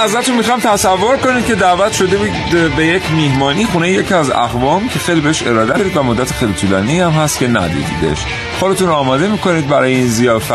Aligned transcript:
ازتون 0.00 0.36
می‌خوام 0.36 0.60
تصور 0.60 1.16
کنید 1.16 1.46
که 1.46 1.54
دعوت 1.54 1.92
شده 1.92 2.18
به 2.76 2.86
یک 2.86 3.10
میهمانی 3.10 3.66
خونه 3.66 3.90
یکی 3.90 4.14
از 4.14 4.30
اقوام 4.30 4.88
که 4.88 4.98
خیلی 4.98 5.20
بهش 5.20 5.42
اراده 5.42 5.72
دارید 5.72 5.96
و 5.96 6.02
مدت 6.02 6.32
خیلی 6.32 6.52
طولانی 6.52 7.00
هم 7.00 7.10
هست 7.10 7.38
که 7.38 7.48
ندیدیدش. 7.48 8.18
خودتون 8.60 8.88
رو 8.88 8.94
آماده 8.94 9.28
می‌کنید 9.28 9.68
برای 9.68 9.94
این 9.94 10.06
زیافت. 10.06 10.52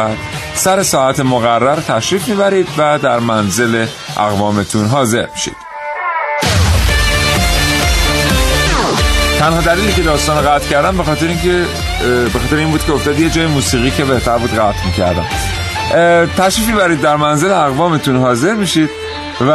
سر 0.55 0.83
ساعت 0.83 1.19
مقرر 1.19 1.75
تشریف 1.75 2.27
می‌برید 2.27 2.67
و 2.77 2.99
در 2.99 3.19
منزل 3.19 3.85
اقوامتون 4.17 4.85
حاضر 4.85 5.27
میشید. 5.33 5.55
تنها 9.39 9.61
دلیلی 9.61 9.93
که 9.93 10.01
داستان 10.01 10.41
قطع 10.41 10.69
کردم 10.69 10.97
به 10.97 11.03
خاطر 11.03 11.27
اینکه 11.27 11.65
به 12.33 12.39
خاطر 12.39 12.55
این 12.55 12.71
بود 12.71 12.85
که 12.85 12.93
افتاد 12.93 13.19
یه 13.19 13.29
جای 13.29 13.45
موسیقی 13.45 13.91
که 13.91 14.05
بهتر 14.05 14.37
بود 14.37 14.53
قطع 14.53 14.85
می‌کردم. 14.85 15.25
تشریف 16.37 16.67
می‌برید 16.67 17.01
در 17.01 17.15
منزل 17.15 17.51
اقوامتون 17.51 18.17
حاضر 18.17 18.53
میشید. 18.53 18.89
و 19.41 19.51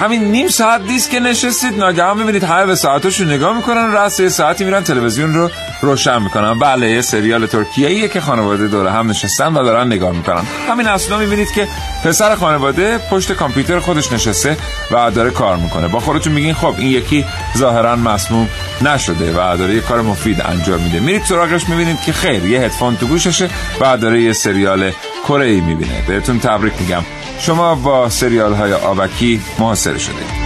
همین 0.00 0.24
نیم 0.24 0.48
ساعت 0.48 0.86
دیست 0.86 1.10
که 1.10 1.20
نشستید 1.20 1.78
ناگهان 1.78 2.18
می‌بینید 2.18 2.44
همه 2.44 2.66
به 2.66 2.74
ساعتاشون 2.74 3.32
نگاه 3.32 3.56
می‌کنن 3.56 3.92
رأس 3.92 4.20
یه 4.20 4.28
ساعتی 4.28 4.64
میرن 4.64 4.84
تلویزیون 4.84 5.34
رو 5.34 5.50
روشن 5.82 6.22
می‌کنن 6.22 6.58
بله 6.58 6.90
یه 6.90 7.00
سریال 7.00 7.46
ترکیه 7.46 8.08
که 8.08 8.20
خانواده 8.20 8.68
دوره 8.68 8.92
هم 8.92 9.10
نشستن 9.10 9.54
و 9.54 9.64
دارن 9.64 9.86
نگاه 9.86 10.12
می‌کنن. 10.12 10.42
همین 10.68 10.88
اصلا 10.88 11.18
می‌بینید 11.18 11.52
که 11.52 11.68
پسر 12.04 12.34
خانواده 12.34 12.98
پشت 12.98 13.32
کامپیوتر 13.32 13.80
خودش 13.80 14.12
نشسته 14.12 14.56
و 14.90 15.10
داره 15.10 15.30
کار 15.30 15.56
می‌کنه. 15.56 15.88
با 15.88 16.00
خودتون 16.00 16.32
میگین 16.32 16.54
خب 16.54 16.74
این 16.78 16.90
یکی 16.90 17.24
ظاهرا 17.56 17.96
مسموم 17.96 18.48
نشده 18.82 19.32
و 19.32 19.56
داره 19.56 19.74
یه 19.74 19.80
کار 19.80 20.02
مفید 20.02 20.40
انجام 20.40 20.80
میده. 20.80 21.00
میرید 21.00 21.24
سراغش 21.24 21.68
می‌بینید 21.68 22.00
که 22.00 22.12
خیر 22.12 22.44
یه 22.44 22.60
هدفون 22.60 22.96
تو 22.96 23.06
گوششه 23.06 23.48
و 23.80 23.96
داره 23.96 24.22
یه 24.22 24.32
سریال 24.32 24.92
کره 25.28 25.46
ای 25.46 25.60
می‌بینه. 25.60 26.02
بهتون 26.08 26.38
تبریک 26.38 26.72
میگم. 26.80 27.02
شما 27.40 27.74
با 27.74 28.08
سریال 28.08 28.52
های 28.52 28.72
آبکی 28.72 29.40
محاصره 29.58 29.98
شده 29.98 30.39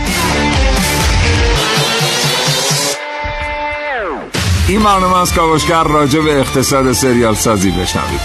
این 4.68 4.82
برنامه 4.82 5.20
از 5.20 5.34
کاوشگر 5.34 5.84
راجع 5.84 6.20
به 6.20 6.40
اقتصاد 6.40 6.92
سریال 6.92 7.34
سازی 7.34 7.70
بشنوید. 7.70 8.20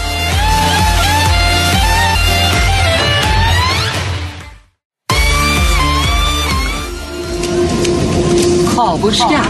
کاوشگر. 8.76 9.46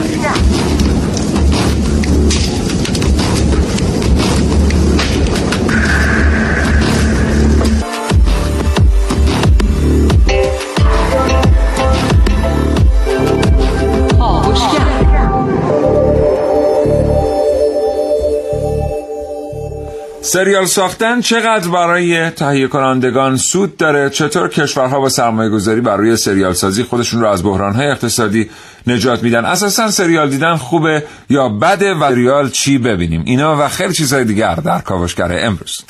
سریال 20.32 20.66
ساختن 20.66 21.20
چقدر 21.20 21.68
برای 21.68 22.30
تهیه 22.30 22.66
کنندگان 22.66 23.36
سود 23.36 23.76
داره؟ 23.76 24.10
چطور 24.10 24.48
کشورها 24.48 25.00
با 25.00 25.08
سرمایه 25.08 25.50
گذاری 25.50 25.80
بر 25.80 25.96
روی 25.96 26.16
سریال 26.16 26.52
سازی 26.52 26.82
خودشون 26.82 27.20
رو 27.20 27.28
از 27.28 27.44
بحران 27.44 27.74
های 27.74 27.86
اقتصادی 27.86 28.50
نجات 28.86 29.22
میدن؟ 29.22 29.44
اساسا 29.44 29.90
سریال 29.90 30.30
دیدن 30.30 30.56
خوبه 30.56 31.04
یا 31.30 31.48
بده 31.48 31.94
و 31.94 32.10
سریال 32.10 32.50
چی 32.50 32.78
ببینیم؟ 32.78 33.22
اینا 33.26 33.64
و 33.64 33.68
خیلی 33.68 33.92
چیزهای 33.92 34.24
دیگر 34.24 34.54
در 34.54 34.78
کاوشگر 34.78 35.46
امروز. 35.46 35.80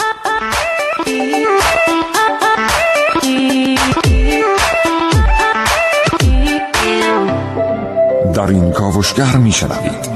در 8.34 8.46
این 8.46 8.72
کاوشگر 8.72 9.36
میشنوید. 9.36 10.09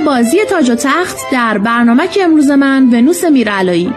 بازی 0.00 0.44
تاج 0.50 0.70
و 0.70 0.74
تخت 0.74 1.16
در 1.32 1.58
برنامه 1.58 2.08
که 2.08 2.24
امروز 2.24 2.50
من 2.50 2.82
ونوس 2.92 3.24
میرعلایی. 3.24 3.94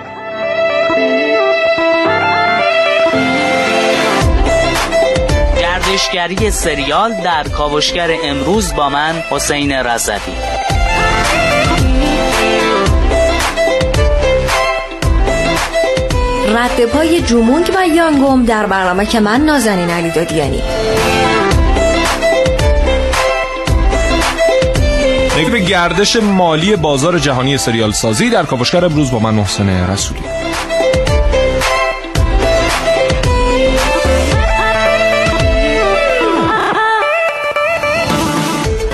گردشگری 5.61 6.51
سریال 6.51 7.13
در 7.23 7.43
کاوشگر 7.43 8.09
امروز 8.23 8.75
با 8.75 8.89
من 8.89 9.23
حسین 9.29 9.71
رزدی 9.71 10.35
رد 16.55 16.85
پای 16.85 17.21
جومونگ 17.21 17.71
و 17.75 17.87
یانگوم 17.87 18.45
در 18.45 18.65
برنامه 18.65 19.05
که 19.05 19.19
من 19.19 19.41
نازنین 19.41 19.89
علی 19.89 20.11
دادیانی 20.11 20.61
به 25.33 25.59
گردش 25.59 26.15
مالی 26.15 26.75
بازار 26.75 27.19
جهانی 27.19 27.57
سریال 27.57 27.91
سازی 27.91 28.29
در 28.29 28.43
کاوشگر 28.43 28.85
امروز 28.85 29.11
با 29.11 29.19
من 29.19 29.33
محسن 29.33 29.69
رسولی. 29.69 30.21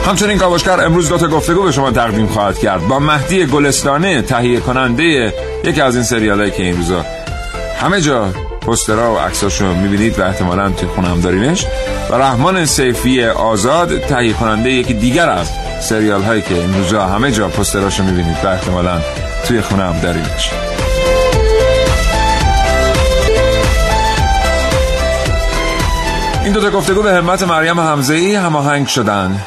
همچنین 0.08 0.38
کاوشگر 0.38 0.86
امروز 0.86 1.10
دو 1.10 1.18
تا 1.18 1.28
گفتگو 1.28 1.64
به 1.64 1.72
شما 1.72 1.92
تقدیم 1.92 2.28
خواهد 2.28 2.60
کرد. 2.60 2.88
با 2.88 3.00
مهدی 3.00 3.46
گلستانه 3.46 4.22
تهیه 4.22 4.60
کننده 4.60 5.34
یکی 5.64 5.82
از 5.82 5.96
این 5.96 6.04
سریال 6.04 6.50
که 6.50 6.64
این 6.64 6.78
روزا 6.78 7.06
همه 7.82 8.02
جا 8.02 8.28
پسترها 8.68 9.14
و 9.14 9.18
عکساشو 9.18 9.74
می‌بینید 9.74 10.20
و 10.20 10.24
احتمالا 10.24 10.70
توی 10.70 10.88
خونم 10.88 11.22
دارینش. 11.22 11.66
و 12.10 12.16
رحمان 12.16 12.66
سیفی 12.66 13.26
آزاد 13.26 14.00
تهیه 14.00 14.34
کننده 14.34 14.70
یکی 14.70 14.94
دیگر 14.94 15.30
از 15.30 15.50
سریال 15.80 16.22
هایی 16.22 16.42
که 16.42 16.56
این 16.56 16.74
روزا 16.74 17.06
همه 17.06 17.32
جا 17.32 17.48
پستراشو 17.48 18.04
می‌بینید 18.04 18.38
و 18.44 18.48
احتمالا 18.48 19.02
توی 19.48 19.62
خونه 19.62 19.84
هم 19.84 20.00
داریمش 20.00 20.52
این 26.44 26.54
دوتا 26.54 26.70
گفتگو 26.70 27.02
به 27.02 27.14
همت 27.14 27.44
مریم 27.44 27.80
حمزه 27.80 28.14
ای 28.14 28.36
هماهنگ 28.36 28.88
شدن. 28.88 29.40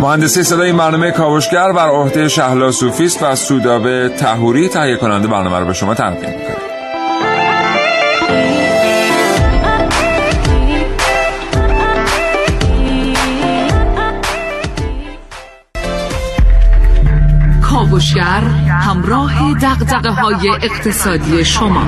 مهندسی 0.00 0.42
صدای 0.42 0.66
این 0.66 0.76
برنامه 0.76 1.10
کاوشگر 1.10 1.72
بر 1.72 1.88
عهده 1.88 2.28
شهلا 2.28 2.70
صوفیست 2.70 3.22
و 3.22 3.36
سودابه 3.36 4.08
تهوری 4.08 4.68
تهیه 4.68 4.96
کننده 4.96 5.28
برنامه 5.28 5.58
رو 5.58 5.66
به 5.66 5.72
شما 5.72 5.94
تقدیم 5.94 6.43
کاوشگر 17.94 18.40
همراه 18.80 19.54
دقدقه 19.54 20.10
های 20.10 20.48
اقتصادی 20.48 21.44
شما. 21.44 21.82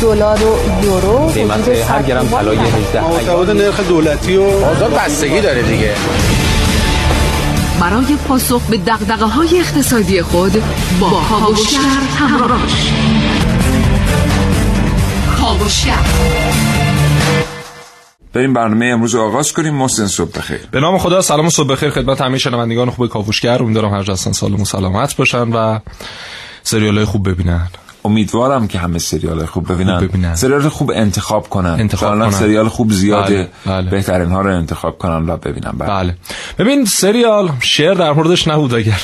دلار 0.00 0.38
و 0.42 0.84
یورو 0.84 1.26
قیمت 1.26 1.68
هر 1.68 2.02
گرم 2.02 2.28
طلای 2.28 2.58
18 2.58 3.00
معتقد 3.00 3.50
نرخ 3.50 3.80
دولتی 3.80 4.36
و 4.36 4.60
بازار 4.60 4.90
بستگی 4.90 5.40
داره 5.40 5.62
دیگه. 5.62 5.94
برای 7.80 8.16
پاسخ 8.28 8.62
به 8.62 8.76
دقدقه 8.76 9.24
های 9.24 9.60
اقتصادی 9.60 10.22
خود 10.22 10.62
با 11.00 11.10
کاوشگر 11.10 11.78
همراه 12.18 12.62
باش 12.62 12.92
کاوشگر 15.40 16.75
بریم 18.36 18.52
برنامه 18.52 18.86
امروز 18.86 19.14
آغاز 19.14 19.52
کنیم. 19.52 19.74
محسن 19.74 20.06
صبح 20.06 20.38
بخیر. 20.38 20.60
به 20.70 20.80
نام 20.80 20.98
خدا 20.98 21.22
سلام 21.22 21.46
و 21.46 21.50
صبح 21.50 21.68
بخیر 21.68 21.90
خدمت 21.90 22.20
همه 22.20 22.38
شنوندگان 22.38 22.90
خوب 22.90 23.06
کاوشگر. 23.06 23.62
امیدوارم 23.62 23.94
هر 23.94 24.02
جا 24.02 24.16
سالم 24.16 24.60
و 24.60 24.64
سلامت 24.64 25.16
باشن 25.16 25.52
و 25.52 25.78
سریال 26.62 26.96
های 26.96 27.04
خوب 27.04 27.28
ببینن. 27.28 27.68
امیدوارم 28.04 28.68
که 28.68 28.78
همه 28.78 28.98
سریال 28.98 29.46
خوب 29.46 29.72
ببینن, 29.72 29.98
خوب 29.98 30.08
ببینن. 30.08 30.34
سریال 30.34 30.68
خوب 30.68 30.92
انتخاب 30.94 31.48
کنن. 31.48 31.70
انتخاب 31.70 32.18
کنن. 32.18 32.30
سریال 32.30 32.68
خوب 32.68 32.92
زیاده. 32.92 33.48
بله، 33.66 33.76
بله. 33.76 33.90
بهترین 33.90 34.28
ها 34.28 34.40
رو 34.40 34.56
انتخاب 34.56 34.98
کنن 34.98 35.30
و 35.30 35.36
ببینن. 35.36 35.72
بله. 35.78 35.88
بله. 35.88 36.16
ببین 36.58 36.84
سریال 36.84 37.50
شعر 37.60 37.94
در 37.94 38.12
موردش 38.12 38.48
نبود 38.48 38.74
اگر 38.74 39.00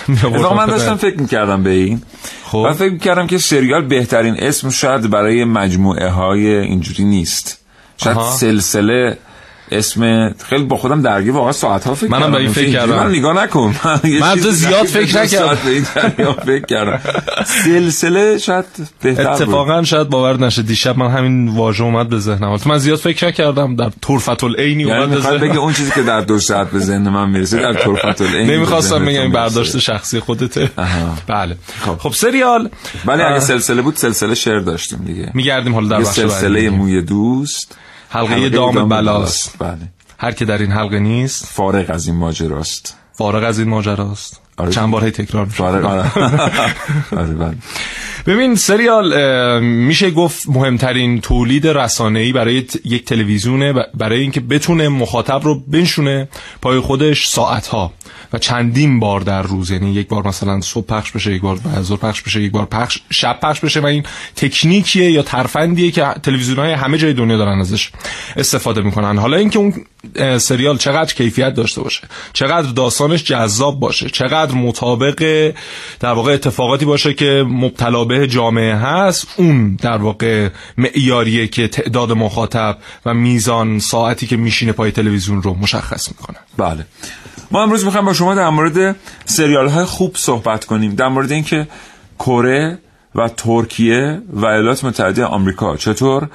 من 0.57 0.67
داشتم 0.67 0.97
فکر 0.97 1.21
می‌کردم 1.21 1.63
به 1.63 1.71
این. 1.71 2.03
خب. 2.45 2.59
و 2.59 2.73
فکر 2.73 2.93
می‌کردم 2.93 3.27
که 3.27 3.39
سریال 3.39 3.85
بهترین 3.85 4.35
اسم 4.39 4.71
شاید 4.71 5.11
برای 5.11 5.45
مجموعه 5.45 6.09
های 6.09 6.57
اینجوری 6.57 7.05
نیست. 7.05 7.62
شاید 8.05 8.17
آها. 8.17 8.37
سلسله 8.37 9.19
اسم 9.71 10.31
خیلی 10.49 10.65
با 10.65 10.77
خودم 10.77 11.03
درگیر 11.03 11.33
واقعا 11.33 11.53
ساعت 11.53 11.85
ها 11.85 11.95
فکر 11.95 12.11
منم 12.11 12.33
به 12.33 12.39
این 12.39 12.53
فکر 12.53 12.73
کردم. 12.73 12.95
من 12.95 13.11
نگاه 13.11 13.45
نکن 13.45 13.75
من 14.21 14.37
تو 14.37 14.51
زیاد 14.51 14.87
فکر 14.87 15.23
نکردم. 15.23 15.55
فکر 16.47 16.67
کردم 16.67 17.01
سلسله 17.65 18.39
شاید 18.39 18.65
بهتر 19.03 19.23
بود 19.23 19.43
اتفاقا 19.43 19.83
شاید 19.83 20.09
باور 20.09 20.41
نشه 20.41 20.63
دیشب 20.63 20.99
من 20.99 21.11
همین 21.11 21.49
واژه 21.49 21.85
اومد 21.85 22.09
به 22.09 22.19
ذهنم 22.19 22.59
من 22.67 22.79
زیاد 22.79 22.99
فکر 22.99 23.27
نکردم 23.27 23.77
در 23.77 23.91
طرفت 24.01 24.45
العینی 24.45 24.83
یعنی 24.83 24.93
اومد 24.93 25.11
به 25.11 25.17
می‌خواد 25.17 25.41
بگه 25.41 25.57
اون 25.57 25.73
چیزی 25.73 25.91
که 25.91 26.03
در 26.03 26.21
دو 26.21 26.39
ساعت 26.39 26.71
به 26.71 26.79
ذهن 26.79 27.09
من 27.09 27.31
می‌رسه 27.31 27.63
در 27.63 27.73
طرفت 27.73 28.21
العین 28.21 28.51
نمی‌خواستم 28.51 29.05
بگم 29.05 29.21
این. 29.21 29.33
برداشت 29.33 29.79
شخصی 29.79 30.21
خودته. 30.21 30.71
بله 31.27 31.57
خب. 31.87 31.99
خب 31.99 32.13
سریال 32.13 32.71
ولی 33.07 33.23
اگه 33.23 33.41
سلسله 33.41 33.83
بود 33.83 33.97
سلسله 33.97 34.35
شعر 34.35 34.61
داشتیم 34.61 34.99
دیگه 34.99 35.31
میگردیم 35.35 35.75
حالا 35.75 35.89
در 35.89 36.01
بخش 36.01 36.17
سلسله. 36.17 36.71
موی 36.71 37.03
دوست 37.03 37.77
حلقه 38.13 38.49
دام 38.49 38.89
بلاست. 38.89 39.57
بله. 39.59 39.79
هر 40.19 40.33
که 40.33 40.45
در 40.45 40.59
این 40.59 40.71
حلقه 40.71 40.99
نیست 40.99 41.47
فارغ 41.47 41.91
از 41.91 42.07
این 42.07 42.17
ماجراست. 42.17 42.97
فارغ 43.13 43.45
از 43.45 43.59
این 43.59 43.69
ماجراست. 43.69 44.41
آره. 44.57 44.71
چند 44.71 44.91
بار 44.91 45.05
هی 45.05 45.11
تکرار 45.11 45.45
میشه. 45.45 45.57
فارغ 45.57 45.85
آره. 45.85 46.13
آره 47.23 47.35
بله. 47.35 47.55
ببین 48.27 48.55
سریال 48.55 49.61
میشه 49.65 50.11
گفت 50.11 50.49
مهمترین 50.49 51.21
تولید 51.21 51.67
رسانه‌ای 51.67 52.33
برای 52.33 52.55
یک 52.85 53.05
تلویزیونه 53.05 53.75
برای 53.95 54.21
اینکه 54.21 54.41
بتونه 54.41 54.89
مخاطب 54.89 55.41
رو 55.45 55.61
بنشونه 55.61 56.29
پای 56.63 56.81
خودش 56.81 57.29
ساعتها. 57.29 57.93
و 58.33 58.39
چندین 58.39 59.01
بار 59.01 59.21
در 59.21 59.43
روز 59.43 59.71
یعنی 59.71 59.93
یک 59.93 60.09
بار 60.09 60.27
مثلا 60.29 60.61
صبح 60.61 60.87
پخش 60.87 61.11
بشه 61.11 61.33
یک 61.33 61.43
بار 61.43 61.59
ظهر 61.81 61.99
پخش 61.99 62.23
بشه 62.23 62.43
یک 62.43 62.53
بار 62.53 62.67
پخش 62.67 62.99
شب 63.11 63.39
پخش 63.43 63.61
بشه 63.61 63.81
و 63.81 63.87
این 63.87 64.03
تکنیکیه 64.37 65.11
یا 65.11 65.23
ترفندیه 65.23 65.91
که 65.91 66.07
تلویزیون‌های 66.23 66.73
همه 66.73 66.99
جای 66.99 67.13
دنیا 67.13 67.37
دارن 67.37 67.61
ازش 67.61 67.91
استفاده 68.37 68.81
می‌کنن. 68.81 69.19
حالا 69.19 69.37
اینکه 69.37 69.59
اون 69.59 69.75
سریال 70.39 70.79
چقدر 70.79 71.15
کیفیت 71.15 71.55
داشته 71.55 71.83
باشه 71.83 72.01
چقدر 72.33 72.71
داستانش 72.71 73.25
جذاب 73.25 73.81
باشه 73.81 74.11
چقدر 74.11 74.55
مطابق 74.55 75.53
در 76.01 76.13
واقع 76.13 76.33
اتفاقاتی 76.33 76.85
باشه 76.85 77.15
که 77.15 77.45
مبتلا 77.49 78.05
به 78.05 78.27
جامعه 78.27 78.75
هست 78.75 79.27
اون 79.37 79.77
در 79.77 79.97
واقع 79.97 80.49
معیاریه 80.79 81.47
که 81.47 81.69
تعداد 81.69 82.13
مخاطب 82.13 82.79
و 83.07 83.15
میزان 83.15 83.79
ساعتی 83.79 84.27
که 84.27 84.37
میشینه 84.37 84.73
پای 84.73 84.91
تلویزیون 84.91 85.43
رو 85.43 85.55
مشخص 85.55 86.09
می‌کنه. 86.09 86.37
بله. 86.57 86.87
ما 87.53 87.63
امروز 87.63 87.85
می‌خوایم 87.85 88.07
با 88.07 88.13
شما 88.13 88.35
در 88.35 88.49
مورد 88.49 88.97
سریال 89.25 89.69
های 89.69 89.85
خوب 89.85 90.17
صحبت 90.17 90.65
کنیم 90.65 90.95
در 90.95 91.09
مورد 91.09 91.33
اینکه 91.33 91.69
کره 92.19 92.79
و 93.15 93.29
ترکیه 93.29 94.23
و 94.33 94.47
ایالات 94.47 94.85
متحده 94.85 95.25
آمریکا 95.25 95.77
چطور 95.77 96.29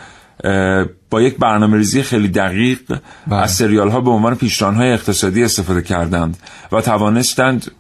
با 1.10 1.22
یک 1.22 1.38
برنامه 1.38 1.78
ریزی 1.78 2.04
خیلی 2.04 2.28
دقیق 2.28 2.80
بله. 3.28 3.40
از 3.40 3.52
سریال 3.52 3.90
ها 3.90 4.02
به 4.02 4.10
عنوان 4.10 4.36
پیشرانهای 4.36 4.92
اقتصادی 4.92 5.44
استفاده 5.44 5.82
کردند 5.82 6.38
و 6.72 6.82
توانستند 6.82 7.72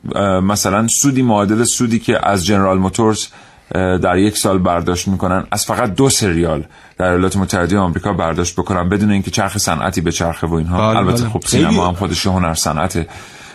مثلا 0.44 0.88
سودی 0.88 1.22
معادل 1.22 1.64
سودی 1.64 2.00
که 2.00 2.28
از 2.30 2.46
جنرال 2.46 2.78
موتورز 2.78 3.28
در 3.74 4.18
یک 4.18 4.38
سال 4.38 4.58
برداشت 4.58 5.08
می‌کنن 5.08 5.48
از 5.52 5.66
فقط 5.66 5.96
دو 5.96 6.10
سریال 6.10 6.66
در 6.98 7.06
ایالات 7.06 7.38
متحده 7.38 7.78
آمریکا 7.78 8.14
برداشت 8.14 8.56
بکنن 8.56 8.90
بدون 8.90 9.12
اینکه 9.12 9.32
چرخ 9.32 9.58
صنعتی 9.58 10.02
به 10.02 10.12
چرخه 10.12 10.48
و 10.48 10.54
اینها 10.54 10.78
بله، 10.78 10.98
البته 10.98 11.22
بله. 11.22 11.30
خب 11.30 11.44
سینما 11.46 11.88
هم 11.88 11.94
خودش 11.94 12.28
هنر 12.28 12.54
صنعته 12.54 13.08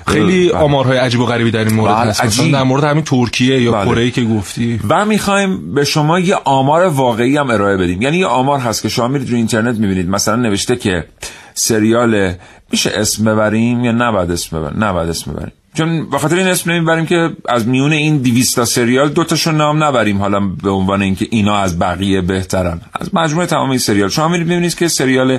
خیلی 0.06 0.49
بله. 0.49 0.59
آمارهای 0.59 0.99
عجیب 0.99 1.21
و 1.21 1.27
غریبی 1.27 1.50
در 1.50 1.65
این 1.65 1.75
مورد 1.75 1.94
بله، 1.94 2.11
هست 2.11 2.21
عجیب. 2.21 2.53
در 2.53 2.62
مورد 2.62 2.85
همین 2.85 3.05
ترکیه 3.05 3.62
یا 3.62 3.73
بله. 3.73 3.85
کره 3.85 4.11
که 4.11 4.25
گفتی 4.25 4.81
و 4.89 5.05
می‌خوایم 5.05 5.75
به 5.75 5.85
شما 5.85 6.19
یه 6.19 6.35
آمار 6.44 6.87
واقعی 6.87 7.37
هم 7.37 7.50
ارائه 7.50 7.77
بدیم 7.77 8.03
یعنی 8.03 8.17
یه 8.17 8.27
آمار 8.27 8.59
هست 8.59 8.83
که 8.83 8.89
شما 8.89 9.09
میرید 9.09 9.29
روی 9.29 9.39
اینترنت 9.39 9.79
می‌بینید 9.79 10.09
مثلا 10.09 10.37
نوشته 10.37 10.77
که 10.77 11.05
سریال 11.55 12.33
میشه 12.71 12.91
اسم 12.94 13.25
ببریم 13.25 13.85
یا 13.85 13.93
نباید 13.93 14.31
اسم 14.31 14.59
ببریم 14.59 14.85
نباید 14.85 15.09
اسم 15.09 15.33
ببریم 15.33 15.53
چون 15.75 16.11
به 16.11 16.19
خاطر 16.19 16.37
این 16.37 16.47
اسم 16.47 16.71
نمی‌بریم 16.71 17.07
که 17.07 17.31
از 17.49 17.69
میون 17.69 17.93
این 17.93 18.19
200 18.19 18.57
تا 18.57 18.65
سریال 18.65 19.09
دو 19.09 19.25
تاشو 19.25 19.53
نام 19.53 19.85
نبریم 19.85 20.19
حالا 20.19 20.41
به 20.41 20.71
عنوان 20.71 21.03
اینکه 21.03 21.27
اینا 21.31 21.59
از 21.59 21.79
بقیه 21.79 22.21
بهترن. 22.21 22.81
از 23.01 23.15
مجموعه 23.15 23.47
تمام 23.47 23.71
این 23.71 23.79
سریال. 23.79 24.09
شما 24.09 24.29
میرید 24.29 24.49
می‌بینید 24.49 24.75
که 24.75 24.89
سریال 24.89 25.39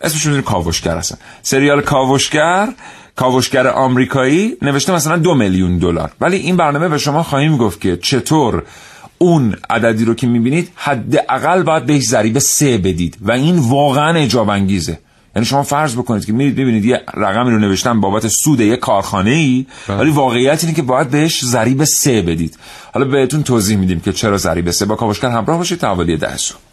اسمش 0.00 0.26
رو 0.26 0.42
کاوشگر 0.42 0.96
هستن. 0.96 1.18
سریال 1.42 1.80
کاوشگر 1.80 2.68
کاوشگر 3.16 3.66
آمریکایی 3.66 4.56
نوشته 4.62 4.92
مثلا 4.92 5.16
دو 5.16 5.34
میلیون 5.34 5.78
دلار. 5.78 6.10
ولی 6.20 6.36
این 6.36 6.56
برنامه 6.56 6.88
به 6.88 6.98
شما 6.98 7.22
خواهیم 7.22 7.56
گفت 7.56 7.80
که 7.80 7.96
چطور 7.96 8.62
اون 9.18 9.56
عددی 9.70 10.04
رو 10.04 10.14
که 10.14 10.26
می‌بینید 10.26 10.72
حداقل 10.74 11.62
باید 11.62 11.86
بهش 11.86 12.02
ضریب 12.02 12.38
سه 12.38 12.78
بدید. 12.78 13.16
و 13.20 13.32
این 13.32 13.58
واقعا 13.58 14.18
اجاب 14.18 14.50
انگیزه 14.50 14.98
یعنی 15.36 15.46
شما 15.46 15.62
فرض 15.62 15.96
بکنید 15.96 16.24
که 16.24 16.32
میرید 16.32 16.56
ببینید 16.56 16.84
یه 16.84 17.02
رقمی 17.14 17.50
رو 17.50 17.58
نوشتن 17.58 18.00
بابت 18.00 18.28
سود 18.28 18.60
یه 18.60 18.76
کارخانه 18.76 19.30
ای 19.30 19.66
ولی 19.88 20.10
واقعیت 20.10 20.64
اینه 20.64 20.76
که 20.76 20.82
باید 20.82 21.10
بهش 21.10 21.44
ضریب 21.44 21.84
سه 21.84 22.22
بدید. 22.22 22.58
حالا 22.94 23.06
بهتون 23.06 23.42
توضیح 23.42 23.76
میدیم 23.76 24.00
که 24.00 24.12
چرا 24.12 24.36
ضریب 24.36 24.70
سه. 24.70 24.86
با 24.86 24.96
کاوشگر 24.96 25.30
همراه 25.30 25.58
باشید 25.58 25.78
تا 25.78 25.88
حوالی 25.88 26.16
ده 26.16 26.36
صبح. 26.36 26.67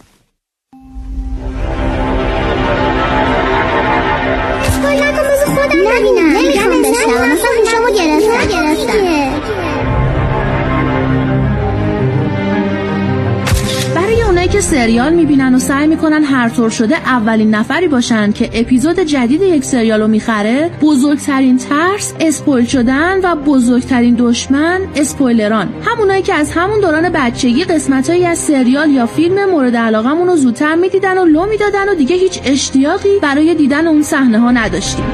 سریال 14.65 15.13
می‌بینن 15.13 15.55
و 15.55 15.59
سعی 15.59 15.87
می‌کنن 15.87 16.23
هر 16.23 16.49
طور 16.49 16.69
شده 16.69 16.95
اولین 16.95 17.55
نفری 17.55 17.87
باشن 17.87 18.31
که 18.31 18.49
اپیزود 18.53 18.99
جدید 18.99 19.41
یک 19.41 19.63
سریال 19.63 20.01
رو 20.01 20.07
می‌خره. 20.07 20.71
بزرگترین 20.81 21.57
ترس 21.57 22.13
اسپویل 22.19 22.65
شدن 22.65 23.19
و 23.23 23.35
بزرگترین 23.35 24.15
دشمن 24.19 24.81
اسپویلران. 24.95 25.69
همونایی 25.81 26.21
که 26.21 26.33
از 26.33 26.51
همون 26.51 26.79
دوران 26.79 27.09
بچگی 27.09 27.63
قسمتهایی 27.63 28.25
از 28.25 28.39
سریال 28.39 28.89
یا 28.89 29.05
فیلم 29.05 29.49
مورد 29.49 29.75
علاقمون 29.75 30.27
رو 30.27 30.35
زودتر 30.35 30.75
می‌دیدن 30.75 31.17
و 31.17 31.25
لو 31.25 31.45
می‌دادن 31.45 31.89
و 31.89 31.95
دیگه 31.95 32.15
هیچ 32.15 32.39
اشتیاقی 32.45 33.19
برای 33.21 33.55
دیدن 33.55 33.87
اون 33.87 34.01
صحنه 34.01 34.39
ها 34.39 34.51
نداشتیم. 34.51 35.05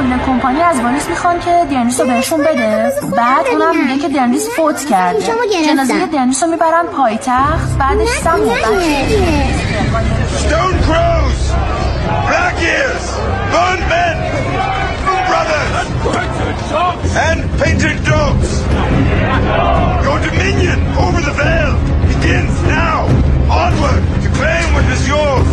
گلدن 0.00 0.20
کمپانی 0.26 0.62
از 0.62 0.80
والیس 0.80 1.08
می‌خوان 1.08 1.40
که 1.40 1.66
دنیس 1.70 2.00
رو 2.00 2.06
بهشون 2.06 2.40
بده 2.40 2.92
بعد 3.16 3.46
اونم 3.52 3.86
میگه 3.86 4.02
که 4.02 4.08
دنیس 4.08 4.48
فوت 4.56 4.84
کرده. 4.84 5.20
جنازه 5.66 6.06
دنیس 6.06 6.42
رو 6.42 6.50
می‌برن 6.50 6.86
پایتخت 6.96 7.78
بعدش 7.78 8.08
سم 8.08 8.38
Stone 10.44 10.78
crows, 10.86 11.40
black 12.28 12.56
ears, 12.74 13.06
burned 13.52 13.84
men, 13.92 14.16
brothers, 15.30 15.74
and 17.28 17.38
painted 17.60 17.98
dogs. 18.12 18.50
Your 20.04 20.18
dominion 20.28 20.78
over 21.04 21.20
the 21.28 21.34
veil 21.40 21.74
begins 22.10 22.56
now. 22.80 22.98
Onward 23.64 24.02
to 24.22 24.28
claim 24.38 24.66
what 24.74 24.86
is 24.94 25.02
yours. 25.12 25.48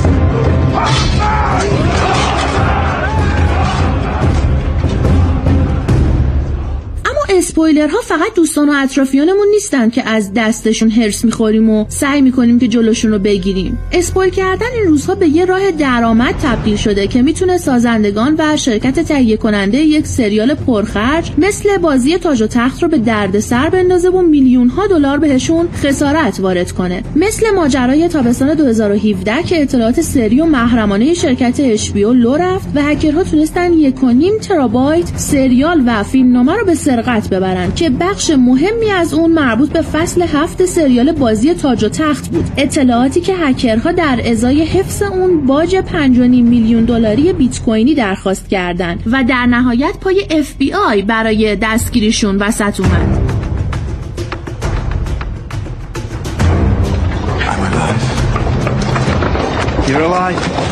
اسپویلرها 7.58 8.02
فقط 8.02 8.34
دوستان 8.36 8.70
و 8.70 8.74
اطرافیانمون 8.76 9.48
نیستن 9.54 9.90
که 9.90 10.10
از 10.10 10.32
دستشون 10.36 10.92
هرس 10.92 11.26
می‌خوریم 11.26 11.70
و 11.70 11.86
سعی 11.90 12.22
می‌کنیم 12.22 12.60
که 12.60 12.68
جلوشون 12.68 13.12
رو 13.12 13.20
بگیریم. 13.20 13.78
اسپویل 13.92 14.30
کردن 14.30 14.66
این 14.76 14.88
روزها 14.88 15.16
به 15.16 15.28
یه 15.28 15.46
راه 15.46 15.72
درآمد 15.72 16.36
تبدیل 16.44 16.76
شده 16.76 17.08
که 17.08 17.22
می‌تونه 17.22 17.58
سازندگان 17.58 18.36
و 18.38 18.58
شرکت 18.58 19.00
تهیه 19.00 19.38
کننده 19.38 19.78
یک 19.78 20.08
سریال 20.08 20.54
پرخرج 20.54 21.32
مثل 21.38 21.78
بازی 21.78 22.18
تاج 22.18 22.42
و 22.42 22.48
تخت 22.48 22.84
رو 22.84 22.90
به 22.90 22.98
دردسر 22.98 23.70
بندازه 23.70 24.10
و 24.10 24.22
میلیون 24.22 24.70
ها 24.70 24.88
دلار 24.88 25.18
بهشون 25.18 25.68
خسارت 25.84 26.40
وارد 26.40 26.72
کنه. 26.72 27.04
مثل 27.16 27.50
ماجرای 27.56 28.08
تابستان 28.08 28.54
2017 28.54 29.44
که 29.44 29.62
اطلاعات 29.62 30.02
سری 30.02 30.42
و 30.42 30.46
محرمانه 30.46 31.14
شرکت 31.14 31.78
HBO 31.78 31.98
لو 31.98 32.36
رفت 32.36 32.68
و 32.76 32.82
هکرها 32.82 33.24
تونستن 33.24 33.74
یک 33.74 34.04
و 34.04 34.10
نیم 34.10 34.38
ترابایت 34.38 35.08
سریال 35.16 35.84
و 35.86 36.04
فیلمنامه 36.04 36.54
رو 36.54 36.66
به 36.66 36.76
سرقت 36.76 37.30
ببرن. 37.30 37.47
میآورند 37.48 37.76
که 37.76 37.90
بخش 37.90 38.30
مهمی 38.30 38.92
از 38.92 39.14
اون 39.14 39.32
مربوط 39.32 39.70
به 39.70 39.82
فصل 39.82 40.22
هفت 40.22 40.66
سریال 40.66 41.12
بازی 41.12 41.54
تاج 41.54 41.84
و 41.84 41.90
تخت 41.90 42.28
بود 42.28 42.46
اطلاعاتی 42.58 43.22
که 43.22 43.36
هکرها 43.36 43.92
در 43.92 44.22
ازای 44.26 44.64
حفظ 44.64 45.02
اون 45.02 45.46
باج 45.46 45.76
5.5 45.76 45.92
میلیون 46.28 46.86
دلاری 46.86 47.34
بیت 47.34 47.62
کوینی 47.62 47.96
درخواست 47.96 48.50
کردند 48.50 49.04
و 49.12 49.24
در 49.24 49.46
نهایت 49.46 49.94
پای 50.02 50.28
اف 50.30 50.54
بی 50.54 50.74
آی 50.74 51.02
برای 51.02 51.56
دستگیریشون 51.56 52.38
وسط 52.38 52.80
اومد 52.80 53.38
You're 59.88 60.02
alive. 60.02 60.67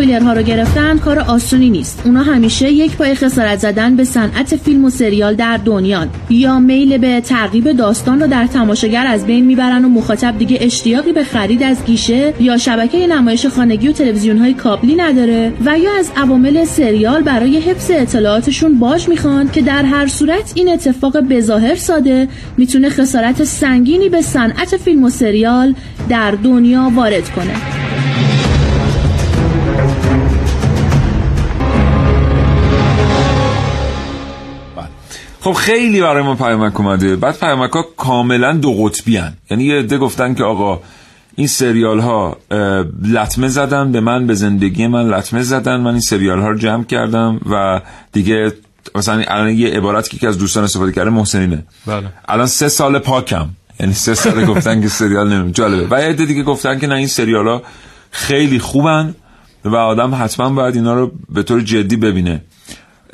اسپویلرها 0.00 0.32
رو 0.32 0.42
گرفتن 0.42 0.98
کار 0.98 1.18
آسونی 1.18 1.70
نیست. 1.70 2.02
اونا 2.04 2.22
همیشه 2.22 2.72
یک 2.72 2.96
پای 2.96 3.14
خسارت 3.14 3.58
زدن 3.58 3.96
به 3.96 4.04
صنعت 4.04 4.56
فیلم 4.56 4.84
و 4.84 4.90
سریال 4.90 5.34
در 5.34 5.56
دنیان. 5.56 6.08
یا 6.30 6.58
میل 6.58 6.98
به 6.98 7.20
تعقیب 7.20 7.72
داستان 7.72 8.20
رو 8.20 8.26
در 8.26 8.46
تماشاگر 8.46 9.06
از 9.06 9.26
بین 9.26 9.44
می‌برن 9.44 9.84
و 9.84 9.88
مخاطب 9.88 10.38
دیگه 10.38 10.58
اشتیاقی 10.60 11.12
به 11.12 11.24
خرید 11.24 11.62
از 11.62 11.84
گیشه 11.84 12.34
یا 12.40 12.58
شبکه 12.58 13.06
نمایش 13.06 13.46
خانگی 13.46 13.88
و 13.88 13.92
تلویزیون 13.92 14.38
های 14.38 14.54
کابلی 14.54 14.94
نداره 14.94 15.52
و 15.64 15.78
یا 15.78 15.90
از 15.98 16.10
عوامل 16.16 16.64
سریال 16.64 17.22
برای 17.22 17.58
حفظ 17.58 17.90
اطلاعاتشون 17.94 18.78
باج 18.78 19.08
می‌خوان 19.08 19.50
که 19.50 19.62
در 19.62 19.84
هر 19.84 20.06
صورت 20.06 20.52
این 20.54 20.68
اتفاق 20.68 21.20
بظاهر 21.20 21.74
ساده 21.74 22.28
می‌تونه 22.56 22.88
خسارت 22.88 23.44
سنگینی 23.44 24.08
به 24.08 24.22
صنعت 24.22 24.76
فیلم 24.76 25.04
و 25.04 25.10
سریال 25.10 25.74
در 26.08 26.30
دنیا 26.30 26.92
وارد 26.94 27.28
کنه. 27.28 27.89
خب 35.40 35.52
خیلی 35.52 36.00
برای 36.00 36.22
ما 36.22 36.34
پیامک 36.34 36.80
اومده. 36.80 37.16
بعد 37.16 37.38
پیامک 37.38 37.70
ها 37.70 37.82
کاملا 37.96 38.52
دو 38.52 38.72
قطبی 38.72 39.16
هن. 39.16 39.32
یعنی 39.50 39.64
یه 39.64 39.78
عده 39.78 39.98
گفتن 39.98 40.34
که 40.34 40.44
آقا 40.44 40.80
این 41.36 41.46
سریال 41.46 41.98
ها 41.98 42.36
لطمه 43.04 43.48
زدن 43.48 43.92
به 43.92 44.00
من 44.00 44.26
به 44.26 44.34
زندگی 44.34 44.86
من 44.86 45.08
لطمه 45.08 45.42
زدن. 45.42 45.80
من 45.80 45.90
این 45.90 46.00
سریال 46.00 46.40
ها 46.40 46.48
رو 46.48 46.58
جمع 46.58 46.84
کردم 46.84 47.40
و 47.50 47.80
دیگه 48.12 48.52
مثلا 48.94 49.24
الان 49.28 49.50
یه 49.50 49.68
عبارتی 49.68 50.18
که 50.18 50.28
از 50.28 50.38
دوستان 50.38 50.64
استفاده 50.64 50.92
کرده 50.92 51.10
محسنینه. 51.10 51.64
بله. 51.86 52.06
الان 52.28 52.46
سه 52.46 52.68
سال 52.68 52.98
پاکم. 52.98 53.48
یعنی 53.80 53.92
سه 53.92 54.14
سال 54.14 54.44
گفتن 54.44 54.80
که 54.80 54.88
سریال 54.88 55.32
نمیم 55.32 55.52
جالبه. 55.52 55.96
و 55.96 56.00
یه 56.00 56.06
عده 56.06 56.24
دیگه 56.24 56.42
گفتن 56.42 56.78
که 56.78 56.86
نه 56.86 56.94
این 56.94 57.06
سریال 57.06 57.48
ها 57.48 57.62
خیلی 58.10 58.58
خوبن 58.58 59.14
و 59.64 59.76
آدم 59.76 60.14
حتما 60.14 60.50
باید 60.50 60.74
اینا 60.74 60.94
رو 60.94 61.12
به 61.28 61.42
طور 61.42 61.60
جدی 61.60 61.96
ببینه. 61.96 62.42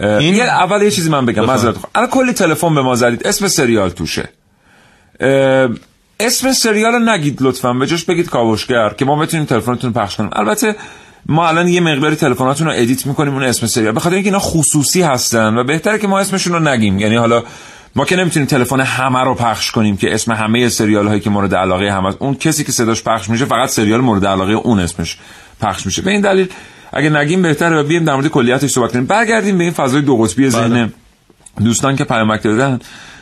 این 0.01 0.35
یه 0.35 0.45
اول 0.45 0.83
یه 0.83 0.91
چیزی 0.91 1.11
من 1.11 1.27
بگم. 1.27 1.45
معذرت. 1.45 1.75
الان 1.95 2.11
کلی 2.11 2.33
تلفن 2.33 2.75
به 2.75 2.83
ما 2.83 2.95
زدید. 2.95 3.27
اسم 3.27 3.49
سریال 3.49 3.91
توشه. 3.91 4.29
اسم 6.21 6.53
سریال 6.53 6.93
رو 6.93 6.99
نگید 6.99 7.43
لطفا. 7.43 7.73
به 7.73 7.87
جاش 7.87 8.05
بگید 8.05 8.31
کاوشگر 8.31 8.89
که 8.89 9.05
ما 9.05 9.17
بتونیم 9.17 9.47
تلفنتون 9.47 9.93
پخش 9.93 10.17
کنیم. 10.17 10.31
البته 10.33 10.77
ما 11.27 11.49
الان 11.49 11.69
یه 11.69 11.81
مقداری 11.81 12.17
تلفناتون 12.17 12.67
رو 12.67 12.73
ادیت 12.77 13.07
می‌کنیم 13.07 13.35
اون 13.35 13.43
اسم 13.43 13.67
سریال. 13.67 13.93
به 13.93 14.01
خاطر 14.01 14.15
اینکه 14.15 14.29
اینا 14.29 14.39
خصوصی 14.39 15.03
هستن 15.03 15.59
و 15.59 15.65
بهتره 15.65 15.99
که 15.99 16.07
ما 16.07 16.19
اسمشون 16.19 16.53
رو 16.53 16.59
نگیم. 16.59 16.99
یعنی 16.99 17.17
حالا 17.17 17.43
ما 17.97 18.05
که 18.05 18.17
نمی‌تونیم 18.17 18.47
تلفن 18.49 18.81
همه 18.81 19.25
رو 19.25 19.35
پخش 19.35 19.71
کنیم 19.71 19.97
که 19.97 20.15
اسم 20.15 20.33
همه 20.33 20.69
سریال 20.69 21.07
هایی 21.07 21.21
که 21.21 21.31
مورد 21.31 21.55
علاقه 21.55 21.93
همه. 21.93 22.15
اون 22.19 22.35
کسی 22.35 22.65
که 22.65 22.73
صداش 22.73 23.03
پخش 23.03 23.29
میشه 23.29 23.45
فقط 23.45 23.69
سریال 23.69 24.01
مورد 24.01 24.27
علاقه 24.27 24.53
اون 24.53 24.81
اسمش 24.81 25.19
پخش 25.61 25.87
میشه. 25.87 26.03
به 26.03 26.11
این 26.11 26.21
دلیل 26.21 26.49
اگه 26.97 27.11
نگیم 27.11 27.43
بهتره 27.43 27.77
و 27.77 27.83
بیایم 27.83 28.05
در 28.05 28.15
مورد 28.15 28.27
کلیتش 28.27 28.71
صحبت 28.71 28.93
کنیم. 28.93 29.07
برگردیم 29.07 29.59
به 29.59 29.65
این 29.65 29.73
فضای 29.73 30.03
دو 30.03 30.17
قطبی 30.17 30.51
ذهن 30.51 30.93
دوستان 31.65 31.97
که 31.97 32.05
پیامک 32.05 32.43
دادن 32.43 32.81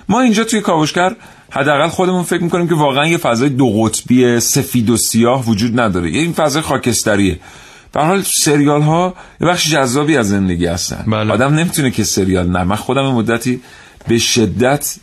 ما 0.09 0.21
اینجا 0.21 0.45
توی 0.45 0.61
کاوشگر 0.61 1.17
حداقل 1.51 1.89
خودمون 1.89 2.23
فکر 2.23 2.43
می‌کنیم 2.43 2.69
که 2.69 2.75
واقعا 2.75 3.07
یه 3.07 3.19
فضای 3.19 3.49
دو 3.49 3.83
قطبی 3.83 4.41
سفید 4.41 4.91
و 4.91 4.97
سیاه 4.97 5.47
وجود 5.47 5.81
نداره. 5.81 6.11
یه 6.11 6.21
این 6.21 6.33
فضای 6.33 6.63
خاکستریه. 6.63 7.39
به 7.93 8.01
هر 8.01 8.07
حال 8.07 8.23
سریال 8.23 8.83
ها 8.83 9.15
یه 9.41 9.47
بخش 9.47 9.71
جذابی 9.71 10.17
از 10.17 10.29
زندگی 10.29 10.67
هستن. 10.67 11.05
بله. 11.07 11.33
آدم 11.33 11.55
نمی‌تونه 11.55 11.91
که 11.91 12.05
سریال 12.05 12.51
نه. 12.51 12.65
من 12.65 12.77
خودم 12.77 13.13
مدتی 13.13 13.61
به 14.09 14.19
شدت 14.19 14.95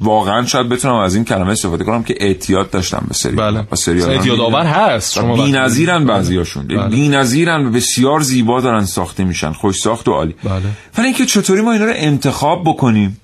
واقعا 0.00 0.46
شاید 0.46 0.68
بتونم 0.68 0.94
از 0.94 1.14
این 1.14 1.24
کلمه 1.24 1.50
استفاده 1.50 1.84
کنم 1.84 2.02
که 2.02 2.14
اعتیاد 2.20 2.70
داشتم 2.70 3.04
به 3.08 3.14
سریال. 3.14 3.52
بله. 3.52 3.62
با 3.62 3.76
سریال 3.76 4.10
اعتیاد 4.10 4.40
آور 4.40 4.66
هست. 4.66 5.12
شما 5.12 5.44
بی‌نظیرن 5.44 6.04
بعضیاشون. 6.04 6.66
بله. 6.66 6.88
بی‌نظیرن 6.88 7.72
بسیار 7.72 8.20
زیبا 8.20 8.60
دارن 8.60 8.84
ساخته 8.84 9.24
میشن. 9.24 9.52
خوش 9.52 9.80
ساخت 9.80 10.08
و 10.08 10.12
عالی. 10.12 10.34
بله. 10.44 10.62
ولی 10.98 11.06
اینکه 11.06 11.26
چطوری 11.26 11.60
ما 11.60 11.72
اینا 11.72 11.84
رو 11.84 11.92
انتخاب 11.96 12.62
بکنیم 12.66 13.20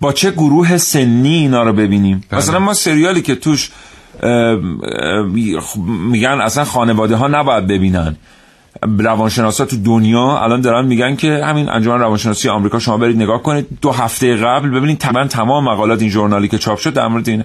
با 0.00 0.12
چه 0.12 0.30
گروه 0.30 0.76
سنی 0.76 1.34
اینا 1.34 1.62
رو 1.62 1.72
ببینیم. 1.72 2.24
بله. 2.30 2.40
مثلا 2.40 2.58
ما 2.58 2.74
سریالی 2.74 3.22
که 3.22 3.34
توش 3.34 3.70
میگن 5.86 6.40
اصلا 6.40 6.64
خانواده 6.64 7.16
ها 7.16 7.28
نباید 7.28 7.66
ببینن. 7.66 8.16
روانشناسا 8.82 9.64
تو 9.64 9.76
دنیا 9.76 10.38
الان 10.38 10.60
دارن 10.60 10.86
میگن 10.86 11.16
که 11.16 11.44
همین 11.44 11.68
انجمن 11.68 11.98
روانشناسی 12.00 12.48
آمریکا 12.48 12.78
شما 12.78 12.96
برید 12.96 13.16
نگاه 13.16 13.42
کنید. 13.42 13.66
دو 13.82 13.92
هفته 13.92 14.36
قبل 14.36 14.68
ببینید 14.70 14.98
تمام 14.98 15.26
تمام 15.26 15.64
مقالات 15.64 16.00
این 16.00 16.10
ژورنالی 16.10 16.48
که 16.48 16.58
چاپ 16.58 16.78
شد 16.78 16.92
در 16.92 17.08
مورد 17.08 17.28
این 17.28 17.44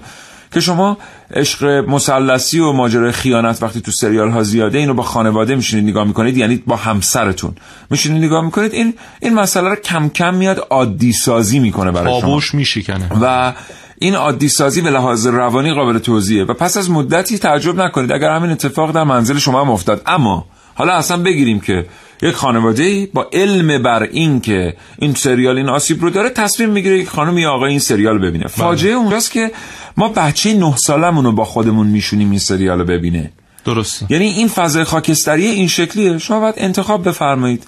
که 0.52 0.60
شما 0.60 0.98
عشق 1.34 1.64
مثلثی 1.64 2.60
و 2.60 2.72
ماجرای 2.72 3.12
خیانت 3.12 3.62
وقتی 3.62 3.80
تو 3.80 3.90
سریال 3.90 4.30
ها 4.30 4.42
زیاده 4.42 4.78
اینو 4.78 4.94
با 4.94 5.02
خانواده 5.02 5.54
میشینید 5.54 5.84
نگاه 5.84 6.04
می‌کنید 6.04 6.36
یعنی 6.36 6.62
با 6.66 6.76
همسرتون 6.76 7.54
میشینید 7.90 8.24
نگاه 8.24 8.44
می‌کنید. 8.44 8.72
این 8.72 8.94
این 9.20 9.34
مسئله 9.34 9.68
رو 9.68 9.76
کم 9.76 10.08
کم 10.08 10.34
میاد 10.34 10.66
عادی 10.70 11.12
سازی 11.12 11.58
می‌کنه 11.58 11.90
برای 11.90 12.20
شما. 12.20 12.40
میشکنه. 12.52 13.10
و 13.22 13.52
این 13.98 14.14
عادی 14.14 14.48
سازی 14.48 14.80
به 14.80 14.90
لحاظ 14.90 15.26
روانی 15.26 15.74
قابل 15.74 15.98
توضیحه. 15.98 16.44
و 16.44 16.54
پس 16.54 16.76
از 16.76 16.90
مدتی 16.90 17.38
تعجب 17.38 17.80
نکنید 17.80 18.12
اگر 18.12 18.30
همین 18.30 18.50
اتفاق 18.50 18.92
در 18.92 19.04
منزل 19.04 19.38
شما 19.38 19.60
هم 19.60 19.70
افتاد. 19.70 20.02
اما 20.06 20.46
حالا 20.74 20.92
اصلا 20.92 21.16
بگیریم 21.16 21.60
که 21.60 21.86
یک 22.22 22.34
خانواده 22.34 23.08
با 23.14 23.30
علم 23.32 23.82
بر 23.82 24.02
این 24.02 24.40
که 24.40 24.76
این 24.98 25.14
سریال 25.14 25.56
این 25.56 25.68
آسیب 25.68 26.02
رو 26.02 26.10
داره 26.10 26.30
تصمیم 26.30 26.70
می‌گیره 26.70 26.98
یک 26.98 27.08
خانم 27.08 27.38
یا 27.38 27.52
آقای 27.52 27.70
این 27.70 27.78
سریال 27.78 28.18
ببینه. 28.18 28.46
فاجعه 28.46 28.92
اونجاست 28.92 29.30
که 29.30 29.52
ما 29.96 30.08
بچه 30.08 30.54
نه 30.54 30.76
سالمون 30.76 31.24
رو 31.24 31.32
با 31.32 31.44
خودمون 31.44 31.86
میشونیم 31.86 32.30
این 32.30 32.38
سریال 32.38 32.78
رو 32.78 32.84
ببینه. 32.84 33.32
درسته. 33.64 34.06
یعنی 34.08 34.24
این 34.24 34.48
فضای 34.48 34.84
خاکستری 34.84 35.46
این 35.46 35.68
شکلیه. 35.68 36.18
شما 36.18 36.40
باید 36.40 36.54
انتخاب 36.58 37.08
بفرمایید. 37.08 37.64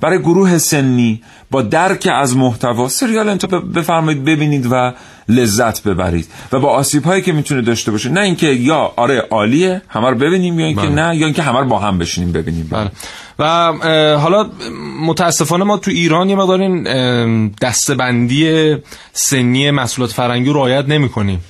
برای 0.00 0.18
گروه 0.18 0.58
سنی 0.58 1.22
با 1.50 1.62
درک 1.62 2.08
از 2.12 2.36
محتوا 2.36 2.88
سریال 2.88 3.28
انتخاب 3.28 3.78
بفرمایید 3.78 4.24
ببینید 4.24 4.68
و 4.70 4.92
لذت 5.28 5.82
ببرید 5.82 6.26
و 6.52 6.60
با 6.60 6.68
آسیب 6.68 7.04
هایی 7.04 7.22
که 7.22 7.32
می‌تونه 7.32 7.62
داشته 7.62 7.90
باشه. 7.90 8.08
نه 8.08 8.20
اینکه 8.20 8.46
یا 8.46 8.92
آره 8.96 9.26
عالیه 9.30 9.82
همه 9.88 10.10
رو 10.10 10.16
ببینیم 10.16 10.60
یا 10.60 10.66
اینکه 10.66 10.82
بله. 10.82 10.90
نه 10.90 11.16
یا 11.16 11.26
اینکه 11.26 11.42
همه 11.42 11.58
رو 11.58 11.64
با 11.64 11.78
هم 11.78 11.98
بشینیم 11.98 12.32
ببینیم. 12.32 12.68
بله. 12.70 12.90
و 13.38 13.72
حالا 14.16 14.50
متاسفانه 15.06 15.64
ما 15.64 15.76
تو 15.76 15.90
ایران 15.90 16.30
یه 16.30 16.36
مقدار 16.36 16.60
این 16.60 17.48
دستبندی 17.62 18.76
سنی 19.12 19.70
مسئولات 19.70 20.12
فرنگی 20.12 20.50
رو 20.50 20.54
رعایت 20.54 20.88
نمی 20.88 21.08
کنیم 21.08 21.44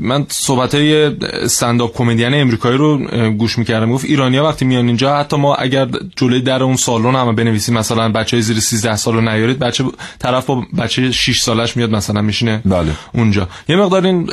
من 0.00 0.26
صحبت 0.28 0.74
های 0.74 1.04
استنداپ 1.22 1.96
کمدین 1.96 2.34
امریکایی 2.34 2.78
رو 2.78 2.98
گوش 3.30 3.58
می‌کردم 3.58 3.92
گفت 3.92 4.04
ایرانیا 4.04 4.44
وقتی 4.44 4.64
میان 4.64 4.86
اینجا 4.86 5.16
حتی 5.16 5.36
ما 5.36 5.54
اگر 5.54 5.88
جلوی 6.16 6.40
در 6.40 6.62
اون 6.62 6.76
سالن 6.76 7.14
هم 7.14 7.34
بنویسیم 7.34 7.78
مثلا 7.78 8.08
بچه 8.08 8.40
زیر 8.40 8.60
13 8.60 8.96
سال 8.96 9.14
رو 9.14 9.20
نیارید 9.20 9.58
بچه 9.58 9.84
طرف 10.18 10.46
با 10.46 10.62
بچه 10.78 11.12
6 11.12 11.38
سالش 11.38 11.76
میاد 11.76 11.90
مثلا 11.90 12.22
میشینه 12.22 12.62
بله. 12.64 12.92
اونجا 13.14 13.48
یه 13.68 13.76
مقدار 13.76 14.06
این 14.06 14.30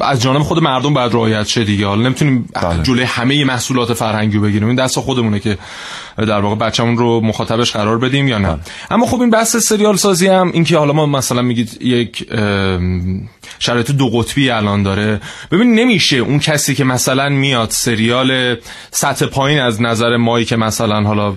از 0.00 0.22
جانب 0.22 0.42
خود 0.42 0.62
مردم 0.62 0.94
باید 0.94 1.12
رعایت 1.12 1.46
شه 1.46 1.64
دیگه 1.64 1.86
حالا 1.86 2.02
نمی‌تونیم 2.02 2.48
بله. 2.62 2.82
جلوی 2.82 3.02
همه 3.02 3.44
محصولات 3.44 3.94
فرهنگی 3.94 4.36
رو 4.36 4.42
بگیریم 4.42 4.68
این 4.68 4.76
دست 4.76 5.00
خودمونه 5.00 5.40
که 5.40 5.58
در 6.16 6.40
واقع 6.40 6.54
بچه‌مون 6.54 6.96
رو 6.96 7.20
مخاطبش 7.20 7.72
قرار 7.72 7.98
بدیم 7.98 8.28
یا 8.28 8.38
نه. 8.38 8.58
اما 8.90 9.06
خب 9.06 9.20
این 9.20 9.30
بحث 9.30 9.56
سریال 9.56 9.96
سازی 9.96 10.26
هم 10.26 10.50
این 10.52 10.64
که 10.64 10.78
حالا 10.78 10.92
ما 10.92 11.06
مثلا 11.06 11.42
میگید 11.42 11.82
یک 11.82 12.26
شرایط 13.58 13.90
دو 13.90 14.08
قطبی 14.08 14.50
الان 14.50 14.82
داره. 14.82 15.20
ببین 15.50 15.74
نمیشه 15.74 16.16
اون 16.16 16.38
کسی 16.38 16.74
که 16.74 16.84
مثلا 16.84 17.28
میاد 17.28 17.70
سریال 17.70 18.56
سطح 18.90 19.26
پایین 19.26 19.60
از 19.60 19.82
نظر 19.82 20.16
مایی 20.16 20.44
که 20.44 20.56
مثلا 20.56 21.02
حالا 21.02 21.34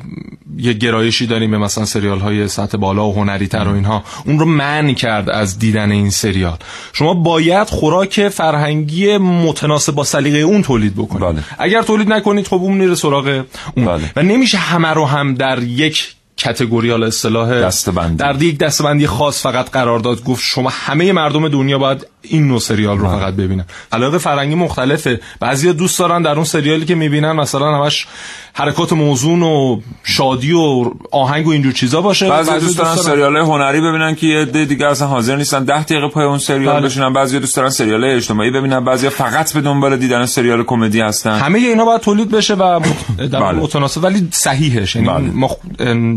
یه 0.58 0.74
گرایشی 0.74 1.28
داریم 1.28 1.52
به 1.52 1.58
مثلا 1.58 1.86
سریال 1.86 2.20
های 2.20 2.48
سطح 2.48 2.78
بالا 2.78 3.08
و 3.08 3.14
هنری 3.14 3.48
تر 3.48 3.68
و 3.68 3.74
اینها 3.74 4.04
اون 4.26 4.40
رو 4.40 4.46
منع 4.46 4.94
کرد 4.94 5.30
از 5.30 5.60
دیدن 5.60 5.92
این 5.92 6.10
سریال. 6.10 6.58
شما 6.94 7.14
باید 7.14 7.68
خوراک 7.68 8.30
فرهنگی 8.30 9.18
متناسب 9.18 9.96
با 9.96 10.04
سلیقه 10.04 10.38
اون 10.38 10.62
تولید 10.62 10.96
بکنید. 10.96 11.24
بله. 11.24 11.44
اگر 11.58 11.82
تولید 11.82 12.14
نکنید 12.14 12.48
خب 12.48 12.54
اون 12.54 12.78
میره 12.78 12.96
سراغ 12.96 13.44
اون. 13.76 13.86
بله. 13.86 14.12
و 14.16 14.24
نمیشه 14.24 14.58
همه 14.66 14.88
رو 14.88 15.06
هم 15.06 15.34
در 15.34 15.64
یک 15.64 16.16
کتگوری 16.38 16.90
حالا 16.90 17.08
اصطلاح 17.08 17.62
دسته‌بندی. 17.62 18.16
در 18.16 18.42
یک 18.42 18.58
دستبندی 18.58 19.08
خاص 19.08 19.44
فقط 19.44 19.70
قرار 19.70 20.00
داد 20.00 20.24
گفت 20.24 20.44
شما 20.44 20.70
همه 20.70 21.12
مردم 21.14 21.50
دنیا 21.50 21.78
باید 21.78 22.08
این 22.30 22.48
نوع 22.48 22.60
سریال 22.60 22.98
رو 22.98 23.08
فقط 23.08 23.34
ببینن 23.34 23.66
علاقه 23.92 24.18
فرنگی 24.18 24.56
مختلفه. 24.56 25.20
بعضیا 25.40 25.72
دوست 25.72 26.00
دارن 26.00 26.22
در 26.22 26.36
اون 26.36 26.44
سریالی 26.44 26.86
که 26.86 26.96
می‌بینن 26.96 27.32
مثلا 27.32 27.76
همش 27.76 28.08
حرکات 28.54 28.94
موزون 28.94 29.44
و 29.44 29.80
شادی 30.04 30.54
و 30.54 30.92
آهنگ 31.12 31.48
و 31.48 31.50
اینجور 31.50 31.74
چیزا 31.74 32.02
باشه. 32.02 32.30
بعضی 32.30 32.52
دوست 32.52 32.78
دارن 32.78 32.96
سریال 32.96 33.38
هنری 33.38 33.82
ببینن 33.82 34.16
که 34.16 34.28
یه 34.28 34.42
عده 34.42 34.66
دیگه 34.66 34.86
اصلا 34.86 35.08
حاضر 35.08 35.36
نیستن. 35.36 35.64
10 35.64 35.84
دقیقه 35.84 36.08
پای 36.08 36.26
اون 36.26 36.38
سریال 36.38 36.76
بله. 36.76 36.86
بشینن. 36.86 37.14
بعضی 37.14 37.40
دوست 37.40 37.56
دارن 37.56 37.70
سریال 37.70 38.04
اجتماعی 38.04 38.52
ببینن. 38.52 38.86
بعضی 38.86 39.10
فقط 39.10 39.54
به 39.54 39.62
دنبال 39.62 39.98
دیدن 39.98 40.26
سریال 40.26 40.64
کمدی 40.64 41.02
هستن. 41.02 41.40
همه 41.40 41.60
اینا 41.60 41.86
باید 41.86 42.02
تولید 42.02 42.32
بشه 42.32 42.54
و 42.54 42.80
در 43.18 43.40
بله. 43.46 43.60
متناسب. 43.60 44.04
ولی 44.04 44.28
صحیحش. 44.32 44.96
یعنی 44.96 45.08
بله. 45.08 45.30
ما 45.34 45.58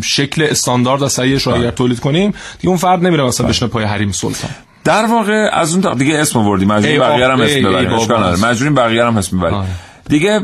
شکل 0.03 0.47
استاندارد 0.50 1.03
و 1.03 1.09
صحیحش 1.09 1.47
رو 1.47 1.55
اگر 1.55 1.71
تولید 1.71 2.00
کنیم 2.00 2.31
دیگه 2.31 2.69
اون 2.69 2.77
فرد 2.79 3.07
نمیره 3.07 3.25
مثلا 3.25 3.49
بشنه 3.49 3.69
پای 3.69 3.85
حریم 3.85 4.12
سلطان. 4.12 4.50
در 4.85 5.07
واقع 5.07 5.49
از 5.53 5.75
اون 5.75 5.95
دیگه 5.95 6.19
اسم 6.19 6.39
آوردی 6.39 6.65
مجبوریم 6.65 7.01
بقیه 7.01 7.27
هم 7.27 7.41
اسم 7.41 7.63
ببریم. 7.63 7.91
بابا. 7.91 8.03
اشکال 8.03 8.19
نداره. 8.19 8.51
مجبوریم 8.51 8.75
بقیه 8.75 9.05
هم 9.05 9.17
اسم 9.17 9.39
ببریم. 9.39 9.65
دیگه 10.09 10.41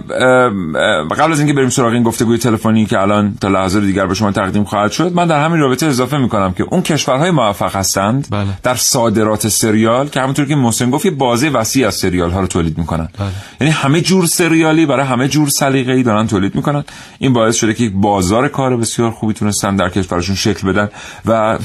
قبل 1.18 1.32
از 1.32 1.38
اینکه 1.38 1.54
بریم 1.54 1.68
سراغ 1.68 1.92
این 1.92 2.02
گفتگوی 2.02 2.38
تلفنی 2.38 2.86
که 2.86 3.00
الان 3.00 3.34
تا 3.40 3.48
لحظه 3.48 3.80
دیگر 3.80 4.06
به 4.06 4.14
شما 4.14 4.32
تقدیم 4.32 4.64
خواهد 4.64 4.92
شد 4.92 5.12
من 5.12 5.26
در 5.26 5.44
همین 5.44 5.60
رابطه 5.60 5.86
اضافه 5.86 6.18
می‌کنم 6.18 6.52
که 6.52 6.64
اون 6.70 6.82
کشورهای 6.82 7.30
موفق 7.30 7.76
هستند 7.76 8.26
بله. 8.30 8.46
در 8.62 8.74
صادرات 8.74 9.48
سریال 9.48 10.08
که 10.08 10.20
همونطور 10.20 10.46
که 10.46 10.54
محسن 10.54 10.90
گفت 10.90 11.04
یه 11.04 11.10
بازه 11.10 11.48
وسیع 11.48 11.86
از 11.86 11.94
سریال 11.94 12.30
ها 12.30 12.40
رو 12.40 12.46
تولید 12.46 12.78
می‌کنن 12.78 13.08
بله. 13.18 13.28
یعنی 13.60 13.72
همه 13.72 14.00
جور 14.00 14.26
سریالی 14.26 14.86
برای 14.86 15.06
همه 15.06 15.28
جور 15.28 15.48
سلیقه‌ای 15.48 16.02
دارن 16.02 16.26
تولید 16.26 16.54
می‌کنن 16.54 16.84
این 17.18 17.32
باعث 17.32 17.56
شده 17.56 17.74
که 17.74 17.84
یک 17.84 17.92
بازار 17.94 18.48
کار 18.48 18.76
بسیار 18.76 19.10
خوبی 19.10 19.32
تونستن 19.32 19.76
در 19.76 19.88
کشورشون 19.88 20.36
شکل 20.36 20.72
بدن 20.72 20.88
و 21.26 21.58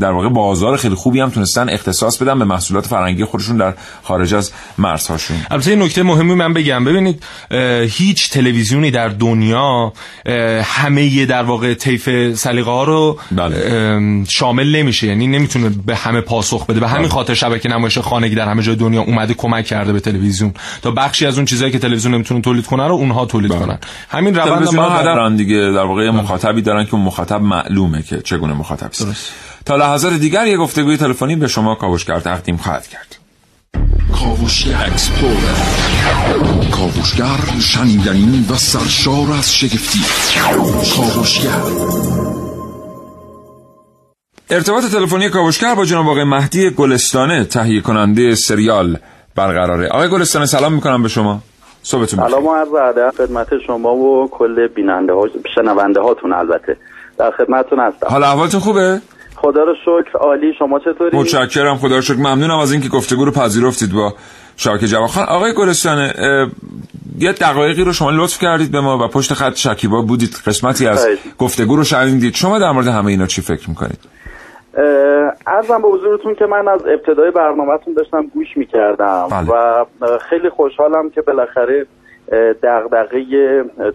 در 0.00 0.10
واقع 0.10 0.28
بازار 0.28 0.76
خیلی 0.76 0.94
خوبی 0.94 1.20
هم 1.20 1.30
تونستن 1.30 1.68
اختصاص 1.68 2.22
بدن 2.22 2.38
به 2.38 2.44
محصولات 2.44 2.86
فرنگی 2.86 3.24
خودشون 3.24 3.56
در 3.56 3.74
خارج 4.02 4.34
از 4.34 4.52
مرزهاشون 4.78 5.36
البته 5.50 5.76
نکته 5.76 6.02
مهمی 6.02 6.34
من 6.34 6.52
بگم 6.52 6.84
ببینید 6.84 7.22
هیچ 7.88 8.30
تلویزیونی 8.30 8.90
در 8.90 9.08
دنیا 9.08 9.92
همه 10.62 11.26
در 11.26 11.42
واقع 11.42 11.74
طیف 11.74 12.34
سلیقه 12.34 12.70
ها 12.70 12.84
رو 12.84 13.18
بله. 13.30 13.56
ام، 13.56 14.24
شامل 14.24 14.76
نمیشه. 14.76 15.06
یعنی 15.06 15.26
نمی‌تونه 15.26 15.70
به 15.86 15.96
همه 15.96 16.20
پاسخ 16.20 16.66
بده. 16.66 16.80
به 16.80 16.88
همین 16.88 17.08
خاطر 17.08 17.34
شبکه 17.34 17.68
نمایش 17.68 17.98
خانگی 17.98 18.34
در 18.34 18.48
همه 18.48 18.62
جای 18.62 18.76
دنیا 18.76 19.02
اومده 19.02 19.34
کمک 19.34 19.64
کرده 19.64 19.92
به 19.92 20.00
تلویزیون. 20.00 20.54
تا 20.82 20.90
بخشی 20.90 21.26
از 21.26 21.36
اون 21.36 21.44
چیزایی 21.44 21.72
که 21.72 21.78
تلویزیون 21.78 22.14
نمی‌تونه 22.14 22.40
تولید 22.40 22.66
کنه 22.66 22.88
رو 22.88 22.94
اونها 22.94 23.26
تولید 23.26 23.52
کنن. 23.52 23.78
همین 24.08 24.34
روند 24.34 24.74
ما 24.74 25.02
دارن 25.02 25.36
دیگه 25.36 25.56
در 25.56 25.84
واقع 25.84 26.04
یه 26.04 26.10
مخاطبی 26.10 26.62
دارن 26.62 26.84
که 26.84 26.96
مخاطب 26.96 27.40
معلومه 27.42 28.02
که 28.02 28.20
چگونه 28.20 28.54
مخاطبی 28.54 28.86
است. 28.86 29.32
تا 29.64 29.76
لحظات 29.76 30.12
دیگر 30.12 30.46
یه 30.46 30.56
گفتگوی 30.56 30.96
تلفنی 30.96 31.36
به 31.36 31.48
شما 31.48 31.74
کاوشگر 31.74 32.20
تقدیم 32.20 32.56
خواهد 32.56 32.88
کرد. 32.88 33.21
کاوشگر 34.20 34.90
کاوشگر 36.70 37.60
شنیدنی 37.60 38.46
و 38.50 38.54
سرشار 38.54 39.32
از 39.38 39.54
شگفتی. 39.54 39.98
کاوشگر. 40.96 41.62
ارتباط 44.50 44.84
تلفنی 44.84 45.28
کاوشگر 45.28 45.74
با 45.74 45.84
جناب 45.84 46.08
آقای 46.08 46.24
مهدی 46.24 46.70
گلستانه 46.70 47.44
تهیه 47.44 47.80
کننده 47.80 48.34
سریال 48.34 48.98
برقراره. 49.36 49.88
آقای 49.88 50.08
گلستانه 50.08 50.46
سلام 50.46 50.72
می‌کنم 50.72 51.02
به 51.02 51.08
شما. 51.08 51.40
صبحتون 51.82 52.20
بخیر. 52.20 52.30
سلام 52.30 52.46
و 52.46 52.54
عرض 52.54 52.74
ادب 52.74 53.12
خدمت 53.18 53.48
شما 53.66 53.94
و 53.94 54.28
کل 54.30 54.68
بیننده 54.68 55.12
ها 55.12 55.28
شنونده 55.54 56.00
هاتون 56.00 56.32
البته. 56.32 56.76
در 57.18 57.30
خدمتتون 57.30 57.80
هستم. 57.80 58.06
حال 58.08 58.24
احوالتون 58.24 58.60
خوبه؟ 58.60 59.00
خدا 59.42 59.62
رو 59.64 59.74
شکر. 59.84 60.18
عالی. 60.18 60.54
شما 60.58 60.78
چطوری؟ 60.78 61.16
متشکرم. 61.18 61.76
خدا 61.76 61.94
رو 61.94 62.02
شکر. 62.02 62.16
ممنونم 62.16 62.58
از 62.58 62.72
اینکه 62.72 62.88
گفتگو 62.88 63.24
رو 63.24 63.32
پذیرفتید 63.32 63.92
با 63.92 64.14
شبکه 64.56 64.86
جوان. 64.86 65.06
خان 65.06 65.24
آقای 65.24 65.52
گلستانه 65.54 66.12
اه، 66.18 66.48
یه 67.18 67.32
دقایقی 67.32 67.84
رو 67.84 67.92
شما 67.92 68.10
لطف 68.10 68.38
کردید 68.38 68.72
به 68.72 68.80
ما 68.80 69.04
و 69.04 69.08
پشت 69.08 69.34
خط 69.34 69.56
شکیبا 69.56 70.02
بودید. 70.02 70.30
قسمتی 70.46 70.86
از. 70.86 71.08
گفتگو 71.38 71.76
رو 71.76 71.84
شنیدید. 71.84 72.34
شما 72.34 72.58
در 72.58 72.70
مورد 72.72 72.86
همه 72.86 73.06
اینا 73.06 73.26
چی 73.26 73.42
فکر 73.42 73.70
می‌کنید؟ 73.70 73.98
اه، 74.74 74.84
عرضم 75.46 75.82
به 75.82 75.88
حضورتون 75.88 76.34
که 76.34 76.46
من 76.46 76.68
از 76.68 76.80
ابتدای 76.86 77.30
برنامهتون 77.30 77.94
داشتم 77.94 78.26
گوش 78.34 78.56
می‌کردم 78.56 79.28
بله. 79.30 79.48
و 79.48 79.84
خیلی 80.30 80.50
خوشحالم 80.50 81.10
که 81.10 81.22
بالاخره 81.22 81.86
دغدغه 82.62 83.24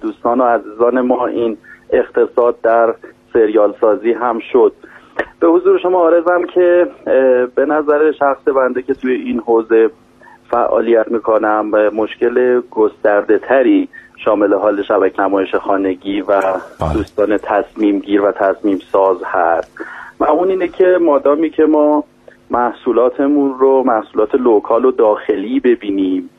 دوستان 0.02 0.42
و 0.42 0.44
عزیزان 0.44 1.02
ما 1.02 1.28
این 1.28 1.58
اقتصاد 1.94 2.62
در 2.62 2.94
سریال 3.34 3.74
سازی 3.82 4.12
هم 4.22 4.40
شد. 4.52 4.74
به 5.40 5.48
حضور 5.48 5.80
شما 5.80 6.00
آرزم 6.00 6.44
که 6.44 6.88
به 7.56 7.66
نظر 7.66 8.12
شخص 8.12 8.48
بنده 8.48 8.82
که 8.82 8.94
توی 8.94 9.14
این 9.14 9.40
حوزه 9.40 9.90
فعالیت 10.50 11.12
می‌کنم 11.12 11.70
مشکل 11.94 12.62
گسترده 12.72 13.38
تری 13.38 13.90
شامل 14.26 14.54
حال 14.54 14.84
شبکه 14.84 15.22
نمایش 15.22 15.56
خانگی 15.56 16.22
و 16.22 16.42
دوستان 16.94 17.38
تصمیم 17.38 18.00
گیر 18.00 18.22
و 18.22 18.32
تصمیم 18.32 18.80
ساز 18.92 19.18
هست. 19.24 19.86
و 20.20 20.24
اون 20.24 20.50
اینه 20.50 20.68
که 20.68 20.98
مادامی 21.02 21.50
که 21.50 21.66
ما 21.66 22.04
محصولاتمون 22.52 23.60
رو 23.60 23.84
محصولات 23.84 24.36
لوکال 24.36 24.86
و 24.86 24.92
داخلی 24.92 25.60
ببینیم. 25.60 26.30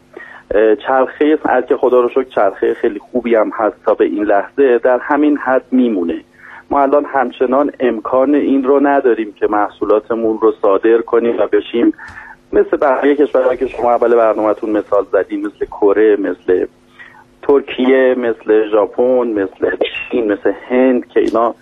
چرخه 0.87 1.38
صنعت 1.43 1.67
که 1.67 1.77
خدا 1.77 2.01
رو 2.01 2.09
شکر 2.09 2.23
چرخه 2.23 2.75
خیلی 2.75 2.99
خوبی 2.99 3.35
هم 3.35 3.51
هست 3.55 3.85
تا 3.85 3.95
به 3.95 4.05
این 4.05 4.25
لحظه 4.25 4.79
در 4.79 4.99
همین 4.99 5.37
حد 5.37 5.64
میمونه. 5.71 6.21
ما 6.70 6.81
الان 6.83 7.04
همچنان 7.04 7.70
امکان 7.81 8.35
این 8.35 8.64
رو 8.64 8.81
نداریم 8.87 9.33
که 9.33 9.46
محصولاتمون 9.46 10.38
رو 10.40 10.52
صادر 10.62 10.98
کنیم 10.98 11.38
و 11.38 11.46
بشیم. 11.46 11.92
مثل 12.52 12.76
بقیه 12.76 13.16
کشورهایی 13.16 13.59
که 13.59 13.66
شما 13.66 13.90
اول 13.90 14.16
برنامهتون 14.16 14.70
مثال 14.70 15.07
زدیم 15.12 15.40
مثل 15.40 15.66
کره 15.66 16.16
مثل 16.16 16.66
ترکیه 17.42 18.14
مثل 18.18 18.70
ژاپن 18.70 19.28
مثل 19.28 19.76
چین 20.11 20.33
مثل 20.33 20.52
هند 20.68 21.09
که 21.09 21.20
اینا 21.20 21.54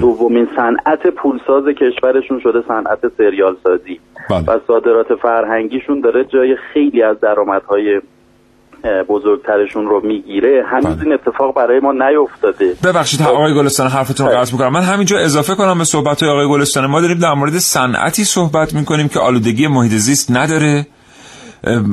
دومین 0.00 0.48
صنعت 0.56 1.06
پولساز 1.06 1.64
کشورشون 1.64 2.40
شده 2.40 2.62
صنعت 2.68 3.08
سریال 3.18 3.56
سازی 3.64 4.00
و 4.30 4.58
صادرات 4.66 5.14
فرهنگیشون 5.14 6.00
داره 6.00 6.24
جای 6.24 6.56
خیلی 6.56 7.02
از 7.02 7.20
درآمدهای 7.20 8.00
بزرگترشون 9.08 9.86
رو 9.86 10.00
می‌گیره 10.06 10.64
هنوز 10.66 11.02
این 11.02 11.12
اتفاق 11.12 11.54
برای 11.54 11.80
ما 11.80 11.92
نیفتاده. 11.92 12.74
ببخشید 12.84 13.22
آقای 13.22 13.54
گلستان 13.54 13.88
حرفتون 13.88 14.26
رو 14.26 14.32
قطع 14.32 14.52
می‌کنم. 14.52 14.72
من 14.72 14.82
همینجا 14.82 15.18
اضافه 15.18 15.54
کنم 15.54 15.78
به 15.78 15.84
صحبت 15.84 16.22
های 16.22 16.32
آقای 16.32 16.48
گلستان. 16.48 16.86
ما 16.86 17.00
داریم 17.00 17.18
در 17.18 17.34
مورد 17.34 17.58
صنعتی 17.58 18.24
صحبت 18.24 18.74
می‌کنیم 18.74 19.08
که 19.08 19.18
آلودگی 19.18 19.66
محیط 19.66 19.92
زیست 19.92 20.30
نداره 20.30 20.86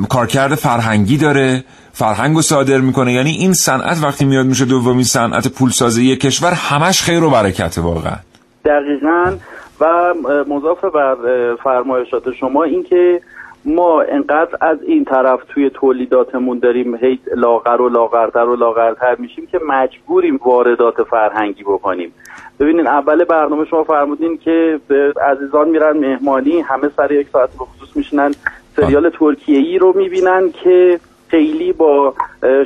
کارکرد 0.08 0.54
فرهنگی 0.54 1.16
داره 1.16 1.64
فرهنگ 1.92 2.36
رو 2.36 2.42
صادر 2.42 2.78
می‌کنه. 2.78 3.12
یعنی 3.12 3.30
این 3.30 3.52
صنعت 3.52 4.02
وقتی 4.02 4.24
میاد 4.24 4.46
میشه 4.46 4.64
دومین 4.64 5.04
صنعت 5.04 5.48
پولسازی 5.48 6.04
یک 6.04 6.20
کشور 6.20 6.52
همش 6.52 7.02
خیر 7.02 7.24
و 7.24 7.30
برکته 7.30 7.80
واقعا. 7.80 8.16
دقیقا. 8.64 9.36
و 9.80 10.14
مضاف 10.48 10.84
بر 10.94 11.16
فرمایشات 11.64 12.22
شما 12.40 12.62
اینکه 12.64 13.20
ما 13.66 14.02
انقدر 14.02 14.56
از 14.60 14.82
این 14.82 15.04
طرف 15.04 15.40
توی 15.48 15.70
تولیداتمون 15.70 16.58
داریم 16.58 16.94
هی 16.94 17.18
لاغر 17.34 17.80
و 17.80 17.88
لاغرتر 17.88 18.44
و 18.44 18.56
لاغرتر 18.56 19.16
میشیم 19.18 19.46
که 19.46 19.60
مجبوریم 19.68 20.40
واردات 20.44 21.02
فرهنگی 21.02 21.62
بکنیم. 21.62 22.12
ببینین 22.60 22.86
اول 22.86 23.24
برنامه 23.24 23.64
شما 23.64 23.84
فرمودین 23.84 24.38
که 24.38 24.80
به 24.88 25.12
عزیزان 25.22 25.68
میرن 25.68 25.96
مهمانی 25.96 26.60
همه 26.60 26.90
سر 26.96 27.12
یک 27.12 27.28
ساعت 27.28 27.50
به 27.50 27.64
خصوص 27.64 27.96
میشینن. 27.96 28.34
سریال 28.76 29.10
ترکیه 29.10 29.58
ای 29.58 29.78
رو 29.78 29.92
می‌بینن 29.96 30.50
که 30.50 31.00
خیلی 31.28 31.72
با 31.72 32.14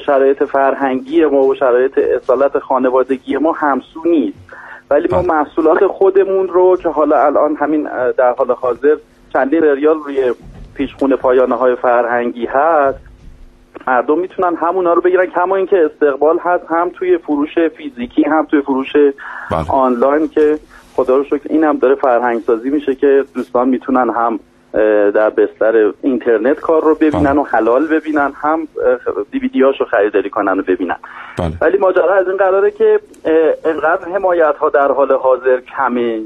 شرایط 0.07 0.45
فرهنگی 0.45 1.25
ما 1.25 1.43
و 1.43 1.55
شرایط 1.55 1.99
اصالت 1.99 2.59
خانوادگی 2.59 3.37
ما 3.37 3.53
همسو 3.53 4.01
نیست. 4.05 4.39
ولی 4.91 5.09
ما 5.13 5.23
محصولات 5.23 5.87
خودمون 5.87 6.49
رو 6.49 6.77
که 6.77 6.89
حالا 6.89 7.27
الان 7.27 7.57
همین 7.57 7.89
در 8.17 8.35
حال 8.39 8.51
حاضر 8.51 8.97
چندین 9.33 9.61
سریال 9.61 9.99
روی 9.99 10.35
پیشخون 10.75 11.17
پایانه 11.17 11.55
های 11.55 11.75
فرهنگی 11.75 12.47
هست 12.47 12.99
مردم 13.87 14.19
می‌تونن 14.19 14.57
همونا 14.57 14.93
رو 14.93 15.01
بگیرن 15.01 15.27
کما 15.27 15.57
اینکه 15.57 15.91
استقبال 15.93 16.39
هست 16.39 16.65
هم 16.69 16.91
توی 16.91 17.19
فروش 17.19 17.59
فیزیکی 17.59 18.25
هم 18.25 18.47
توی 18.47 18.63
فروش 18.63 18.93
آنلاین 19.69 20.29
که 20.29 20.59
خدا 20.95 21.17
رو 21.17 21.25
شکر 21.25 21.47
این 21.51 21.65
هم 21.65 21.79
داره 21.79 21.95
فرهنگ 21.95 22.41
سازی 22.41 22.71
میشه 22.71 22.95
که 22.95 23.25
دوستان 23.35 23.69
می‌تونن 23.69 24.11
هم 24.11 24.41
در 25.11 25.31
بستر 25.31 25.93
اینترنت 26.03 26.61
کار 26.61 26.83
رو 26.83 26.95
ببینن 26.95 27.39
و 27.39 27.43
حلال 27.43 27.87
ببینن 27.87 28.33
هم 28.35 28.69
دیویدیاش 29.31 29.81
رو 29.81 29.87
خریداری 29.87 30.31
کنن 30.31 30.59
و 30.59 30.63
ببینن. 30.63 30.97
ولی 31.61 31.79
ماجرا 31.79 32.15
از 32.15 32.29
این 32.29 32.37
قراره 32.37 32.71
که 32.71 33.01
انقدر 33.65 34.09
حمایت 34.15 34.57
ها 34.57 34.69
در 34.69 34.93
حال 34.93 35.13
حاضر 35.13 35.61
کمه. 35.61 36.21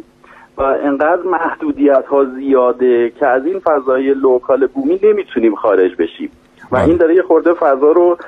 و 0.56 0.62
انقدر 0.62 1.22
محدودیت 1.22 2.04
ها 2.10 2.24
زیاده 2.24 3.12
که 3.20 3.26
از 3.26 3.46
این 3.46 3.60
فضای 3.60 4.14
لوکال 4.14 4.66
بومی 4.66 5.00
نمی‌تونیم 5.02 5.54
خارج 5.54 5.92
بشیم. 5.98 6.30
و 6.72 6.76
این 6.76 6.96
داره 6.96 7.14
یه 7.14 7.22
خورده 7.22 7.54
فضا 7.54 7.92
رو 7.92 8.18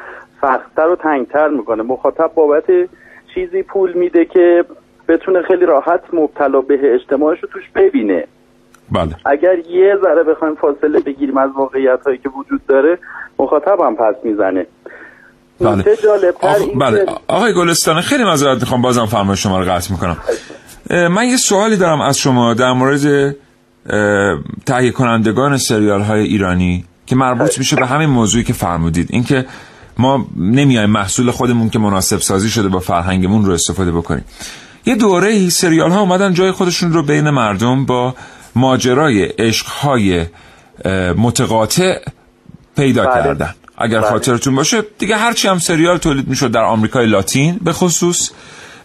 سختتر 0.41 0.87
و 0.87 0.97
تنگتر 0.97 1.49
می‌کنه. 1.49 1.83
مخاطب 1.83 2.31
بابت 2.35 2.65
چیزی 3.35 3.63
پول 3.63 3.93
میده 3.93 4.25
که 4.25 4.65
بتونه 5.09 5.43
خیلی 5.43 5.67
راحت 5.67 6.01
مبتلا 6.13 6.61
به 6.61 6.95
اجتماعش 6.95 7.39
رو 7.43 7.49
توش 7.53 7.63
ببینه. 7.75 8.25
بله. 8.93 9.17
اگر 9.27 9.59
یه 9.59 9.97
ذره 10.03 10.23
بخوایم 10.23 10.55
فاصله 10.55 11.01
بگیریم 11.01 11.39
از 11.39 11.51
واقعیت 11.57 12.01
هایی 12.07 12.19
که 12.19 12.29
وجود 12.29 12.61
داره 12.69 12.99
مخاطب 13.39 13.81
هم 13.81 13.97
پس 13.97 14.15
می‌زنه. 14.25 14.67
بله. 15.61 15.85
آخ... 16.41 16.63
بله. 16.81 17.07
آقای 17.29 17.55
گلستان 17.55 18.01
خیلی 18.01 18.25
معذرت 18.25 18.61
می‌خوام 18.61 18.83
بازم 18.83 19.07
فرمایش 19.07 19.43
شما 19.43 19.59
رو 19.59 19.65
قطع 19.65 19.93
می‌کنم. 19.93 20.17
من 20.91 21.29
یه 21.29 21.37
سوالی 21.37 21.77
دارم 21.77 22.01
از 22.01 22.19
شما 22.19 22.55
در 22.55 22.73
مورد 22.73 23.37
تهیه 24.67 24.91
کنندگان 24.91 25.57
سریال 25.57 26.01
های 26.01 26.21
ایرانی 26.21 26.85
که 27.07 27.17
مربوط 27.17 27.59
میشه 27.59 27.77
به 27.77 27.87
همین 27.87 28.09
موضوعی 28.09 28.45
که 28.45 28.53
فرمودید 28.53 29.09
اینکه 29.11 29.47
ما 29.99 30.27
نمیایم 30.37 30.91
محصول 30.91 31.31
خودمون 31.31 31.71
که 31.71 31.79
مناسب 31.79 32.21
سازی 32.21 32.51
شده 32.51 32.69
با 32.69 32.79
فرهنگمون 32.79 33.45
رو 33.45 33.53
استفاده 33.53 33.93
بکنیم 33.93 34.25
یه 34.87 34.95
دوره 34.95 35.29
ای 35.29 35.51
سریال 35.51 35.91
ها 35.91 36.01
اومدن 36.01 36.35
جای 36.35 36.51
خودشون 36.51 36.93
رو 36.93 37.03
بین 37.03 37.31
مردم 37.31 37.87
با 37.87 38.15
ماجرای 38.55 39.25
عشق 39.25 39.67
های 39.67 40.27
متقاطع 41.17 41.99
پیدا 42.77 43.05
بله. 43.05 43.15
کردن 43.15 43.55
اگر 43.79 44.01
بله. 44.01 44.11
خاطرتون 44.11 44.55
باشه 44.55 44.83
دیگه 44.99 45.17
هرچی 45.17 45.49
هم 45.49 45.59
سریال 45.59 45.99
تولید 45.99 46.29
می‌شد 46.29 46.51
در 46.51 46.63
آمریکای 46.63 47.07
لاتین 47.07 47.59
به 47.63 47.73
خصوص 47.73 48.31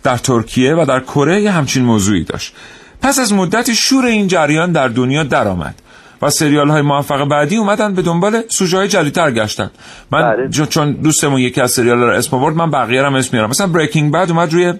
در 0.04 0.18
ترکیه 0.18 0.76
و 0.76 0.86
در 0.86 1.00
کره 1.00 1.52
همچین 1.52 1.84
موضوعی 1.84 2.24
داشت. 2.24 2.54
پس 3.02 3.20
از 3.20 3.34
مدتی 3.34 3.76
شور 3.76 4.06
این 4.06 4.28
جریان 4.28 4.72
در 4.72 4.88
دنیا 4.88 5.24
درآمد 5.24 5.76
و 6.22 6.30
سریال 6.30 6.70
های 6.70 6.82
موفق 6.82 7.26
بعدی 7.26 7.58
اومدن 7.58 7.94
به 7.94 8.02
دنبال 8.02 8.42
سوژه 8.48 8.78
های 8.78 8.88
جدیدتر 8.88 9.32
گشتن. 9.32 9.72
من 10.12 10.22
بله. 10.22 10.66
چون 10.66 10.92
دوستمون 10.92 11.40
یکی 11.40 11.62
از 11.62 11.72
سریال 11.72 11.98
رو 11.98 12.10
اسم 12.10 12.36
آورد 12.36 12.56
من 12.56 12.72
بقیه 12.72 13.06
هم 13.06 13.16
اسم 13.16 13.30
میارم. 13.34 13.50
مثلا 13.50 13.68
بریکینگ 13.68 14.14
بد 14.14 14.32
اومد 14.32 14.54
روی 14.54 14.74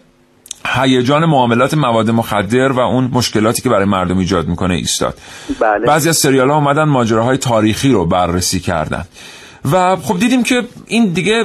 هیجان 0.66 1.26
معاملات 1.26 1.74
مواد 1.74 2.10
مخدر 2.10 2.72
و 2.72 2.80
اون 2.80 3.10
مشکلاتی 3.14 3.62
که 3.62 3.70
برای 3.70 3.86
مردم 3.86 4.18
ایجاد 4.18 4.48
می‌کنه 4.48 4.74
ایستاد. 4.74 5.18
بله. 5.60 5.86
بعضی 5.88 6.10
از 6.10 6.18
سریال 6.18 6.50
ها 6.50 6.56
اومدن 6.56 6.84
ماجراهای 6.84 7.38
تاریخی 7.38 7.92
رو 7.92 8.06
بررسی 8.06 8.60
کردن. 8.60 9.06
و 9.72 9.96
خب 9.96 10.20
دیدیم 10.20 10.44
که 10.44 10.64
این 10.88 11.06
دیگه 11.06 11.44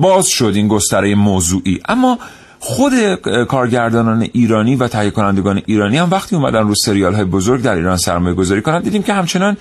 باز 0.00 0.28
شد 0.28 0.52
این 0.54 0.68
گستره 0.68 1.14
موضوعی. 1.14 1.80
اما 1.88 2.18
خود 2.58 3.14
کارگردانان 3.48 4.28
ایرانی 4.32 4.76
و 4.76 4.88
تهیه 4.88 5.10
کنندگان 5.10 5.62
ایرانی 5.66 5.96
هم 5.96 6.10
وقتی 6.10 6.36
اومدن 6.36 6.62
رو 6.62 6.74
سریال 6.74 7.14
های 7.14 7.24
بزرگ 7.24 7.62
در 7.62 7.74
ایران 7.74 7.96
سرمایه 7.96 8.34
گذاری 8.34 8.62
کنن 8.62 8.80
دیدیم 8.80 9.02
که 9.02 9.12
همچنان 9.12 9.56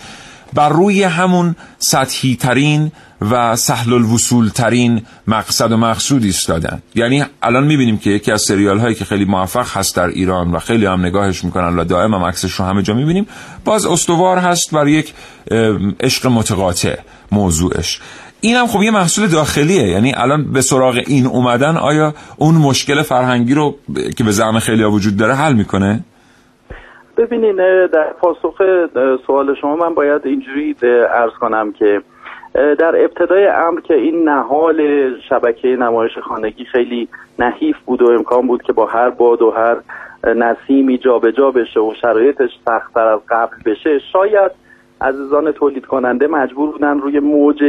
بر 0.54 0.70
روی 0.70 1.04
همون 1.04 1.56
سطحی 1.80 2.36
ترین 2.36 2.92
و 3.22 3.56
سهل 3.56 3.94
الوصول 3.94 4.50
ترین 4.50 5.02
مقصد 5.28 5.72
و 5.72 5.78
مقصود 5.78 6.24
ایستادن. 6.24 6.82
یعنی 6.96 7.24
الان 7.42 7.64
می‌بینیم 7.64 7.98
که 7.98 8.10
یکی 8.10 8.32
از 8.32 8.42
سریال 8.42 8.80
هایی 8.80 8.96
که 8.96 9.06
خیلی 9.06 9.26
موفق 9.26 9.78
هست 9.78 9.96
در 9.96 10.08
ایران 10.08 10.52
و 10.52 10.60
خیلی 10.60 10.86
هم 10.86 11.06
نگاهش 11.06 11.44
می‌کنن 11.44 11.80
و 11.80 11.84
دائم 11.84 12.14
هم 12.14 12.24
عکسش 12.24 12.52
رو 12.52 12.66
همه 12.66 12.82
جا 12.82 12.94
می‌بینیم 12.94 13.28
باز 13.66 13.86
استوار 13.86 14.38
هست 14.38 14.72
بر 14.72 14.88
یک 14.88 15.14
عشق 16.00 16.28
متقاطع 16.28 16.96
موضوعش. 17.32 18.00
این 18.46 18.56
هم 18.56 18.68
خب 18.68 18.84
یه 18.84 18.92
محصول 18.92 19.28
داخلیه 19.28 19.88
یعنی 19.88 20.14
الان 20.18 20.54
به 20.54 20.62
سراغ 20.62 20.96
این 21.08 21.26
اومدن 21.26 21.78
آیا 21.78 22.14
اون 22.40 22.56
مشکل 22.56 23.02
فرهنگی 23.02 23.54
رو 23.54 23.76
که 24.18 24.24
به 24.24 24.32
زعم 24.32 24.60
خیلی 24.60 24.84
وجود 24.84 25.18
داره 25.18 25.34
حل 25.34 25.54
می‌کنه؟ 25.54 26.00
ببینین 27.18 27.56
در 27.94 28.14
پاسخ 28.22 28.58
سوال 29.28 29.56
شما 29.62 29.76
من 29.76 29.94
باید 29.94 30.22
اینجوری 30.26 30.76
عرض 31.14 31.32
کنم 31.40 31.72
که 31.72 32.02
در 32.54 32.96
ابتدای 33.04 33.48
امر 33.48 33.82
که 33.82 33.94
این 33.94 34.30
نهال 34.30 34.80
شبکه 35.30 35.68
نمایش 35.68 36.18
خانگی 36.18 36.66
خیلی 36.66 37.08
نحیف 37.40 37.76
بود 37.86 38.02
و 38.02 38.12
امکان 38.12 38.48
بود 38.48 38.64
که 38.64 38.74
با 38.74 38.86
هر 38.86 39.10
باد 39.10 39.42
و 39.42 39.52
هر 39.52 39.78
نسیمی 40.34 40.98
جابجا 40.98 41.52
بشه 41.52 41.80
و 41.80 41.94
شرایطش 42.02 42.50
سختتر 42.66 43.08
از 43.08 43.20
قبل 43.30 43.56
بشه 43.66 44.00
شاید 44.14 44.52
عزیزان 45.02 45.52
تولید 45.52 45.86
کننده 45.86 46.28
مجبور 46.28 46.72
بودن 46.72 47.00
روی 47.00 47.20
موج 47.20 47.64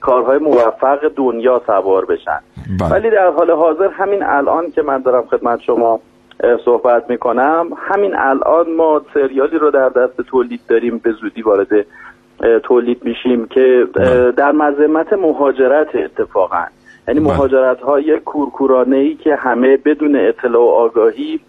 کارهای 0.00 0.38
موفق 0.38 1.12
دنیا 1.16 1.62
سوار 1.66 2.04
بشن 2.04 2.40
بله. 2.80 2.90
ولی 2.90 3.10
در 3.10 3.30
حال 3.30 3.50
حاضر 3.50 3.88
همین 3.88 4.22
الان 4.22 4.70
که 4.70 4.82
من 4.82 5.02
دارم 5.02 5.26
خدمت 5.26 5.60
شما 5.60 6.00
صحبت 6.64 7.10
می‌کنم 7.10 7.68
همین 7.76 8.14
الان 8.16 8.72
ما 8.76 9.02
سریالی 9.14 9.58
رو 9.58 9.70
در 9.70 9.88
دست 9.88 10.20
تولید 10.20 10.60
داریم 10.68 10.98
به 10.98 11.12
زودی 11.12 11.42
وارد 11.42 11.86
تولید 12.62 13.04
میشیم 13.04 13.46
که 13.46 13.88
اه، 13.96 14.30
در 14.30 14.52
مذمت 14.52 15.12
مهاجرت 15.12 15.96
اتفاقا 15.96 16.64
یعنی 17.08 17.20
بله. 17.20 17.28
مهاجرت 17.28 17.80
های 17.80 18.18
کورکورانه 18.18 18.96
ای 18.96 19.14
که 19.14 19.34
همه 19.34 19.76
بدون 19.76 20.16
اطلاع 20.16 20.62
و 20.62 20.68
آگاهی 20.68 21.40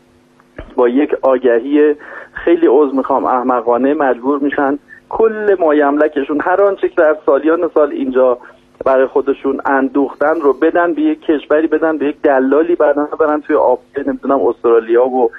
با 0.75 0.89
یک 0.89 1.13
آگهی 1.21 1.95
خیلی 2.33 2.67
عضو 2.67 2.95
می‌خوام 2.95 3.25
احمقانه 3.25 3.93
مجبور 3.93 4.39
میشن 4.39 4.79
کل 5.09 5.55
مایملکشون 5.59 6.41
هر 6.41 6.63
آنچه 6.63 6.89
که 6.89 6.95
در 6.95 7.17
سالیان 7.25 7.69
سال 7.73 7.91
اینجا 7.91 8.37
برای 8.85 9.05
خودشون 9.05 9.61
اندوختن 9.65 10.41
رو 10.41 10.53
بدن 10.53 10.93
به 10.93 11.01
یک 11.01 11.21
کشوری 11.21 11.67
بدن 11.67 11.97
به 11.97 12.05
یک 12.05 12.21
دلالی 12.21 12.75
بعدا 12.75 13.05
برن 13.19 13.41
توی 13.41 13.55
آب 13.55 13.79
نمی‌دونم 14.07 14.41
استرالیا 14.41 15.07
و 15.07 15.31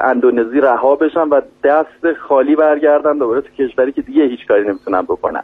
اندونزی 0.00 0.60
رها 0.60 0.96
بشن 0.96 1.28
و 1.28 1.40
دست 1.64 2.12
خالی 2.28 2.56
برگردن 2.56 3.18
دوباره 3.18 3.40
تو 3.40 3.48
کشوری 3.58 3.92
که 3.92 4.02
دیگه 4.02 4.24
هیچ 4.24 4.46
کاری 4.48 4.68
نمی‌تونن 4.68 5.02
بکنن. 5.02 5.42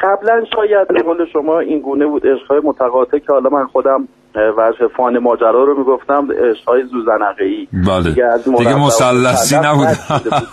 قبلا 0.00 0.44
شاید 0.54 0.88
به 0.88 1.02
قول 1.02 1.26
شما 1.32 1.58
این 1.58 1.80
گونه 1.80 2.06
بود 2.06 2.26
عشقهای 2.26 2.60
متقاطع 2.64 3.18
که 3.18 3.32
حالا 3.32 3.50
من 3.50 3.66
خودم 3.66 4.08
وجه 4.36 4.88
فان 4.96 5.18
ماجرا 5.18 5.64
رو 5.64 5.78
می‌گفتم 5.78 6.28
عشقهای 6.32 6.82
زوزنقه 6.84 7.44
ای 7.44 7.68
بله. 7.72 8.10
دیگه 8.58 8.86
مثلث 8.86 9.52
نبود. 9.52 9.86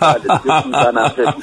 بله،. 0.02 1.34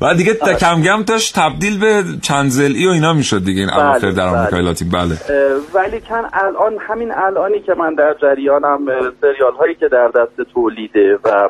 و 0.10 0.14
دیگه 0.14 0.34
تا- 0.34 0.54
کم 0.54 0.82
کم 0.82 1.02
داشت 1.02 1.34
تبدیل 1.38 1.80
به 1.80 2.02
چند 2.22 2.50
زلی 2.50 2.86
و 2.86 2.90
اینا 2.90 3.12
می‌شد 3.12 3.44
دیگه 3.44 3.60
این 3.60 3.70
بله، 3.70 3.86
اواخر 3.86 4.10
در 4.10 4.26
بله. 4.26 4.38
آمریکای 4.38 4.62
لاتین 4.62 4.88
بله. 4.88 5.00
اه، 5.02 5.82
ولی 5.82 6.00
کن 6.00 6.24
الان 6.32 6.78
همین 6.88 7.12
الانی 7.12 7.60
که 7.60 7.74
من 7.74 7.94
در 7.94 8.14
جریانم 8.22 8.86
سریال 9.20 9.52
هایی 9.58 9.74
که 9.74 9.88
در 9.88 10.08
دست 10.08 10.50
تولیده 10.54 11.18
و 11.24 11.48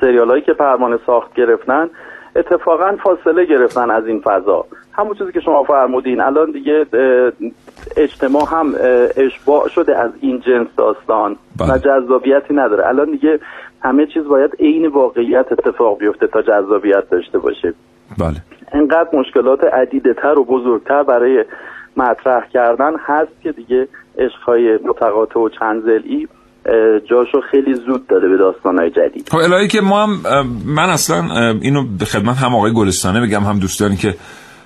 سریال 0.00 0.30
هایی 0.30 0.42
که 0.42 0.52
پروانه 0.52 0.98
ساخت 1.06 1.34
گرفتن 1.34 1.90
اتفاقا 2.36 2.96
فاصله 3.02 3.44
گرفتن 3.44 3.90
از 3.90 4.06
این 4.06 4.20
فضا. 4.20 4.66
همون 4.92 5.14
چیزی 5.14 5.32
که 5.32 5.40
شما 5.40 5.62
فرمودین. 5.62 6.20
الان 6.20 6.50
دیگه 6.50 6.86
اجتماع 7.96 8.44
هم 8.50 8.74
اشباع 9.16 9.68
شده 9.68 9.98
از 9.98 10.10
این 10.20 10.40
جنس 10.40 10.68
داستان 10.76 11.36
بله. 11.58 11.72
و 11.72 11.78
جذابیتی 11.78 12.54
نداره. 12.54 12.86
الان 12.86 13.10
دیگه 13.10 13.38
همه 13.80 14.06
چیز 14.06 14.24
باید 14.24 14.50
عین 14.60 14.86
واقعیت 14.86 15.46
اتفاق 15.52 15.98
بیفته 15.98 16.26
تا 16.26 16.42
جذابیت 16.42 17.10
داشته 17.10 17.38
باشه. 17.38 17.74
بله. 18.18 18.36
انقدر 18.72 19.08
مشکلات 19.12 19.64
عدیدتر 19.64 20.38
و 20.38 20.44
بزرگتر 20.44 21.02
برای 21.02 21.44
مطرح 21.96 22.48
کردن 22.52 22.92
هست 23.06 23.42
که 23.42 23.52
دیگه 23.52 23.88
عشقهای 24.18 24.78
متقاطع 24.84 25.40
و 25.40 25.48
چند 25.48 25.82
ضلعی 25.82 26.28
اه، 26.66 27.00
جاشو 27.00 27.40
خیلی 27.50 27.74
زود 27.74 28.06
داده 28.06 28.28
به 28.28 28.36
داستانهای 28.36 28.90
جدید. 28.90 29.28
خب 29.28 29.38
الهی 29.38 29.68
که 29.68 29.80
ما 29.80 30.02
هم 30.02 30.10
من 30.66 30.90
اصلا 30.90 31.24
اینو 31.62 31.84
به 31.98 32.04
خدمت 32.04 32.36
هم 32.36 32.54
آقای 32.54 32.72
گلستانه 32.72 33.26
بگم 33.26 33.40
هم 33.40 33.58
دوستانی 33.58 33.96
که 33.96 34.14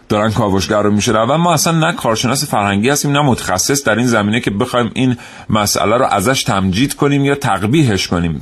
دارن 0.09 0.33
کاوشگر 0.33 0.83
رو 0.83 0.91
میشه 0.91 1.13
و 1.13 1.37
ما 1.37 1.53
اصلا 1.53 1.73
نه 1.73 1.93
کارشناس 1.93 2.51
فرهنگی 2.51 2.89
هستیم 2.89 3.13
نه 3.13 3.23
متخصص 3.23 3.85
در 3.85 3.95
این 3.95 4.07
زمینه 4.07 4.41
که 4.41 4.51
بخوایم 4.51 4.91
این 4.95 5.17
مسئله 5.51 5.97
رو 5.97 6.05
ازش 6.05 6.43
تمجید 6.43 6.95
کنیم 6.95 7.25
یا 7.25 7.35
تقبیحش 7.35 8.09
کنیم. 8.09 8.41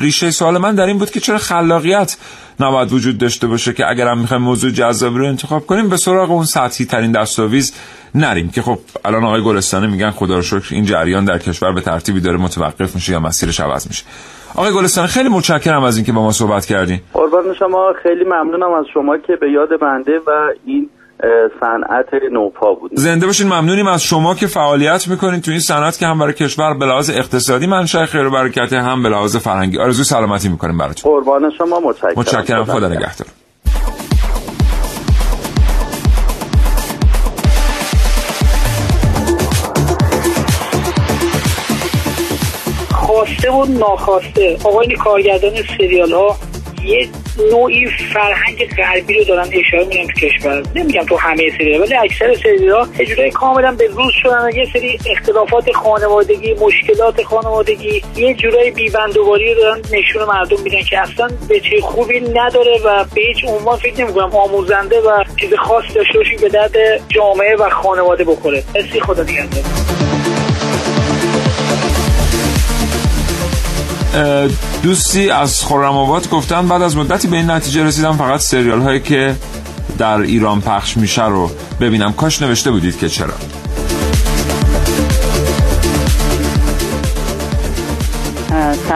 ریشه 0.00 0.30
سوال 0.30 0.58
من 0.58 0.74
در 0.74 0.86
این 0.86 0.98
بود 0.98 1.10
که 1.10 1.20
چرا 1.20 1.38
خلاقیت 1.38 2.16
نباید 2.60 2.92
وجود 2.92 3.18
داشته 3.18 3.46
باشه 3.46 3.72
که 3.72 3.90
اگر 3.90 4.08
هم 4.08 4.18
می‌خوایم 4.18 4.42
موضوع 4.42 4.70
جذابی 4.70 5.18
رو 5.18 5.26
انتخاب 5.26 5.66
کنیم 5.66 5.88
به 5.88 5.96
سراغ 5.96 6.30
اون 6.30 6.44
سطحی 6.44 6.86
ترین 6.86 7.12
دستاویز 7.12 7.74
نریم 8.14 8.50
که 8.50 8.62
خب 8.62 8.78
الان 9.04 9.24
آقای 9.24 9.42
گلستانه 9.42 9.86
میگن 9.86 10.10
خدا 10.10 10.36
رو 10.36 10.42
شکر 10.42 10.74
این 10.74 10.84
جریان 10.84 11.24
در 11.24 11.38
کشور 11.38 11.72
به 11.72 11.80
ترتیبی 11.80 12.20
داره 12.20 12.38
متوقف 12.38 12.94
میشه 12.94 13.12
یا 13.12 13.20
مسیرش 13.20 13.60
عوض 13.60 13.88
میشه. 13.88 14.04
آقای 14.54 14.72
گلستانه 14.72 15.06
خیلی 15.06 15.28
متشکرم 15.28 15.84
از 15.84 15.96
اینکه 15.96 16.12
با 16.12 16.22
ما 16.22 16.32
صحبت 16.32 16.66
کردین. 16.66 17.00
قربان 17.12 17.54
شما 17.58 17.92
خیلی 18.02 18.24
ممنونم 18.24 18.72
از 18.72 18.84
شما 18.94 19.18
که 19.18 19.36
به 19.36 19.50
یاد 19.50 19.80
بنده 19.80 20.12
و 20.26 20.30
این 20.64 20.90
صنعت 21.60 22.22
نوپا 22.32 22.74
بودید 22.74 22.98
زنده 22.98 23.26
باشین 23.26 23.46
ممنونیم 23.46 23.86
از 23.86 24.02
شما 24.02 24.34
که 24.34 24.46
فعالیت 24.46 25.08
می‌کنید 25.08 25.42
تو 25.42 25.50
این 25.50 25.60
صنعت 25.60 25.98
که 25.98 26.06
هم 26.06 26.18
برای 26.18 26.32
کشور 26.32 26.74
به 26.74 26.86
لحاظ 26.86 27.10
اقتصادی 27.10 27.66
منشأ 27.66 28.06
خیر 28.06 28.26
و 28.26 28.30
برکته 28.30 28.80
هم 28.80 29.02
به 29.02 29.08
لحاظ 29.08 29.36
فرهنگی. 29.36 29.78
آرزوی 29.78 30.04
سلامتی 30.04 30.48
می‌کنیم 30.48 30.78
براتون. 30.78 31.12
قربان 31.12 31.50
شما 31.58 31.80
متشکرم. 31.80 32.12
متشکرم. 32.16 32.64
خدا 32.64 32.88
نگهدار. 32.88 33.26
خواسته 42.92 43.50
و 43.50 43.64
ناخواسته. 43.64 44.58
آقای 44.64 44.96
کارگردان 44.96 45.52
سریال 45.78 46.12
ها 46.12 46.36
یه 46.84 47.08
نوعی 47.38 47.86
فرهنگ 47.86 48.68
غربی 48.76 49.14
رو 49.14 49.24
دارن 49.24 49.48
اشاره 49.52 49.84
میدن 49.84 50.06
تو 50.06 50.26
کشور. 50.26 50.62
نمیگم 50.74 51.04
تو 51.04 51.16
همه 51.16 51.50
سریال 51.58 51.80
ولی 51.80 51.94
اکثر 51.94 52.34
سریال 52.42 52.88
یه 52.98 53.06
جورایی 53.06 53.30
کاملا 53.30 53.72
به 53.72 53.86
روز 53.86 54.12
شدن 54.22 54.50
یه 54.56 54.66
سری 54.72 54.98
اختلافات 55.10 55.72
خانوادگی 55.72 56.54
مشکلات 56.54 57.22
خانوادگی 57.22 58.02
یه 58.16 58.34
جورایی 58.34 58.70
بیبندوباری 58.70 59.54
رو 59.54 59.60
دارن 59.60 59.80
نشون 59.92 60.24
مردم 60.24 60.62
میدن 60.62 60.82
که 60.82 60.98
اصلا 60.98 61.28
به 61.48 61.60
چه 61.60 61.80
خوبی 61.80 62.20
نداره 62.20 62.78
و 62.84 63.04
به 63.14 63.20
هیچ 63.20 63.44
عنوان 63.48 63.76
فکر 63.76 64.04
نمی‌کنم 64.04 64.36
آموزنده 64.36 65.00
و 65.00 65.24
چیز 65.36 65.54
خاص 65.54 65.84
داشته 65.94 66.18
به 66.40 66.48
درد 66.48 67.08
جامعه 67.08 67.56
و 67.56 67.68
خانواده 67.70 68.24
بخوره. 68.24 68.62
مرسی 68.74 69.00
خدا 69.00 69.22
نگهدار. 69.22 70.11
دوستی 74.82 75.30
از 75.30 75.64
خرم 75.64 75.96
آباد 75.96 76.30
گفتن 76.30 76.68
بعد 76.68 76.82
از 76.82 76.96
مدتی 76.96 77.28
به 77.28 77.36
این 77.36 77.50
نتیجه 77.50 77.84
رسیدم 77.84 78.16
فقط 78.16 78.40
سریال 78.40 78.80
هایی 78.80 79.00
که 79.00 79.34
در 79.98 80.20
ایران 80.20 80.60
پخش 80.60 80.96
میشه 80.96 81.26
رو 81.26 81.50
ببینم. 81.80 82.12
کاش 82.12 82.42
نوشته 82.42 82.70
بودید 82.70 82.98
که 82.98 83.08
چرا. 83.08 83.34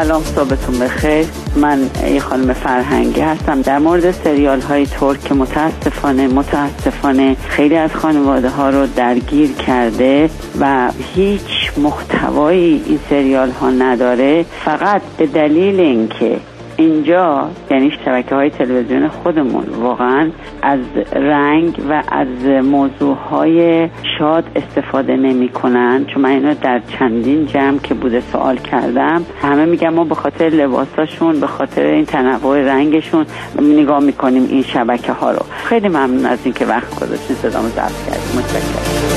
سلام 0.03 0.23
صبحتون 0.23 0.79
بخیر. 0.79 1.27
من 1.57 1.91
یه 2.13 2.21
خانم 2.21 2.53
فرهنگی 2.53 3.21
هستم. 3.21 3.63
در 3.63 3.79
مورد 3.79 4.11
سریال 4.11 4.61
های 4.61 4.87
ترک 4.87 5.25
که 5.25 5.35
متاسفانه 5.35 6.29
متاسفانه 6.29 7.37
خیلی 7.49 7.77
از 7.77 7.95
خانواده 7.95 8.49
ها 8.49 8.71
رو 8.71 8.87
درگیر 8.87 9.53
کرده 9.53 10.31
و 10.61 10.91
هیچ 11.15 11.73
محتوایی 11.77 12.83
این 12.87 12.99
سریال 13.11 13.51
ها 13.51 13.71
نداره. 13.71 14.45
فقط 14.65 15.03
به 15.19 15.27
دلیل 15.27 15.81
اینکه 15.81 16.41
اینجا 16.77 17.51
یعنی 17.71 17.91
شبکه 18.05 18.35
های 18.35 18.51
تلویزیون 18.51 19.09
خودمون 19.09 19.65
واقعا 19.65 20.31
از 20.63 20.81
رنگ 21.13 21.83
و 21.91 22.03
از 22.09 22.65
موضوع 22.65 23.17
های 23.17 23.89
شاد 24.19 24.45
استفاده 24.57 25.17
نمی 25.17 25.49
کنن 25.49 26.05
چون 26.07 26.23
من 26.23 26.31
اینو 26.31 26.55
در 26.55 26.83
چندین 26.99 27.47
جمع 27.47 27.79
که 27.79 27.95
بوده 27.95 28.23
سوال 28.33 28.57
کردم 28.57 29.25
همه 29.43 29.65
میگن 29.65 29.89
ما 29.89 30.05
به 30.05 30.15
خاطر 30.15 30.45
لباساشون 30.45 31.41
به 31.41 31.47
خاطر 31.47 31.87
این 31.87 32.05
تنوع 32.05 32.59
رنگشون 32.59 33.27
نگاه 33.61 34.01
می‌کنیم 34.01 34.47
این 34.51 34.63
شبکه 34.63 35.13
ها 35.13 35.31
رو. 35.31 35.47
خیلی 35.65 35.89
ممنون 35.89 36.27
از 36.27 36.39
اینکه 36.45 36.67
وقت 36.67 37.01
گذاشتین 37.01 37.37
صدامو 37.37 37.69
ضبط 37.69 38.07
کردیم 38.07 38.39
متشکرم. 38.39 39.17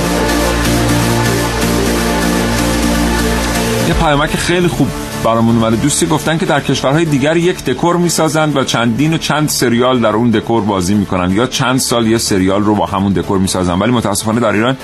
یه 3.88 3.94
پیامک 3.94 4.30
خیلی 4.30 4.68
خوب 4.68 4.88
برامون 5.24 5.56
اومده. 5.56 5.76
دوستی 5.76 6.06
گفتن 6.06 6.38
که 6.38 6.46
در 6.46 6.60
کشورهای 6.60 7.06
دیگر 7.06 7.38
یک 7.38 7.66
دکور 7.66 7.98
می‌سازند 7.98 8.56
و 8.56 8.64
چندین 8.64 9.14
و 9.14 9.18
چند 9.18 9.50
سریال 9.50 10.00
در 10.00 10.10
اون 10.10 10.30
دکور 10.30 10.64
بازی 10.64 10.94
می‌کنن 10.94 11.32
یا 11.32 11.48
چند 11.48 11.80
سال 11.80 12.08
یه 12.08 12.18
سریال 12.18 12.64
رو 12.64 12.76
با 12.76 12.86
همون 12.86 13.14
دکور 13.14 13.38
می‌سازن 13.38 13.80
ولی 13.80 13.92
متاسفانه 13.92 14.40
در 14.40 14.52
ایران 14.52 14.78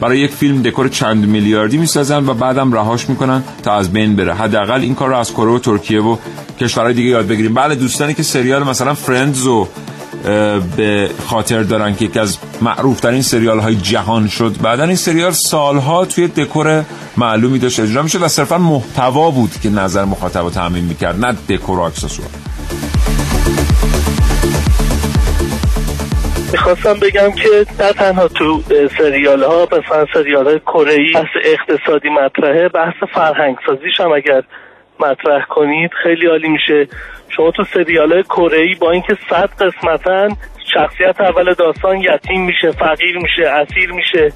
برای 0.00 0.18
یک 0.18 0.30
فیلم 0.30 0.62
دکور 0.62 0.88
چند 0.88 1.26
میلیاردی 1.26 1.78
می‌سازن 1.78 2.28
و 2.28 2.34
بعدم 2.34 2.72
رهاش 2.72 3.08
می‌کنن 3.08 3.42
تا 3.62 3.74
از 3.74 3.92
بین 3.92 4.16
بره. 4.16 4.34
حداقل 4.34 4.80
این 4.80 4.94
کار 4.94 5.08
رو 5.08 5.16
از 5.16 5.32
کره 5.32 5.50
و 5.50 5.58
ترکیه 5.58 6.02
و 6.02 6.16
کشورهای 6.60 6.94
دیگه 6.94 7.08
یاد 7.08 7.26
بگیریم. 7.26 7.54
بله 7.54 7.74
دوستانی 7.74 8.14
که 8.14 8.22
سریال 8.22 8.62
مثلا 8.64 8.94
فرندز 8.94 9.46
و 9.46 9.68
به 10.76 11.10
خاطر 11.26 11.62
دارن 11.62 11.94
که 11.94 12.04
یکی 12.04 12.18
از 12.18 12.38
معروف 12.62 13.00
ترین 13.00 13.22
سریال 13.22 13.58
های 13.58 13.74
جهان 13.74 14.28
شد. 14.28 14.52
بعدا 14.62 14.84
این 14.84 14.96
سریال 14.96 15.32
سالها 15.32 16.04
توی 16.04 16.28
دکور 16.28 16.84
معلومی 17.16 17.58
داشت 17.58 17.80
اجرا 17.80 18.02
میشه 18.02 18.18
و 18.18 18.28
صرفا 18.28 18.58
محتوا 18.58 19.30
بود 19.30 19.50
که 19.62 19.70
نظر 19.70 20.04
مخاطب 20.04 20.40
رو 20.40 20.50
تعمین 20.50 20.84
می‌کرد 20.84 21.24
نه 21.24 21.36
دکور 21.48 21.78
و 21.78 21.82
اکسسوار. 21.82 22.28
می‌خواستم 26.52 26.94
بگم 26.94 27.32
که 27.32 27.66
نه 27.80 27.92
تنها 27.92 28.28
تو 28.28 28.62
سریال 28.98 29.44
ها 29.44 29.68
مثلا 29.72 30.06
سریال 30.14 30.46
های 30.46 30.58
کره 30.58 30.96
بحث 31.14 31.26
اقتصادی 31.44 32.08
مطرحه 32.08 32.68
بحث 32.68 32.94
فرهنگ 33.14 33.56
سازیش 33.66 34.00
هم 34.00 34.12
اگر 34.12 34.42
مطرح 35.00 35.44
کنید 35.48 35.90
خیلی 36.02 36.26
عالی 36.26 36.48
میشه. 36.48 36.88
شما 37.28 37.50
تو 37.50 37.64
سریال 37.64 38.22
کره 38.22 38.74
با 38.80 38.90
اینکه 38.90 39.16
صد 39.30 39.50
قسمتن 39.62 40.28
شخصیت 40.74 41.20
اول 41.20 41.54
داستان 41.54 41.96
یتیم 41.96 42.44
میشه 42.44 42.70
فقیر 42.70 43.18
میشه 43.18 43.48
اسیر 43.48 43.92
میشه. 43.92 44.32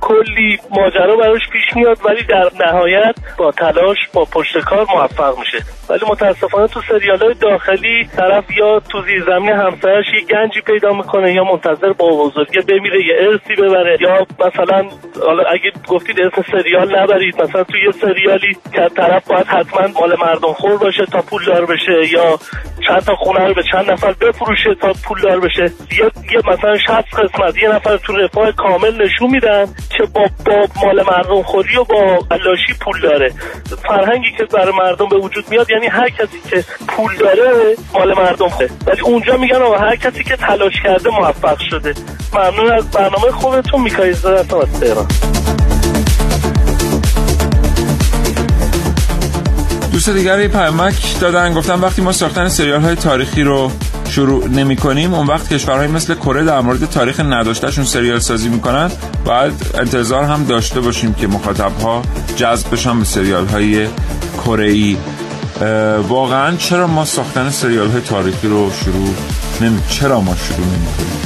کلی 0.00 0.58
ماجرا 0.70 1.16
براش 1.16 1.48
پیش 1.52 1.76
میاد 1.76 1.98
ولی 2.04 2.24
در 2.24 2.50
نهایت 2.60 3.14
با 3.38 3.50
تلاش 3.52 3.98
با 4.12 4.24
پشت 4.24 4.58
کار 4.58 4.86
موفق 4.94 5.38
میشه. 5.38 5.58
ولی 5.90 6.00
متاسفانه 6.10 6.66
تو 6.66 6.80
سریال 6.88 7.18
های 7.18 7.34
داخلی 7.34 8.08
طرف 8.16 8.44
یا 8.50 8.80
تو 8.80 9.02
زیر 9.02 9.24
زمین 9.24 9.52
همسرش 9.52 10.06
یه 10.14 10.24
گنجی 10.30 10.60
پیدا 10.60 10.92
می‌کنه 10.92 11.32
یا 11.34 11.44
منتظر 11.44 11.92
با 11.92 12.08
بزرگی 12.08 12.60
بمیره 12.60 13.04
یه 13.06 13.14
ارسی 13.18 13.62
ببره. 13.62 13.98
یا 14.00 14.26
مثلا 14.46 14.88
اگه 15.50 15.72
گفتید 15.88 16.20
اسم 16.20 16.42
سریال 16.52 16.98
نبرید 16.98 17.42
مثلا 17.42 17.64
تو 17.64 17.76
یه 17.76 17.90
سریالی 17.90 18.56
که 18.72 18.88
طرف 18.96 19.26
باید 19.28 19.46
حتما 19.46 20.00
مال 20.00 20.16
مردم 20.20 20.52
خور 20.52 20.76
باشه 20.76 21.06
تا 21.06 21.22
پول 21.22 21.44
دار 21.44 21.66
بشه 21.66 22.12
یا 22.12 22.38
چند 22.88 23.00
تا 23.00 23.14
خونه 23.14 23.46
رو 23.46 23.54
به 23.54 23.62
چند 23.72 23.90
نفر 23.90 24.12
بفروشه 24.12 24.74
تا 24.80 24.92
پول 25.04 25.20
دار 25.20 25.40
بشه. 25.40 25.62
یه, 25.98 26.10
یه 26.32 26.38
مثلا 26.46 26.78
60 26.78 26.90
قسمت 26.90 27.62
یه 27.62 27.68
نفر 27.68 27.96
تو 27.96 28.16
رفاه 28.16 28.52
کامل 28.52 29.02
نشون 29.02 29.30
میدن. 29.30 29.66
که 29.90 30.04
با, 30.14 30.30
با 30.46 30.66
مال 30.82 31.02
مردم 31.02 31.42
خوری 31.42 31.76
و 31.76 31.84
با 31.84 32.18
علاشی 32.30 32.74
پول 32.80 33.00
داره. 33.00 33.32
فرهنگی 33.88 34.32
که 34.38 34.44
برای 34.44 34.72
مردم 34.72 35.08
به 35.08 35.16
وجود 35.16 35.44
میاد 35.50 35.70
یعنی 35.70 35.86
هر 35.86 36.08
کسی 36.10 36.40
که 36.50 36.64
پول 36.88 37.16
داره 37.16 37.76
مال 37.94 38.14
مردم 38.14 38.48
خواهد 38.48 38.70
ولی 38.86 39.00
اونجا 39.00 39.36
میگن 39.36 39.56
آقا 39.56 39.78
هر 39.78 39.96
کسی 39.96 40.24
که 40.24 40.36
تلاش 40.36 40.82
کرده 40.82 41.10
موفق 41.10 41.58
شده. 41.70 41.94
ممنون 42.34 42.72
از 42.72 42.90
برنامه 42.90 43.30
خوبتون 43.30 43.80
میکایی 43.80 44.12
زدن 44.12 44.58
از 44.58 44.80
تهران. 44.80 45.06
دوست 49.92 50.10
دیگری 50.10 50.48
پیامک 50.48 51.20
دادن 51.20 51.54
گفتن 51.54 51.80
وقتی 51.80 52.02
ما 52.02 52.12
ساختن 52.12 52.48
سریال 52.48 52.80
های 52.80 52.94
تاریخی 52.94 53.42
رو 53.42 53.70
شروع 54.08 54.48
نمی 54.48 54.76
کنیم. 54.76 55.14
اون 55.14 55.26
وقت 55.26 55.48
کشورهای 55.48 55.86
مثل 55.86 56.14
کره 56.14 56.44
در 56.44 56.60
مورد 56.60 56.84
تاریخ 56.90 57.20
نداشتهشون 57.20 57.84
سریال 57.84 58.18
سازی 58.18 58.48
می‌کنن. 58.48 58.90
باید 59.24 59.52
انتظار 59.78 60.24
هم 60.24 60.44
داشته 60.44 60.80
باشیم 60.80 61.14
که 61.14 61.26
مخاطب 61.26 61.80
ها 61.82 62.02
جذب 62.36 62.70
بشن 62.72 62.98
به 62.98 63.04
سریال 63.04 63.46
های 63.46 63.86
کره 64.44 64.96
واقعا 66.08 66.56
چرا 66.56 66.86
ما 66.86 67.04
ساختن 67.04 67.50
سریال 67.50 67.88
های 67.88 68.00
تاریخی 68.00 68.48
رو 68.48 68.70
شروع 68.84 69.14
نمی 69.60 69.78
چرا 69.88 70.20
ما 70.20 70.36
شروع 70.36 70.66
نمی 70.66 70.86
کنیم؟ 70.96 71.18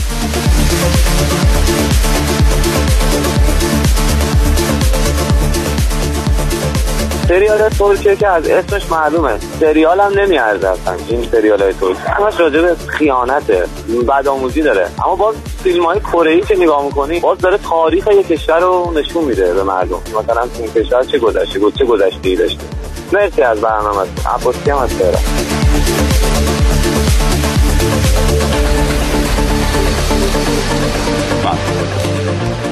سریال 7.32 7.68
ترکیه 7.68 8.16
که 8.16 8.28
از 8.28 8.48
اسمش 8.48 8.90
معلومه. 8.90 9.38
سریال 9.60 10.00
هم 10.00 10.12
نمیارزه 10.18 10.68
اصلا. 10.68 10.94
این 11.08 11.28
سریال 11.30 11.62
های 11.62 11.72
ترکیه. 11.72 12.10
همش 12.10 12.40
راجع 12.40 12.60
به 12.60 12.74
خیانته. 12.86 13.66
بدآموزی 14.08 14.62
داره. 14.62 14.88
اما 15.04 15.16
باز 15.16 15.34
فیلم 15.62 15.84
های 15.84 16.00
کره 16.00 16.40
که 16.40 16.56
نگاه 16.56 16.84
می‌کنی 16.84 17.20
باز 17.20 17.38
داره 17.38 17.58
تاریخ 17.58 18.06
یک 18.06 18.28
کشور 18.28 18.60
رو 18.60 18.92
نشون 18.96 19.24
میده 19.24 19.54
به 19.54 19.62
مردم. 19.62 19.98
مثلا 20.18 20.42
این 20.58 20.72
کشور 20.72 21.04
چه 21.04 21.18
گذشته؟ 21.18 21.60
چه 21.78 21.84
گذشته 21.84 22.28
ای 22.28 22.36
داشته؟ 22.36 22.64
مرسی 23.12 23.42
از 23.42 23.60
برنامه. 23.60 24.00
عباسی 24.34 24.70
هم 24.70 24.78
از 24.78 24.98
تهران 24.98 25.22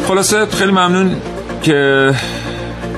خلاصه 0.08 0.46
خیلی 0.46 0.72
ممنون 0.72 1.16
که 1.62 2.10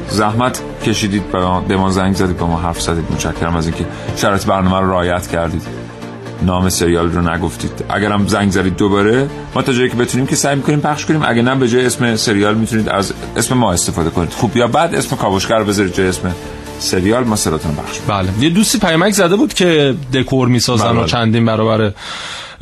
زحمت 0.09 0.63
کشیدید 0.83 1.33
به 1.69 1.77
ما 1.77 1.91
زنگ 1.91 2.15
زدید 2.15 2.37
با 2.37 2.47
ما 2.47 2.59
حرف 2.59 2.81
زدید. 2.81 3.05
متشکرم 3.11 3.57
از 3.57 3.67
اینکه 3.67 3.87
شرایط 4.17 4.47
برنامه 4.47 4.81
رو 4.81 4.91
رعایت 4.91 5.27
کردید. 5.27 5.63
نام 6.43 6.69
سریال 6.69 7.11
رو 7.13 7.21
نگفتید. 7.31 7.85
اگرم 7.89 8.27
زنگ 8.27 8.51
زدید 8.51 8.77
دوباره 8.77 9.29
ما 9.55 9.63
تا 9.63 9.73
جایی 9.73 9.91
که 9.91 9.97
بتونیم 9.97 10.27
که 10.27 10.37
سعی 10.37 10.57
می‌کنیم 10.57 10.81
پخش 10.81 11.07
کنیم. 11.07 11.23
اگه 11.25 11.43
نه 11.43 11.55
به 11.55 11.69
جای 11.69 11.87
اسم 11.87 12.17
سریال 12.17 12.55
می‌تونید 12.55 12.89
از 12.89 13.13
اسم 13.37 13.55
ما 13.55 13.73
استفاده 13.73 14.11
کنید. 14.11 14.31
خوب 14.31 14.57
یا 14.57 14.67
بعد 14.67 14.95
اسم 14.95 15.17
کاوشگر 15.17 15.63
بذارید 15.63 15.95
جای 15.95 16.07
اسم 16.07 16.35
سریال 16.79 17.25
ما 17.25 17.37
سراتون 17.37 17.75
بخش 17.75 17.99
بله. 18.09 18.29
یه 18.41 18.51
دوستی 18.51 18.79
پیامک 18.79 19.13
زده 19.13 19.37
بود 19.37 19.55
که 19.55 19.95
دکور 20.13 20.49
می‌سازن 20.49 20.91
و 20.91 20.95
بله. 20.95 21.07
چندین 21.07 21.45
برابر 21.45 21.93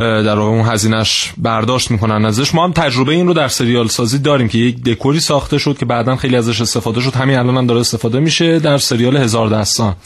در 0.01 0.39
واقع 0.39 0.51
اون 0.51 0.69
هزینش 0.69 1.33
برداشت 1.39 1.91
می‌کنن 1.91 2.25
ازش. 2.25 2.55
ما 2.55 2.65
هم 2.65 2.73
تجربه 2.73 3.13
این 3.13 3.27
رو 3.27 3.35
در 3.35 3.49
سریال 3.49 3.89
سازی 3.89 4.19
داریم 4.19 4.49
که 4.49 4.59
یک 4.59 4.85
دکوری 4.85 5.21
ساخته 5.21 5.59
شد 5.59 5.79
که 5.79 5.85
بعدا 5.85 6.17
خیلی 6.17 6.37
ازش 6.37 6.61
استفاده 6.61 7.01
شد. 7.01 7.15
همین 7.15 7.39
الان 7.39 7.57
هم 7.57 7.67
داره 7.67 7.81
استفاده 7.81 8.21
میشه 8.21 8.59
در 8.59 8.79
سریال 8.79 9.17
هزار 9.17 9.49
دستان. 9.49 9.97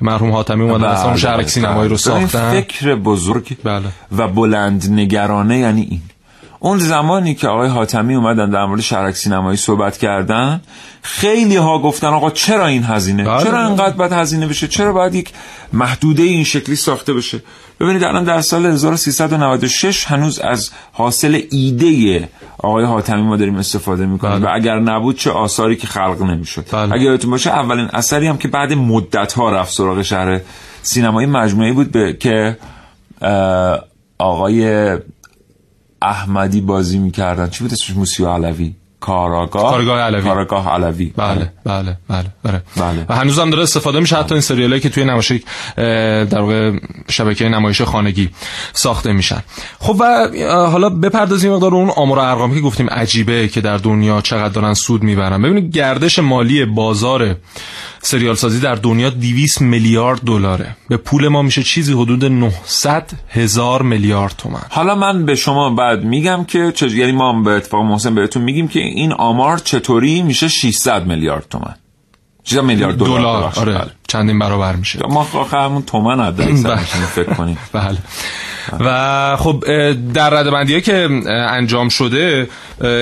مرحوم 0.00 0.30
حاتمی 0.32 0.62
اومدن 0.62 0.78
بله، 0.78 0.98
اصلا 0.98 1.16
شهرک 1.16 1.48
سینمایی 1.48 1.88
رو 1.88 1.88
بله. 1.88 1.96
ساختن. 1.96 2.60
فکر 2.60 2.94
بزرگ 2.94 3.56
بله. 3.64 3.86
و 4.16 4.28
بلند 4.28 4.90
نگرانه 4.90 5.58
یعنی 5.58 5.86
این. 5.90 6.00
اون 6.62 6.78
زمانی 6.78 7.34
که 7.34 7.48
آقای 7.48 7.68
حاتمی 7.68 8.14
اومدن 8.14 8.50
در 8.50 8.64
مورد 8.66 8.80
شهرک 8.80 9.16
سینمایی 9.16 9.56
صحبت 9.56 9.98
کردن 9.98 10.60
خیلی 11.02 11.56
ها 11.56 11.78
گفتن 11.78 12.06
آقا 12.06 12.30
چرا 12.30 12.66
این 12.66 12.84
هزینه؟ 12.84 13.24
بله. 13.24 13.44
چرا 13.44 13.58
انقدر 13.58 13.96
باید 13.96 14.12
هزینه 14.12 14.46
بشه؟ 14.46 14.68
چرا 14.68 14.92
باید 14.92 15.14
یک 15.14 15.30
محدوده 15.72 16.22
این 16.22 16.44
شکلی 16.44 16.76
ساخته 16.76 17.12
بشه؟ 17.12 17.42
ببینید 17.80 18.04
الان 18.04 18.24
در 18.24 18.40
سال 18.40 18.66
1396 18.66 20.06
هنوز 20.06 20.38
از 20.38 20.70
حاصل 20.92 21.40
ایده 21.50 22.28
آقای 22.58 22.84
حاتمی 22.84 23.22
ما 23.22 23.36
داریم 23.36 23.56
استفاده 23.56 24.06
می‌کنیم 24.06 24.44
و 24.44 24.48
اگر 24.54 24.78
نبود 24.78 25.16
چه 25.16 25.30
آثاری 25.30 25.76
که 25.76 25.86
خلق 25.86 26.22
نمی‌شد. 26.22 26.64
بله. 26.72 26.92
اگر 26.92 27.02
یادتون 27.02 27.30
باشه 27.30 27.50
اولین 27.50 27.88
اثری 27.92 28.26
هم 28.26 28.38
که 28.38 28.48
بعد 28.48 28.72
مدت 28.72 29.32
ها 29.32 29.50
رفت 29.50 29.72
سراغ 29.72 30.02
شهر 30.02 30.40
سینمایی 30.82 31.28
مجموعه 31.28 31.72
بود 31.72 31.92
به 31.92 32.16
که 32.20 32.56
آقای 34.18 34.90
احمدی 36.02 36.60
بازی 36.60 36.98
می‌کردن. 36.98 37.48
چی 37.48 37.64
بود 37.64 37.72
اسمش؟ 37.72 37.96
موسیو 37.96 38.28
علوی. 38.28 38.74
کاراگاه. 39.00 39.70
کارگاه 39.70 40.00
علوی. 40.00 40.22
کاراگاه 40.22 40.68
علوی. 40.68 41.12
بله 41.16 41.52
بله. 41.64 41.96
بله 42.08 42.30
بله 42.42 42.62
بله. 42.76 43.06
و 43.08 43.14
هنوز 43.14 43.38
هم 43.38 43.50
داره 43.50 43.62
استفاده 43.62 44.00
میشه 44.00 44.16
حتی 44.16 44.34
این 44.34 44.40
سریالی 44.40 44.80
که 44.80 44.88
توی 44.88 45.04
نمایش 45.04 45.32
اه، 45.32 45.38
در 46.24 46.40
واقع 46.40 46.72
شبکه 47.08 47.48
نمایش 47.48 47.82
خانگی 47.82 48.30
ساخته 48.72 49.12
میشن. 49.12 49.42
خب 49.78 49.96
و 50.00 50.28
حالا 50.70 50.90
بپردازیم 50.90 51.52
مقدار 51.52 51.74
اون 51.74 51.90
آمار 51.90 52.18
و 52.18 52.20
ارقامی 52.20 52.54
که 52.54 52.60
گفتیم 52.60 52.90
عجیبه 52.90 53.48
که 53.48 53.60
در 53.60 53.76
دنیا 53.76 54.20
چقدر 54.20 54.48
دارن 54.48 54.74
سود 54.74 55.02
می‌برن. 55.02 55.42
ببینید 55.42 55.72
گردش 55.72 56.18
مالی 56.18 56.64
بازار 56.64 57.36
سریال 58.02 58.34
سازی 58.34 58.60
در 58.60 58.74
دنیا 58.74 59.10
200 59.10 59.60
میلیارد 59.60 60.20
دلاره. 60.20 60.76
به 60.88 60.96
پول 60.96 61.28
ما 61.28 61.42
میشه 61.42 61.62
چیزی 61.62 61.92
حدود 61.92 62.24
900 62.24 63.10
هزار 63.28 63.82
میلیارد 63.82 64.34
تومن 64.38 64.60
حالا 64.70 64.94
من 64.94 65.24
به 65.24 65.34
شما 65.34 65.70
بعد 65.74 66.04
میگم 66.04 66.44
که 66.44 66.72
چه 66.74 66.88
یعنی 66.88 67.12
ما 67.12 67.42
به 67.42 67.50
اتفاق 67.50 67.84
محسن 67.84 68.14
بهتون 68.14 68.42
میگیم 68.42 68.68
که 68.68 68.80
این 68.90 69.12
آمار 69.12 69.58
چطوری 69.58 70.22
میشه 70.22 70.48
600 70.48 71.06
میلیارد 71.06 71.46
تومن؟ 71.50 71.74
600 72.44 72.64
میلیارد 72.64 72.96
دلار. 72.96 73.52
آره. 73.56 73.72
بله. 73.72 73.90
چندین 74.08 74.38
برابر 74.38 74.76
میشه. 74.76 74.98
ما 75.08 75.28
آخه 75.34 75.56
همون 75.56 75.82
تومن 75.82 76.20
حد 76.20 76.40
اکثر 76.40 76.68
بله. 76.74 76.84
فکر 76.84 77.34
کنیم. 77.34 77.58
بله. 77.72 77.98
و 78.80 79.36
خب 79.36 79.64
در 80.12 80.30
رده 80.30 80.50
بندی 80.50 80.80
که 80.80 81.08
انجام 81.28 81.88
شده 81.88 82.48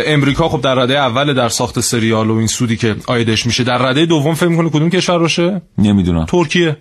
امریکا 0.07 0.49
خب 0.49 0.61
در 0.61 0.75
رده 0.75 0.99
اول 0.99 1.35
در 1.35 1.49
ساخت 1.49 1.81
سریال 1.81 2.31
و 2.31 2.37
این 2.37 2.47
سودی 2.47 2.77
که 2.77 2.97
آیدش 3.07 3.47
میشه 3.47 3.65
در 3.65 3.79
رده 3.79 4.07
دوم 4.07 4.35
فکر 4.35 4.49
می‌کنه 4.49 4.71
کدوم 4.71 4.91
کشور 4.91 5.19
باشه؟ 5.19 5.63
نمی‌دونم. 5.79 6.25
ترکیه. 6.25 6.77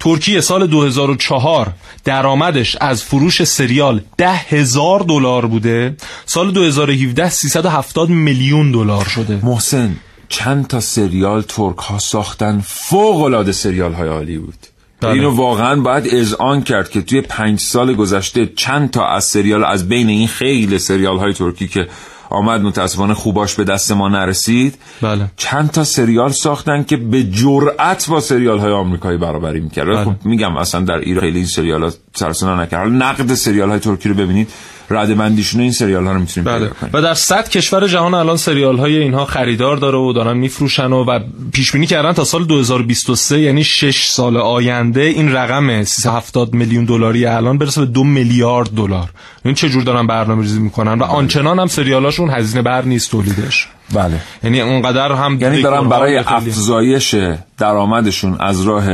ترکیه 0.00 0.40
سال 0.40 0.66
2004 0.66 1.72
درآمدش 2.04 2.76
از 2.80 3.02
فروش 3.02 3.44
سریال 3.44 4.00
ده 4.16 4.32
هزار 4.32 5.00
دلار 5.00 5.46
بوده. 5.46 5.96
سال 6.26 6.52
2017 6.52 7.30
370 7.30 8.08
میلیون 8.10 8.72
دلار 8.72 9.04
شده. 9.04 9.40
محسن 9.42 9.96
چند 10.28 10.66
تا 10.66 10.80
سریال 10.80 11.42
ترک 11.42 11.78
ها 11.78 11.98
ساختن 11.98 12.60
فوق 12.64 13.22
العاده 13.22 13.52
سریال 13.52 13.92
های 13.92 14.08
عالی 14.08 14.38
بود. 14.38 14.54
بله. 15.00 15.12
اینو 15.12 15.30
واقعا 15.30 15.80
باید 15.80 16.14
اذعان 16.14 16.62
کرد 16.62 16.90
که 16.90 17.02
توی 17.02 17.20
پنج 17.20 17.60
سال 17.60 17.94
گذشته 17.94 18.46
چند 18.46 18.90
تا 18.90 19.06
از 19.06 19.24
سریال 19.24 19.64
از 19.64 19.88
بین 19.88 20.08
این 20.08 20.28
خیلی 20.28 20.78
سریال 20.78 21.18
های 21.18 21.32
ترکی 21.32 21.68
که 21.68 21.88
آمد 22.30 22.60
متاسفانه 22.60 23.14
خوباش 23.14 23.54
به 23.54 23.64
دست 23.64 23.92
ما 23.92 24.08
نرسید. 24.08 24.78
بله. 25.02 25.30
چند 25.36 25.70
تا 25.70 25.84
سریال 25.84 26.30
ساختن 26.30 26.82
که 26.82 26.96
به 26.96 27.22
جرأت 27.22 28.08
با 28.08 28.20
سریال 28.20 28.58
های 28.58 28.72
آمریکایی 28.72 29.18
برابری 29.18 29.60
می‌کرد 29.60 29.86
بله. 29.86 30.04
خب 30.04 30.14
میگم 30.24 30.56
اصلا 30.56 30.80
در 30.80 30.98
ایران 30.98 31.20
خیلی 31.20 31.38
این 31.38 31.46
سریال 31.46 31.82
ها 31.82 31.90
سرسنا 32.14 32.62
نکرد 32.62 32.92
نقد 32.92 33.34
سریال 33.34 33.70
های 33.70 33.78
ترکی 33.78 34.08
رو 34.08 34.14
ببینید. 34.14 34.48
رده 34.90 35.14
بندیشون 35.14 35.60
این 35.60 35.72
سریال 35.72 36.06
ها 36.06 36.12
رو 36.12 36.20
می‌تونیم 36.20 36.50
بله. 36.50 36.58
پیدا 36.58 36.74
کنیم. 36.80 36.90
و 36.94 37.02
در 37.02 37.14
100 37.14 37.48
کشور 37.48 37.88
جهان 37.88 38.14
الان 38.14 38.36
سریال 38.36 38.78
های 38.78 38.96
اینها 38.96 39.24
خریدار 39.24 39.76
داره 39.76 39.98
و 39.98 40.12
دارن 40.12 40.36
میفروشن 40.36 40.92
و, 40.92 41.04
و 41.04 41.20
پیش 41.52 41.72
بینی 41.72 41.86
کردن 41.86 42.12
تا 42.12 42.24
سال 42.24 42.44
2023 42.44 43.40
یعنی 43.40 43.64
6 43.64 44.06
سال 44.06 44.36
آینده 44.36 45.00
این 45.00 45.32
رقم 45.32 45.84
370 45.84 46.54
میلیون 46.54 46.84
دلاری 46.84 47.26
الان 47.26 47.58
برسه 47.58 47.80
به 47.80 47.86
2 47.86 48.04
میلیارد 48.04 48.70
دلار. 48.70 49.08
این 49.44 49.54
چه 49.54 49.68
جور 49.68 49.82
دارن 49.82 50.06
برنامه‌ریزی 50.06 50.58
می‌کنن؟ 50.58 50.98
و 50.98 51.04
آنچنان 51.04 51.58
هم 51.58 51.66
سریالاشون 51.66 52.30
هزینه 52.30 52.62
بر 52.62 52.82
نیست 52.82 53.10
تولیدش. 53.10 53.68
بله. 53.94 54.20
یعنی 54.44 54.60
اونقدر 54.60 55.12
هم 55.12 55.40
یعنی 55.40 55.62
دارن 55.62 55.88
برای 55.88 56.16
افزایش 56.16 57.14
درآمدشون 57.58 58.36
از 58.40 58.62
راه 58.62 58.84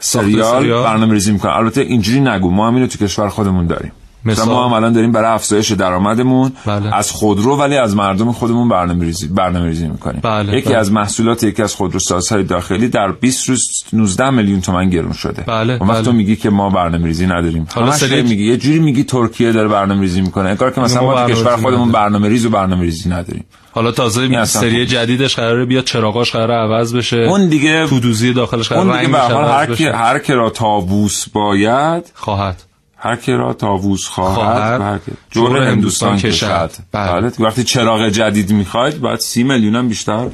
سریال 0.00 0.60
سریال. 0.60 0.84
برنامه 0.84 1.12
ریزی 1.12 1.32
می‌کنن. 1.32 1.52
البته 1.52 1.80
اینجوری 1.80 2.20
نگو. 2.20 2.50
ما 2.50 2.68
هم 2.68 2.74
اینو 2.74 2.86
تو 2.86 2.98
کشور 2.98 3.28
خودمون 3.28 3.66
داریم. 3.66 3.92
مثلا؟ 4.24 4.44
ما 4.44 4.66
هم 4.66 4.72
الان 4.72 4.92
داریم 4.92 5.12
برای 5.12 5.30
افزایش 5.32 5.72
درآمدمون 5.72 6.52
بله. 6.66 6.94
از 6.96 7.10
خودرو 7.10 7.56
ولی 7.56 7.76
از 7.76 7.96
مردم 7.96 8.32
خودمون 8.32 8.68
برنامه 8.68 9.04
ریزی 9.04 9.28
برنامه 9.28 9.66
ریزی 9.66 9.88
می‌کنیم 9.88 10.20
بله، 10.24 10.58
یکی 10.58 10.68
بله. 10.68 10.78
از 10.78 10.92
محصولات 10.92 11.42
یکی 11.42 11.62
از 11.62 11.74
خودروسازهای 11.74 12.42
داخلی 12.42 12.88
در 12.88 13.12
20 13.12 13.48
روز 13.48 13.60
19 13.92 14.30
میلیون 14.30 14.60
تومن 14.60 14.90
گرون 14.90 15.12
شده 15.12 15.42
بله، 15.42 15.72
اون 15.72 15.88
وقت 15.88 15.96
بله. 15.98 16.06
تو 16.06 16.12
میگی 16.12 16.36
که 16.36 16.50
ما 16.50 16.70
برنامه 16.70 17.06
ریزی 17.06 17.26
نداریم 17.26 17.66
حالا 17.74 17.92
سری- 17.92 18.22
میگی 18.22 18.44
یه 18.50 18.56
جوری 18.56 18.78
میگی 18.78 19.04
ترکیه 19.04 19.52
داره 19.52 19.68
برنامه 19.68 20.00
ریزی 20.00 20.20
می‌کنه 20.20 20.48
انگار 20.48 20.70
که 20.70 20.80
مثلا 20.80 21.02
ما 21.02 21.12
کشور 21.12 21.24
برنامه‌ریزی 21.24 21.62
خودمون 21.62 21.88
نداریم. 21.88 21.92
برنامه 21.92 22.28
ریز 22.28 22.46
و 22.46 22.50
برنامه 22.50 22.82
ریزی 22.82 23.08
نداریم 23.08 23.44
حالا 23.72 23.90
تازه 23.92 24.22
اصلا 24.22 24.44
سری 24.44 24.70
خوب. 24.86 24.94
جدیدش 24.94 25.36
قراره 25.36 25.64
بیاد 25.64 25.84
چراغاش 25.84 26.32
قراره 26.32 26.54
عوض 26.54 26.94
بشه 26.94 27.16
اون 27.16 27.48
دیگه 27.48 27.86
تو 27.86 28.00
دوزی 28.00 28.32
داخلش 28.32 28.68
قراره 28.68 28.86
اون 28.86 29.00
دیگه 29.00 29.18
رنگش 29.18 29.30
به 29.30 29.36
هر 29.36 29.42
عوض 29.42 29.68
هر 29.90 30.14
بشه. 30.18 30.26
که 30.26 30.34
را 30.34 30.50
تاووس 30.50 31.28
باید 31.28 32.10
خواهد 32.14 32.62
هر 33.04 33.16
که 33.16 33.32
را 33.32 33.52
تاووس 33.52 34.08
خواهد, 34.08 34.76
خواهد. 34.76 35.00
جور 35.30 35.56
هندوستان 35.62 36.16
کشد. 36.16 36.70
بله. 36.92 37.20
بله 37.20 37.32
وقتی 37.38 37.64
چراغ 37.64 38.08
جدید 38.08 38.52
می‌خواید 38.52 39.00
باید 39.00 39.20
سی 39.20 39.42
میلیون 39.42 39.76
هم 39.76 39.88
بیشتر 39.88 40.26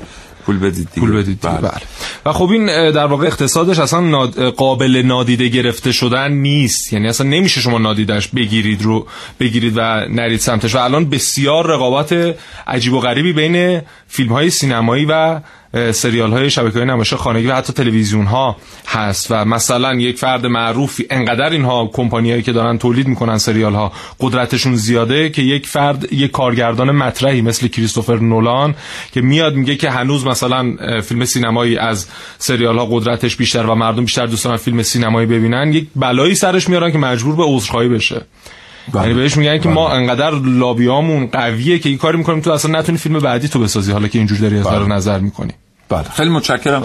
پول 0.47 0.59
بدید 0.59 0.89
دیگه 0.95 1.07
پول 1.07 1.17
بدید 1.17 1.41
دیگه. 1.41 1.55
بله. 1.55 1.61
بله. 1.61 1.81
و 2.27 2.33
خب 2.33 2.51
این 2.51 2.91
در 2.91 3.07
واقع 3.07 3.27
اقتصادش 3.27 3.79
اصلا 3.79 4.01
ناد... 4.01 4.43
قابل 4.43 5.03
نادیده 5.07 5.49
گرفته 5.49 5.93
شدن 5.93 6.33
نیست 6.33 6.93
یعنی 6.93 7.09
اصلا 7.09 7.27
نمیشه 7.27 7.61
شما 7.61 7.79
نادیدش 7.79 8.29
بگیرید 8.29 8.83
رو 8.83 9.07
بگیرید 9.41 9.73
و 9.77 9.81
نرید 10.09 10.41
سمتش 10.41 10.75
و 10.75 10.79
الان 10.79 11.11
بسیار 11.11 11.67
رقابت 11.67 12.37
عجیب 12.67 12.93
و 12.93 13.01
غریبی 13.01 13.33
بین 13.33 13.83
فیلم 14.09 14.33
های 14.33 14.51
سینمایی 14.51 15.05
و 15.09 15.41
سریال 15.93 16.31
های 16.31 16.51
شبکه 16.51 16.79
های 16.79 16.89
نمایش 16.89 17.15
خانگی 17.15 17.47
و 17.47 17.55
حتی 17.55 17.73
تلویزیون 17.73 18.27
ها 18.27 18.57
هست 18.87 19.27
و 19.31 19.45
مثلا 19.45 19.95
یک 19.95 20.19
فرد 20.19 20.47
معروفی 20.47 21.07
انقدر 21.11 21.51
اینها 21.51 21.91
کمپانیایی 21.93 22.43
که 22.43 22.53
دارن 22.53 22.79
تولید 22.79 23.07
می‌کنن 23.07 23.39
سریال 23.39 23.75
ها 23.75 23.93
قدرتشون 24.21 24.77
زیاده 24.77 25.31
که 25.31 25.43
یک 25.43 25.67
فرد 25.67 26.13
یک 26.13 26.31
کارگردان 26.31 26.91
مطرحی 26.91 27.43
مثل 27.43 27.69
کریستوفر 27.69 28.17
نولان 28.17 28.75
که 29.13 29.21
میاد 29.21 29.55
میگه 29.55 29.77
که 29.77 29.91
هنوز 29.91 30.27
مثلا 30.27 30.77
فیلم 31.01 31.25
سینمایی 31.25 31.79
از 31.79 32.07
سریال 32.39 32.79
ها 32.79 32.87
قدرتش 32.87 33.37
بیشتر 33.37 33.67
و 33.67 33.75
مردم 33.75 34.05
بیشتر 34.05 34.27
دوست 34.27 34.45
دارن 34.45 34.57
فیلم 34.57 34.83
سینمایی 34.83 35.27
ببینن 35.27 35.73
یک 35.73 35.87
بلایی 35.97 36.35
سرش 36.35 36.69
میارن 36.69 36.93
که 36.93 36.99
مجبور 36.99 37.37
به 37.37 37.45
عذرخواهی 37.45 37.89
بشه. 37.89 38.27
یعنی 38.95 39.15
بهش 39.15 39.37
میگن 39.37 39.59
که 39.59 39.69
ما 39.69 39.91
انقدر 39.91 40.31
لابیامون 40.31 41.27
قویه 41.27 41.79
که 41.79 41.89
این 41.89 41.99
کاری 41.99 42.19
می‌کنیم 42.19 42.41
تو 42.41 42.51
اصلا 42.51 42.79
نتونی 42.79 42.99
فیلم 42.99 43.19
بعدی 43.19 43.49
تو 43.49 43.59
بسازی 43.59 43.93
حالا 43.93 44.09
که 44.09 44.19
اینجوری 44.19 44.41
داری 44.41 44.59
اظهار 44.59 44.85
بله. 44.85 44.95
نظر 44.95 45.19
می‌کنی. 45.19 45.53
بله. 45.89 46.03
خیلی 46.03 46.31
متشکرم. 46.31 46.83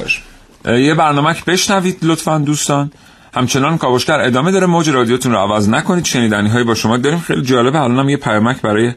یه 0.66 0.94
برنامه 0.94 1.34
که 1.34 1.42
بشنوید 1.48 1.98
لطفا 2.02 2.38
دوستان. 2.38 2.92
همچنان 3.34 3.78
کاوشگر 3.78 4.20
ادامه 4.20 4.52
داره. 4.52 4.66
موج 4.66 4.90
رادیوتون 4.90 5.32
رو 5.32 5.38
عوض 5.38 5.70
نکنید. 5.70 6.06
شنیدنی 6.06 6.50
هایی 6.50 6.64
با 6.64 6.76
شما 6.76 6.98
داریم. 6.98 7.20
خیلی 7.20 7.42
جالبه. 7.42 7.80
الانم 7.80 8.10
یه 8.10 8.18
پیامک 8.18 8.62
برای 8.62 8.92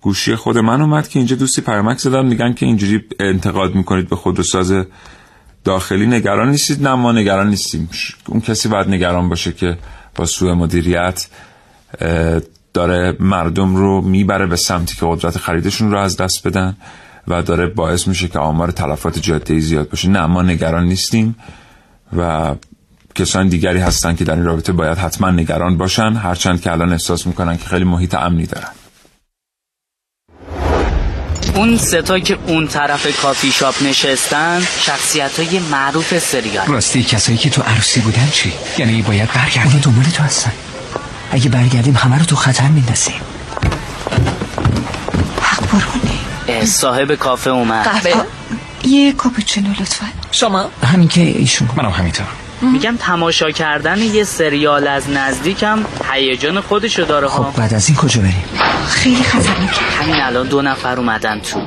گوشی 0.00 0.34
خود 0.34 0.58
من 0.58 0.80
اومد 0.80 1.08
که 1.08 1.18
اینجا 1.18 1.36
دوستی 1.36 1.62
پیامک 1.62 1.98
زدن. 1.98 2.26
میگن 2.26 2.52
که 2.52 2.66
اینجوری 2.66 3.04
انتقاد 3.20 3.74
می‌کنید 3.74 4.08
به 4.08 4.16
خودروساز 4.16 4.72
داخلی. 5.64 6.06
نگران 6.06 6.50
نیستید. 6.50 6.88
نه 6.88 6.94
ما 6.94 7.12
نگران 7.12 7.48
نیستیم. 7.48 7.90
اون 8.26 8.40
کسی 8.40 8.68
باید 8.68 8.88
نگران 8.88 9.28
باشه 9.28 9.52
که 9.52 9.78
با 10.14 10.24
سوء 10.24 10.54
مدیریت 10.54 11.26
داره 12.74 13.16
مردم 13.20 13.76
رو 13.76 14.00
می‌بره 14.00 14.46
به 14.46 14.56
سمتی 14.56 14.96
که 14.96 15.06
قدرت 15.06 15.38
خریدشون 15.38 15.90
رو 15.90 15.98
از 15.98 16.16
دست 16.16 16.46
بدن 16.46 16.76
و 17.28 17.42
داره 17.42 17.66
باعث 17.66 18.08
میشه 18.08 18.28
که 18.28 18.38
آمار 18.38 18.70
تلفات 18.70 19.18
جاده 19.18 19.58
زیاد 19.58 19.88
باشه. 19.88 20.08
نه 20.08 20.26
ما 20.26 20.42
نگران 20.42 20.84
نیستیم 20.84 21.36
و 22.16 22.54
کسان 23.14 23.48
دیگری 23.48 23.78
هستن 23.78 24.14
که 24.14 24.24
در 24.24 24.34
این 24.34 24.44
رابطه 24.44 24.72
باید 24.72 24.98
حتما 24.98 25.30
نگران 25.30 25.78
باشن 25.78 26.12
هرچند 26.12 26.60
که 26.60 26.72
الان 26.72 26.92
احساس 26.92 27.26
می‌کنن 27.26 27.56
که 27.56 27.64
خیلی 27.64 27.84
محیط 27.84 28.14
امنی 28.14 28.46
دارن. 28.46 28.68
اون 31.54 31.78
ستا 31.78 32.18
که 32.18 32.38
اون 32.46 32.66
طرف 32.68 33.22
کافی 33.22 33.52
شاپ 33.52 33.82
نشستن 33.82 34.60
شخصیت 34.60 35.40
های 35.40 35.58
معروف 35.58 36.18
سریال. 36.18 36.66
راستی 36.66 37.02
کسایی 37.02 37.38
که 37.38 37.50
تو 37.50 37.62
عروسی 37.62 38.00
بودن 38.00 38.28
چی؟ 38.32 38.52
یعنی 38.78 39.02
باید 39.02 39.28
برگردیم 39.32 39.62
اونا 39.62 39.78
دنبال 39.78 40.04
تو 40.04 40.22
هستن. 40.22 40.52
اگه 41.30 41.48
برگردیم 41.48 41.96
همه 41.96 42.18
رو 42.18 42.24
تو 42.24 42.36
خطر 42.36 42.68
میندازیم. 42.68 43.20
اه، 46.48 46.64
صاحب 46.64 47.14
کافه 47.14 47.50
اومد. 47.50 47.84
قهوه. 47.84 48.24
یه 48.84 49.12
کاپوچینو 49.12 49.70
لطفا. 49.70 50.06
شما؟ 50.30 50.70
همین 50.84 51.08
که 51.08 51.20
ایشون 51.20 51.68
منم 51.76 51.90
همینطور. 51.90 52.26
میگم 52.62 52.96
تماشا 52.96 53.50
کردن 53.50 53.98
یه 53.98 54.24
سریال 54.24 54.86
از 54.86 55.10
نزدیکم 55.10 55.84
هیجان 56.12 56.60
خودشو 56.60 57.02
داره 57.02 57.28
ها. 57.28 57.50
خب 57.50 57.58
بعد 57.58 57.74
از 57.74 57.88
این 57.88 57.96
کجا 57.96 58.20
بریم؟ 58.20 58.44
خیلی 58.88 59.22
خطرناکه 59.22 59.80
همین 60.00 60.20
الان 60.22 60.46
دو 60.46 60.62
نفر 60.62 60.96
اومدن 60.96 61.40
تو. 61.40 61.62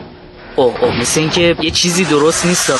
اوه 0.55 0.79
اوه 0.83 0.99
مثل 0.99 1.19
اینکه 1.19 1.55
یه 1.61 1.71
چیزی 1.71 2.05
درست 2.05 2.45
نیست. 2.45 2.71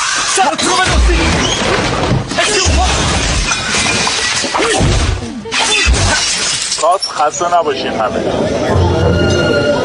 خاص 6.84 7.08
خسته 7.08 7.58
نباشین 7.58 7.92
همه. 7.92 8.30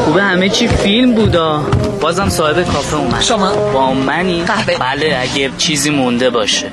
خوبه 0.04 0.22
همه 0.22 0.48
چی 0.48 0.68
فیلم 0.68 1.14
بودا. 1.14 1.62
بازم 2.00 2.28
صاحب 2.28 2.62
کافه 2.62 2.96
اومد. 2.96 3.22
شما؟ 3.22 3.52
با 3.72 3.92
منی؟ 3.92 4.44
قهوه. 4.44 4.78
بله 4.78 5.18
اگه 5.20 5.50
چیزی 5.58 5.90
مونده 5.90 6.30
باشه. 6.30 6.70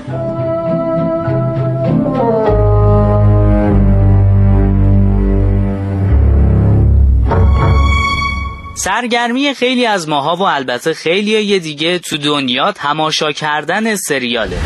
سرگرمی 8.76 9.54
خیلی 9.54 9.86
از 9.86 10.10
ماها 10.10 10.36
و 10.36 10.42
البته 10.42 10.94
خیلی 10.94 11.60
دیگه 11.60 12.00
تو 12.00 12.18
دنیا 12.18 12.72
تماشا 12.72 13.32
کردن 13.32 13.96
سریاله. 13.96 14.58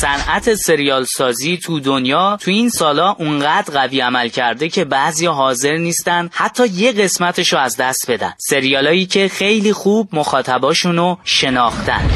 صنعت 0.00 0.54
سریال 0.54 1.04
سازی 1.04 1.56
تو 1.56 1.80
دنیا 1.80 2.38
تو 2.40 2.50
این 2.50 2.68
سالا 2.68 3.10
اونقدر 3.10 3.74
قوی 3.74 4.00
عمل 4.00 4.28
کرده 4.28 4.68
که 4.68 4.84
بعضی 4.84 5.26
حاضر 5.26 5.76
نیستن 5.76 6.30
حتی 6.32 6.66
یه 6.66 6.92
قسمتشو 6.92 7.56
از 7.56 7.76
دست 7.76 8.10
بدن. 8.10 8.32
سریالایی 8.38 9.06
که 9.06 9.28
خیلی 9.28 9.72
خوب 9.72 10.08
مخاطباشونو 10.12 11.16
شناختن. 11.24 12.10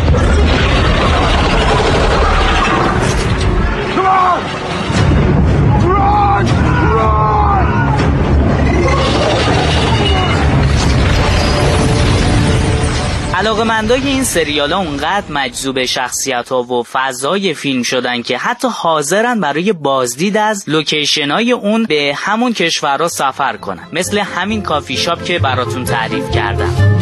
علاقمندای 13.49 14.07
این 14.07 14.24
سریال 14.24 14.72
ها 14.72 14.78
اونقدر 14.78 15.32
مجذوب 15.32 15.84
شخصیت 15.84 16.49
ها 16.49 16.62
و 16.62 16.82
فضای 16.82 17.55
فیلم 17.55 17.82
شدن 17.82 18.22
که 18.22 18.38
حتی 18.38 18.68
حاضرن 18.68 19.40
برای 19.40 19.72
بازدید 19.72 20.36
از 20.36 20.64
لوکیشن 20.66 21.30
های 21.30 21.53
اون 21.53 21.84
به 21.84 22.12
همون 22.16 22.53
کشورها 22.53 23.09
سفر 23.09 23.57
کنن. 23.57 23.88
مثل 23.92 24.18
همین 24.18 24.62
کافی 24.62 24.96
شاپ 24.96 25.24
که 25.24 25.38
براتون 25.38 25.84
تعریف 25.84 26.30
کردم. 26.30 26.97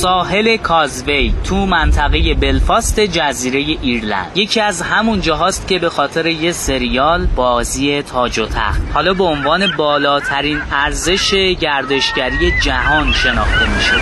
ساحل 0.00 0.56
کازوی 0.56 1.34
تو 1.44 1.66
منطقه 1.66 2.34
بلفاست 2.34 3.00
جزیره 3.00 3.58
ایرلند. 3.58 4.32
یکی 4.34 4.60
از 4.60 4.82
همون 4.82 5.20
جاهاست 5.20 5.68
که 5.68 5.78
به 5.78 5.88
خاطر 5.88 6.26
یه 6.26 6.52
سریال 6.52 7.26
بازی 7.26 8.02
تاج 8.02 8.38
و 8.38 8.46
تخت. 8.46 8.80
حالا 8.94 9.14
به 9.14 9.24
عنوان 9.24 9.76
بالاترین 9.76 10.60
ارزش 10.72 11.34
گردشگری 11.34 12.52
جهان 12.60 13.12
شناخته 13.12 13.74
میشه 13.74 13.94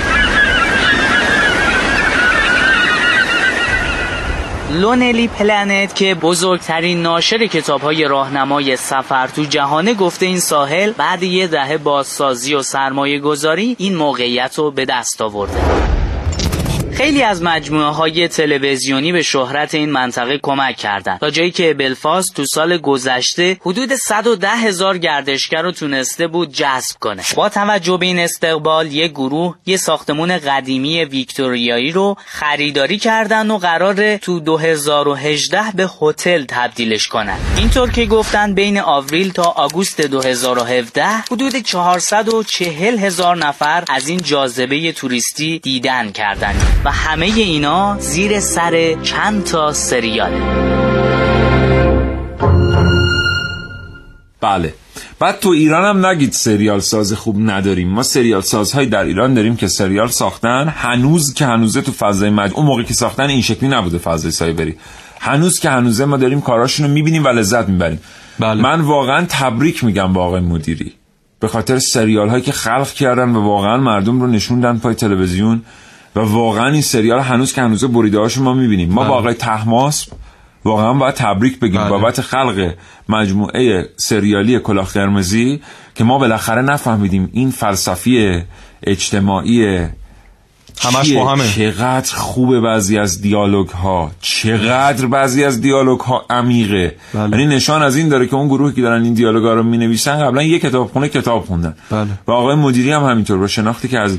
لونلی 4.72 5.28
پلنت 5.28 5.94
که 5.94 6.14
بزرگترین 6.14 7.02
ناشر 7.02 7.46
کتاب 7.46 7.80
های 7.80 8.04
راهنمای 8.04 8.76
سفر 8.76 9.26
تو 9.26 9.44
جهانه 9.44 9.94
گفته 9.94 10.26
این 10.26 10.40
ساحل 10.40 10.92
بعد 10.92 11.22
یه 11.22 11.46
دهه 11.46 11.76
بازسازی 11.76 12.54
و 12.54 12.62
سرمایه 12.62 13.18
گذاری 13.18 13.76
این 13.78 13.96
موقعیت 13.96 14.58
رو 14.58 14.70
به 14.70 14.84
دست 14.84 15.22
آورده. 15.22 15.87
خیلی 16.98 17.22
از 17.22 17.42
مجموعه 17.42 17.90
های 17.90 18.28
تلویزیونی 18.28 19.12
به 19.12 19.22
شهرت 19.22 19.74
این 19.74 19.90
منطقه 19.90 20.38
کمک 20.42 20.76
کردند. 20.76 21.20
تا 21.20 21.30
جایی 21.30 21.50
که 21.50 21.74
بلفاست 21.74 22.36
تو 22.36 22.44
سال 22.44 22.78
گذشته 22.78 23.56
حدود 23.60 23.94
110 23.94 24.48
هزار 24.48 24.98
گردشگر 24.98 25.62
رو 25.62 25.72
تونسته 25.72 26.26
بود 26.26 26.52
جذب 26.52 26.96
کنه. 27.00 27.22
با 27.36 27.48
توجه 27.48 27.96
به 27.96 28.06
این 28.06 28.18
استقبال 28.18 28.92
یک 28.92 29.10
گروه 29.10 29.56
یه 29.66 29.76
ساختمون 29.76 30.38
قدیمی 30.38 31.04
ویکتوریایی 31.04 31.92
رو 31.92 32.16
خریداری 32.26 32.98
کردن 32.98 33.50
و 33.50 33.58
قرار 33.58 34.16
تو 34.16 34.40
2018 34.40 35.62
به 35.74 35.90
هتل 36.00 36.44
تبدیلش 36.48 37.06
کنن. 37.06 37.36
اینطور 37.56 37.90
که 37.90 38.06
گفتن 38.06 38.54
بین 38.54 38.80
آوریل 38.80 39.32
تا 39.32 39.42
آگوست 39.42 40.00
2017 40.00 41.06
حدود 41.06 41.56
440 41.56 42.98
هزار 42.98 43.36
نفر 43.36 43.84
از 43.88 44.08
این 44.08 44.20
جاذبه 44.22 44.92
توریستی 44.92 45.58
دیدن 45.58 46.12
کردن 46.12 46.54
و 46.88 46.90
همه 46.90 47.26
اینا 47.26 47.96
زیر 47.98 48.40
سر 48.40 48.94
چند 49.02 49.44
تا 49.44 49.72
سریاله 49.72 50.40
بله. 54.40 54.74
بعد 55.20 55.40
تو 55.40 55.48
ایران 55.48 55.84
هم 55.84 56.06
نگید 56.06 56.32
سریال 56.32 56.80
ساز 56.80 57.12
خوب 57.12 57.36
نداریم. 57.38 57.88
ما 57.88 58.02
سریال 58.02 58.40
سازهای 58.40 58.86
در 58.86 59.04
ایران 59.04 59.34
داریم 59.34 59.56
که 59.56 59.68
سریال 59.68 60.08
ساختن 60.08 60.68
هنوز 60.68 61.34
که 61.34 61.46
هنوزه 61.46 61.80
تو 61.80 61.92
فضای 61.92 62.30
مج 62.30 62.52
اون 62.54 62.66
موقع 62.66 62.82
که 62.82 62.94
ساختن 62.94 63.28
این 63.28 63.42
شکلی 63.42 63.68
نبوده 63.68 63.98
فضای 63.98 64.30
سایبری. 64.30 64.76
هنوز 65.20 65.60
که 65.60 65.70
هنوزه 65.70 66.04
ما 66.04 66.16
داریم 66.16 66.40
کاراشون 66.40 66.86
رو 66.86 66.92
می‌بینیم 66.92 67.24
و 67.24 67.28
لذت 67.28 67.68
می‌بریم. 67.68 68.00
بله. 68.38 68.62
من 68.62 68.80
واقعا 68.80 69.26
تبریک 69.28 69.84
میگم 69.84 70.12
با 70.12 70.24
آقای 70.24 70.40
مدیری. 70.40 70.92
به 71.40 71.48
خاطر 71.48 71.78
سریال 71.78 72.28
هایی 72.28 72.42
که 72.42 72.52
خلق 72.52 72.92
کردن 72.92 73.28
و 73.28 73.42
واقعا 73.42 73.76
مردم 73.76 74.20
رو 74.20 74.26
نشوندن 74.26 74.78
پای 74.78 74.94
تلویزیون. 74.94 75.62
و 76.16 76.20
واقعا 76.20 76.68
این 76.68 76.82
سریال 76.82 77.20
هنوز 77.20 77.52
که 77.52 77.62
هنوز 77.62 77.84
بریده 77.84 78.18
هاشو 78.18 78.42
ما 78.42 78.54
می‌بینیم 78.54 78.88
ما 78.88 79.00
بله. 79.00 79.10
با 79.10 79.16
آقای 79.16 79.34
تحماس 79.34 80.08
واقعا 80.64 80.94
باید 80.94 81.14
تبریک 81.14 81.60
بگیم 81.60 81.80
بله. 81.80 81.90
بابت 81.90 82.20
خلق 82.20 82.74
مجموعه 83.08 83.88
سریالی 83.96 84.58
کلاه 84.58 84.86
قرمزی 84.86 85.60
که 85.94 86.04
ما 86.04 86.18
بالاخره 86.18 86.62
نفهمیدیم 86.62 87.30
این 87.32 87.50
فلسفی 87.50 88.42
اجتماعی 88.82 89.88
همش؟ 90.82 91.12
با 91.12 91.32
همه. 91.32 91.48
چقدر 91.48 92.14
خوبه 92.14 92.60
بعضی 92.60 92.98
از 92.98 93.22
دیالوگ 93.22 93.68
ها 93.68 94.10
چقدر 94.20 95.06
بعضی 95.06 95.44
از 95.44 95.60
دیالوگ 95.60 96.00
ها 96.00 96.26
عمیقه 96.30 96.96
بله. 97.14 97.38
یعنی 97.38 97.54
نشان 97.56 97.82
از 97.82 97.96
این 97.96 98.08
داره 98.08 98.26
که 98.26 98.34
اون 98.34 98.48
گروهی 98.48 98.74
که 98.74 98.82
دارن 98.82 99.02
این 99.02 99.14
دیالوگ 99.14 99.44
ها 99.44 99.54
رو 99.54 99.62
می 99.62 99.78
نویسن 99.78 100.18
قبلا 100.18 100.42
یه 100.42 100.58
کتابخونه 100.58 101.08
کتاب 101.08 101.44
خوندن 101.44 101.74
بله. 101.90 102.08
و 102.26 102.30
آقای 102.30 102.54
مدیری 102.54 102.92
هم 102.92 103.04
همینطور 103.04 103.38
با 103.38 103.46
شناختی 103.46 103.88
که 103.88 103.98
از 103.98 104.18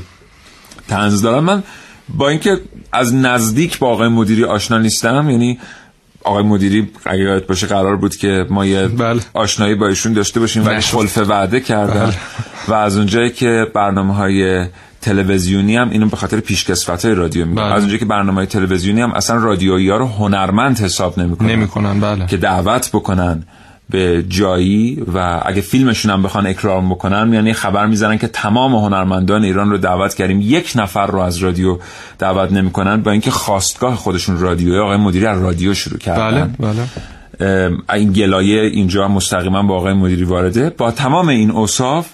تنز 0.90 1.22
دارم 1.22 1.44
من 1.44 1.62
با 2.08 2.28
اینکه 2.28 2.60
از 2.92 3.14
نزدیک 3.14 3.78
با 3.78 3.88
آقای 3.88 4.08
مدیری 4.08 4.44
آشنا 4.44 4.78
نیستم 4.78 5.30
یعنی 5.30 5.58
آقای 6.24 6.42
مدیری 6.42 6.90
اگه 7.06 7.22
یادت 7.22 7.46
باشه 7.46 7.66
قرار 7.66 7.96
بود 7.96 8.16
که 8.16 8.46
ما 8.50 8.66
یه 8.66 8.88
بله. 8.88 9.20
آشنایی 9.34 9.74
با 9.74 9.88
ایشون 9.88 10.12
داشته 10.12 10.40
باشیم 10.40 10.66
ولی. 10.66 10.80
خلف 10.80 11.18
وعده 11.18 11.60
کردن 11.60 12.04
بله. 12.04 12.14
و 12.68 12.72
از 12.74 12.96
اونجایی 12.96 13.30
که 13.30 13.66
برنامه 13.74 14.14
های 14.14 14.66
تلویزیونی 15.00 15.76
هم 15.76 15.90
اینو 15.90 16.08
به 16.08 16.16
خاطر 16.16 16.40
پیشکسوت 16.40 17.04
های 17.04 17.14
رادیو 17.14 17.46
میگم 17.46 17.62
بله. 17.62 17.72
از 17.74 17.80
اونجایی 17.80 17.98
که 17.98 18.04
برنامه 18.04 18.36
های 18.36 18.46
تلویزیونی 18.46 19.00
هم 19.00 19.12
اصلا 19.12 19.36
رادیویی 19.36 19.90
ها 19.90 19.96
رو 19.96 20.06
هنرمند 20.06 20.80
حساب 20.80 21.20
نمی‌کنن 21.20 21.48
نمی‌کنن 21.48 22.00
بله 22.00 22.26
که 22.26 22.36
دعوت 22.36 22.90
بکنن 22.92 23.42
به 23.90 24.24
جایی 24.28 25.02
و 25.14 25.42
اگه 25.46 25.60
فیلمشون 25.60 26.12
هم 26.12 26.22
بخوان 26.22 26.46
اکرام 26.46 26.90
بکنن 26.90 27.32
یعنی 27.32 27.52
خبر 27.52 27.86
می‌زنن 27.86 28.18
که 28.18 28.28
تمام 28.28 28.74
هنرمندان 28.74 29.44
ایران 29.44 29.70
رو 29.70 29.78
دعوت 29.78 30.14
کردیم. 30.14 30.40
یک 30.40 30.72
نفر 30.76 31.06
رو 31.06 31.18
از 31.18 31.38
رادیو 31.38 31.78
دعوت 32.18 32.52
نمی‌کنن 32.52 33.02
با 33.02 33.10
اینکه 33.10 33.30
خواستگاه 33.30 33.96
خودشون 33.96 34.38
رادیوی 34.38 34.78
آقای 34.78 34.96
مدیری 34.96 35.26
از 35.26 35.42
رادیو 35.42 35.74
شروع 35.74 35.98
بله 35.98 36.04
کردن. 36.04 36.54
بله 36.60 36.82
ام، 37.40 37.82
این 37.94 38.12
گلایه 38.12 38.62
اینجا 38.62 39.08
مستقیما 39.08 39.62
با 39.62 39.76
آقای 39.76 39.92
مدیری 39.92 40.24
وارده. 40.24 40.70
با 40.70 40.90
تمام 40.90 41.28
این 41.28 41.50
اوصاف 41.50 42.08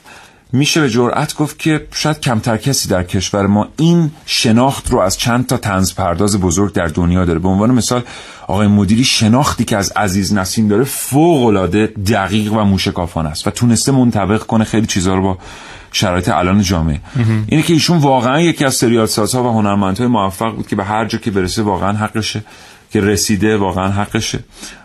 میشه 0.57 0.81
به 0.81 0.91
جرأت 0.91 1.35
گفت 1.35 1.59
که 1.59 1.87
شاید 1.93 2.21
کمتر 2.21 2.57
کسی 2.57 2.89
در 2.89 3.03
کشور 3.03 3.47
ما 3.47 3.69
این 3.77 4.11
شناخت 4.27 4.91
رو 4.91 4.99
از 4.99 5.19
چند 5.19 5.47
تا 5.47 5.57
تنز 5.57 5.95
پرداز 5.95 6.41
بزرگ 6.41 6.73
در 6.73 6.87
دنیا 6.87 7.25
داره. 7.25 7.39
به 7.39 7.49
عنوان 7.49 7.71
مثال 7.71 8.03
آقای 8.47 8.67
مدیری 8.67 9.05
شناختی 9.05 9.65
که 9.65 9.77
از 9.77 9.93
عزیز 9.97 10.35
نسیم 10.35 10.69
داره 10.69 10.85
فوق 10.85 11.47
العاده 11.47 11.87
دقیق 11.87 12.53
و 12.53 12.65
موشکافانه 12.65 13.29
است 13.29 13.47
و 13.47 13.51
تونسته 13.51 13.93
منطبق 13.93 14.43
کنه 14.43 14.65
خیلی 14.65 14.87
چیزها 14.87 15.15
رو 15.15 15.23
با 15.23 15.39
شرایط 15.93 16.29
الان 16.29 16.63
جامعه. 16.63 17.01
اینه 17.47 17.63
که 17.63 17.73
ایشون 17.73 17.99
واقعا 17.99 18.41
یکی 18.41 18.65
از 18.65 18.75
سریال 18.75 19.07
سازها 19.07 19.45
و 19.45 19.53
هنرمندهای 19.53 20.09
موفق 20.09 20.55
بود 20.55 20.67
که 20.67 20.77
به 20.77 20.85
هر 20.85 21.05
جا 21.05 21.19
که 21.19 21.31
برسه 21.31 21.63
واقعا 21.63 21.93
حقشه. 21.93 22.43
که 22.97 23.03
رسیده 23.03 23.57
واقعا 23.57 23.89
حقشه. 23.89 24.39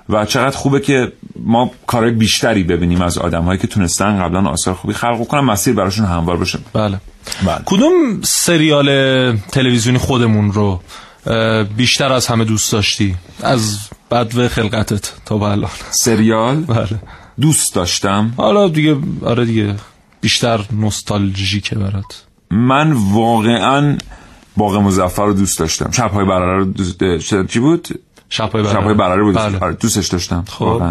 و 0.09 0.25
چقدر 0.25 0.57
خوبه 0.57 0.79
که 0.79 1.11
ما 1.35 1.71
کارهای 1.87 2.11
بیشتری 2.11 2.63
ببینیم 2.63 3.01
از 3.01 3.17
آدمهایی 3.17 3.59
که 3.59 3.67
تونستن 3.67 4.23
قبلا 4.23 4.49
آثار 4.49 4.73
خوبی 4.73 4.93
خلق 4.93 5.27
کنن 5.27 5.41
مسیر 5.41 5.73
براشون 5.73 6.05
هموار 6.05 6.37
باشه. 6.37 6.59
بله. 6.73 6.97
بله. 7.45 7.61
کدوم 7.65 8.21
سریال 8.23 8.87
تلویزیونی 9.37 9.97
خودمون 9.97 10.51
رو 10.51 10.81
بیشتر 11.77 12.13
از 12.13 12.27
همه 12.27 12.45
دوست 12.45 12.71
داشتی؟ 12.71 13.15
از 13.43 13.77
بدو 14.11 14.47
خلقتت 14.47 15.11
تا 15.25 15.37
به 15.37 15.45
الان. 15.45 15.71
سریال؟ 15.91 16.55
بله. 16.55 16.99
دوست 17.41 17.75
داشتم. 17.75 18.33
حالا 18.37 18.67
دیگه 18.67 18.97
آره 19.25 19.45
دیگه 19.45 19.75
بیشتر 20.21 20.59
نوستالژیکه 20.71 21.75
برات. 21.75 22.23
من 22.51 22.91
واقعا 22.91 23.97
باغ 24.57 24.75
مزفر 24.75 25.25
رو 25.25 25.33
دوست 25.33 25.59
داشتم. 25.59 25.91
شبهای 25.91 26.25
برره 26.25 26.57
رو 26.57 26.65
دوست 26.65 27.03
چی 27.47 27.59
بود؟ 27.59 27.87
شبهای 28.29 28.63
برره. 28.63 28.73
شبهای 28.73 28.93
برره 28.93 29.23
بود. 29.23 29.35
بله. 29.35 29.59
آره، 29.59 29.73
دوستش 29.73 30.07
داشتم. 30.07 30.45
خب. 30.47 30.83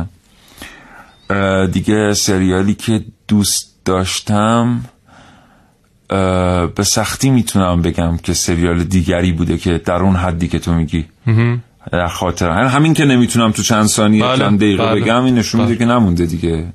دیگه 1.72 2.14
سریالی 2.14 2.74
که 2.74 3.04
دوست 3.28 3.76
داشتم 3.84 4.84
به 6.76 6.82
سختی 6.82 7.30
می‌تونم 7.30 7.82
بگم 7.82 8.16
که 8.16 8.34
سریال 8.34 8.84
دیگری 8.84 9.32
بوده 9.32 9.58
که 9.58 9.78
در 9.78 10.02
اون 10.02 10.16
حدی 10.16 10.48
که 10.48 10.58
تو 10.58 10.72
میگی. 10.72 11.04
در 11.92 12.08
خاطر 12.08 12.50
همین 12.50 12.94
که 12.94 13.04
نمی‌تونم 13.04 13.52
تو 13.52 13.62
چند 13.62 13.86
ثانیه 13.86 14.22
بله، 14.22 14.38
چند 14.38 14.58
دقیقه 14.58 14.86
بله. 14.86 15.00
بگم 15.00 15.24
این 15.24 15.34
نشون 15.34 15.60
میده 15.60 15.76
که 15.76 15.84
نمونده 15.84 16.26
دیگه. 16.26 16.66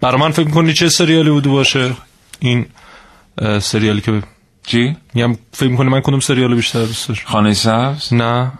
برای 0.00 0.20
من 0.20 0.30
فکر 0.30 0.46
می‌کنی 0.46 0.72
چه 0.72 0.88
سریالی 0.88 1.30
بوده 1.30 1.48
باشه؟ 1.48 1.92
این 2.38 2.66
سریالی 3.60 4.00
که 4.00 4.22
چی؟ 4.68 4.96
میگم 5.14 5.36
فکر 5.52 5.68
می‌کنی 5.68 5.88
من 5.88 6.00
کدوم 6.00 6.20
سریال 6.20 6.54
بیشتر 6.54 6.84
دوست 6.84 7.08
دارم 7.08 7.20
خانه 7.24 7.54
سبز 7.54 8.14
نه 8.14 8.52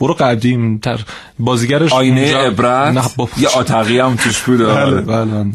برو 0.00 0.14
قدیم 0.14 0.78
تر 0.78 1.00
بازیگرش 1.38 1.92
آینه 1.92 2.36
عبرت 2.36 2.94
نه. 2.94 3.28
یه 3.38 3.48
آتقی 3.48 3.98
هم 3.98 4.16
توش 4.16 4.42
بود 4.42 4.58
بله 4.58 5.00
بله 5.00 5.46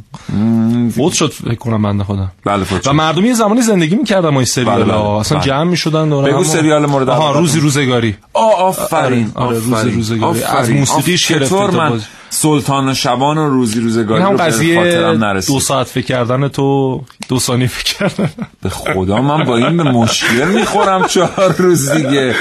فوت 0.90 1.14
شد 1.14 1.32
فکر 1.32 1.56
کنم 1.56 1.82
بنده 1.82 2.04
خودم 2.04 2.32
بله 2.46 2.64
فوت 2.64 2.88
و. 2.88 2.94
مردم 2.94 3.26
یه 3.26 3.34
زمانی 3.34 3.62
زندگی 3.62 3.96
می‌کردن 3.96 4.30
ما 4.30 4.40
این 4.40 4.46
سریال 4.46 4.84
بله، 4.84 4.94
ها 4.94 5.10
بله. 5.12 5.20
اصلا 5.20 5.38
بله. 5.38 5.48
جمع 5.48 5.64
می‌شدن 5.64 6.10
دور 6.10 6.32
بگو. 6.32 6.44
سریال 6.44 6.86
مورد 6.86 7.10
آها. 7.10 7.40
روزی 7.40 7.60
روزگاری 7.60 8.16
آه 8.34 8.62
آفرین 8.62 9.32
آره، 9.36 9.48
آره، 9.48 9.60
روز 9.60 9.74
آفرین. 9.74 9.94
روزگاری. 9.96 10.44
از 10.44 10.54
آفرین. 10.54 10.80
موسیقیش 10.80 11.28
گرفته 11.28 11.68
تا. 11.68 11.98
سلطان 12.30 12.90
و 12.90 12.94
شبان 12.94 13.38
و 13.38 13.50
روزی 13.50 13.82
روزگاری 13.82 14.24
هم 14.24 14.32
رو 14.32 14.38
قضیه 14.38 14.80
نرسید. 15.12 15.56
دو 15.56 15.60
ساعت 15.60 15.88
فکر 15.88 16.06
کردن 16.06 16.48
تو 16.48 17.02
دو 17.30 17.40
ثانیه 17.40 17.68
فکر 17.68 17.94
کردن. 17.94 18.30
به 18.64 18.70
خدا 18.70 19.22
من 19.22 19.44
با 19.44 19.58
این 19.58 19.78
به 19.78 19.84
مشکل 19.84 20.48
می‌خورم 20.48 21.06
چهار 21.06 21.56
روز 21.58 21.92
دیگه. 21.92 22.36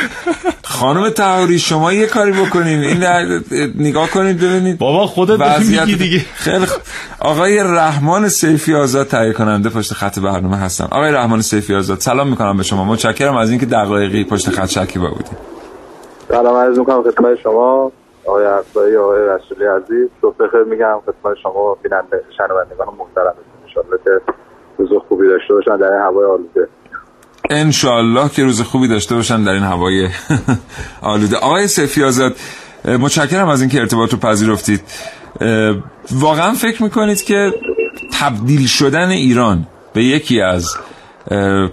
خانم 0.64 1.09
تهاری 1.09 1.59
شما 1.59 1.93
یه 1.93 2.07
کاری 2.07 2.32
بکنین. 2.32 2.84
این 2.84 3.05
نگاه 3.78 4.11
کنید 4.11 4.41
ببینید. 4.41 4.78
بابا 4.78 5.07
خودت 5.07 5.59
میگی 5.59 5.95
دیگه. 5.95 6.24
خیلی. 6.34 6.66
آقای 7.18 7.59
رحمان 7.59 8.28
سیفی 8.28 8.74
آزاد 8.74 9.07
تهیه 9.07 9.32
کننده 9.32 9.68
پشت 9.68 9.93
خط 9.93 10.18
برنامه 10.18 10.57
هستن 10.57 10.84
آقای 10.84 11.12
رحمان 11.12 11.41
سیفی 11.41 11.74
آزاد 11.74 12.01
سلام 12.01 12.28
می‌کنم 12.28 12.57
به 12.57 12.62
شما. 12.62 12.84
متشکرم 12.84 13.37
از 13.37 13.51
اینکه 13.51 13.66
دقایقی 13.66 14.24
پشت 14.24 14.51
خط 14.51 14.68
شکیبا 14.68 15.09
بودید 15.09 15.37
سلام 16.28 16.57
عرض 16.57 16.78
می‌کنم 16.78 17.03
خدمت 17.03 17.39
شما. 17.43 17.93
آقای 18.27 18.47
افزایی 18.47 18.97
آقای 18.97 19.20
رسولی 19.20 19.64
عزیز. 19.64 20.09
صبح 20.20 20.37
بخیر 20.37 20.62
میگم 20.62 21.01
خدمت 21.07 21.37
شما 21.43 21.79
بیننده 21.83 22.24
شنوندگان 22.39 22.95
محترمتون 22.99 23.45
انشالله 23.66 23.99
که 24.05 24.33
روز 24.79 24.89
خوبی 25.09 25.29
داشته 25.29 25.55
باشن 25.55 25.77
در 25.77 25.93
این 25.93 26.03
هوای 26.03 26.27
آلوده. 26.27 26.68
انشالله 27.51 28.29
که 28.29 28.43
روز 28.43 28.62
خوبی 28.62 28.89
داشته 28.89 29.14
باشن 29.14 29.45
در 29.45 29.53
این 29.53 29.62
هوای 29.62 30.09
آلوده. 31.03 31.37
آقای 31.37 31.68
اه، 32.85 32.97
متشکرم 32.97 33.49
از 33.49 33.61
اینکه 33.61 33.81
ارتباط 33.81 34.12
رو 34.12 34.18
پذیرفتید 34.18 34.81
واقعا 36.11 36.53
فکر 36.53 36.83
می‌کنید 36.83 37.22
که 37.22 37.53
تبدیل 38.20 38.66
شدن 38.66 39.09
ایران 39.09 39.66
به 39.93 40.05
یکی 40.05 40.41
از 40.41 40.77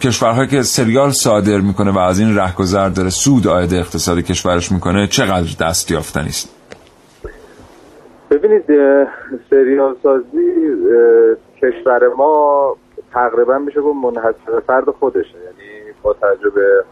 کشورهایی 0.02 0.48
که 0.48 0.62
سریال 0.62 1.12
صادر 1.12 1.58
می‌کنه 1.58 1.92
و 1.92 1.98
از 1.98 2.20
این 2.20 2.38
رهگذر 2.38 2.90
داره 2.90 3.10
سود 3.10 3.48
آید 3.48 3.74
اقتصادی 3.74 4.22
کشورش 4.22 4.72
می‌کنه 4.72 5.08
چقدر 5.08 5.56
دست 5.62 5.92
یافتنی 5.92 6.28
است؟ 6.28 6.50
ببینید 8.32 8.64
سریال 9.50 9.96
سازی 10.04 10.52
کشور 11.62 12.08
ما 12.18 12.76
تقریبا 13.14 13.58
میشه 13.58 13.82
گفت 13.82 13.98
منحصر 14.04 14.60
فرد 14.68 14.90
خودشه. 15.00 15.36
یعنی 15.36 15.94
با 16.04 16.14
تجربه 16.14 16.84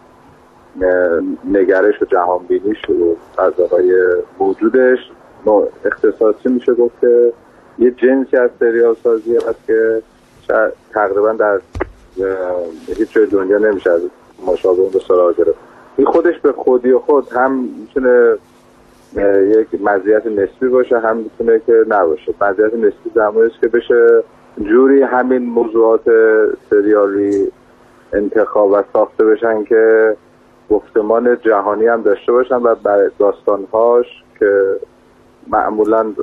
نگرش 1.45 2.01
و 2.01 2.05
جهان 2.05 2.45
بینیش 2.47 2.89
و 2.89 3.15
فضاهای 3.35 3.93
موجودش 4.39 4.99
ما 5.45 5.63
اختصاصی 5.85 6.49
میشه 6.49 6.73
گفت 6.73 7.01
که 7.01 7.33
یه 7.79 7.91
جنسی 7.91 8.37
از 8.37 8.49
سریال 8.59 8.95
سازی 9.03 9.35
هست 9.35 9.67
که 9.67 10.01
تقریبا 10.93 11.33
در 11.33 11.59
هیچ 12.87 13.11
جای 13.11 13.25
دنیا 13.25 13.57
نمیشه 13.57 13.89
از 13.91 14.01
مشابه 14.47 14.81
اون 14.81 14.91
به 14.91 14.99
سراغ 15.07 15.35
گرفت. 15.35 15.57
این 15.97 16.07
خودش 16.07 16.39
به 16.39 16.51
خودی 16.51 16.95
خود 16.95 17.31
هم 17.31 17.51
می‌تونه 17.79 18.37
یک 19.59 19.67
مزیت 19.81 20.25
نسبی 20.25 20.67
باشه 20.67 20.99
هم 20.99 21.17
می‌تونه 21.17 21.61
که 21.67 21.73
نباشه. 21.87 22.33
مزیت 22.41 22.73
نسبی 22.73 23.11
زمانی 23.15 23.47
است 23.47 23.61
که 23.61 23.67
بشه 23.67 24.23
جوری 24.61 25.01
همین 25.01 25.45
موضوعات 25.45 26.01
سریالی 26.69 27.51
انتخاب 28.13 28.71
و 28.71 28.83
ساخته 28.93 29.25
بشن 29.25 29.63
که 29.63 30.15
گفتمان 30.69 31.37
جهانی 31.41 31.87
هم 31.87 32.01
داشته 32.01 32.31
باشن 32.31 32.55
و 32.55 32.75
بر 32.75 33.11
داستانهاش 33.19 34.05
که 34.39 34.75
معمولا 35.47 36.13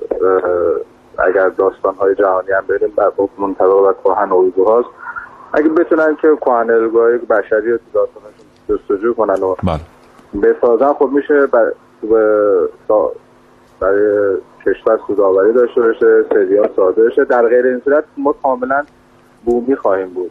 اگر 1.19 1.49
داستانهای 1.49 2.15
جهانی 2.15 2.51
هم 2.51 2.65
بریم 2.69 2.93
بر 2.97 3.11
منطبق 3.39 3.75
و 3.75 3.93
کهن 4.05 4.33
الگوهاست 4.33 4.89
اگه 5.53 5.69
بتونن 5.69 6.17
که 6.23 6.37
کهن 6.41 6.71
الگوهای 6.71 7.19
بشری 7.19 7.73
رو 7.73 7.79
تو 7.93 8.07
جستجو 8.69 9.15
کنن 9.15 9.43
و 9.43 9.55
بله. 9.65 9.81
بسازن 10.43 10.93
خب 10.93 11.11
میشه 11.13 11.47
بر- 11.47 11.73
برای 13.81 14.37
کشور 14.67 15.01
سوداوری 15.07 15.53
داشته 15.53 15.81
باشه 15.81 16.25
سریال 16.33 16.69
ساده 16.77 17.05
بشه 17.05 17.25
در 17.25 17.49
غیر 17.49 17.67
این 17.67 17.81
صورت 17.85 18.05
ما 18.17 18.35
کاملا 18.43 18.85
بومی 19.45 19.77
خواهیم 19.77 20.09
بود. 20.09 20.31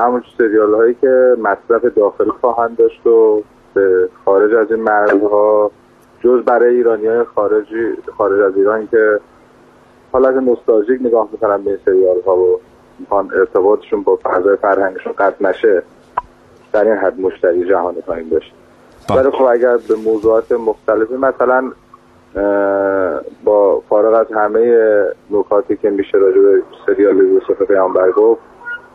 همون 0.00 0.22
سریال 0.38 0.74
هایی 0.74 0.94
که 1.00 1.36
مصرف 1.38 1.84
داخلی 1.84 2.30
خواهند 2.40 2.76
داشت 2.76 3.06
و 3.06 3.42
به 3.74 4.08
خارج 4.24 4.54
از 4.54 4.72
این 4.72 4.82
مرزها 4.82 5.70
جز 6.24 6.42
برای 6.44 6.74
ایرانی 6.76 7.06
های 7.06 7.24
خارجی 7.24 7.92
خارج 8.18 8.40
از 8.40 8.56
ایران 8.56 8.86
که 8.86 9.20
حالت 10.12 10.34
نوستالژیک 10.34 11.00
نگاه 11.00 11.28
می‌کنن 11.32 11.62
به 11.62 11.70
این 11.70 11.78
سریال 11.84 12.16
ها 12.26 12.36
و 12.36 12.60
می‌خوان 13.02 13.30
ارتباطشون 13.34 14.02
با 14.02 14.18
فضای 14.24 14.56
فرهنگشون 14.56 15.12
قطع 15.18 15.44
نشه 15.48 15.82
در 16.72 16.84
این 16.84 16.96
حد 16.96 17.20
مشتری 17.20 17.68
جهانی 17.68 18.02
خواهیم 18.02 18.28
داشت. 18.28 18.52
ولی 19.10 19.30
خب 19.30 19.42
اگر 19.42 19.76
به 19.76 19.94
موضوعات 19.94 20.52
مختلفی 20.52 21.14
مثلا 21.14 21.72
با 23.44 23.82
فارغ 23.88 24.14
از 24.14 24.26
همه 24.36 24.76
نکاتی 25.30 25.76
که 25.76 25.90
میشه 25.90 26.18
راجع 26.18 26.40
به 26.40 26.62
سریال 26.86 27.16
یوسف 27.16 27.62
پیامبر 27.62 28.10
گفت 28.10 28.40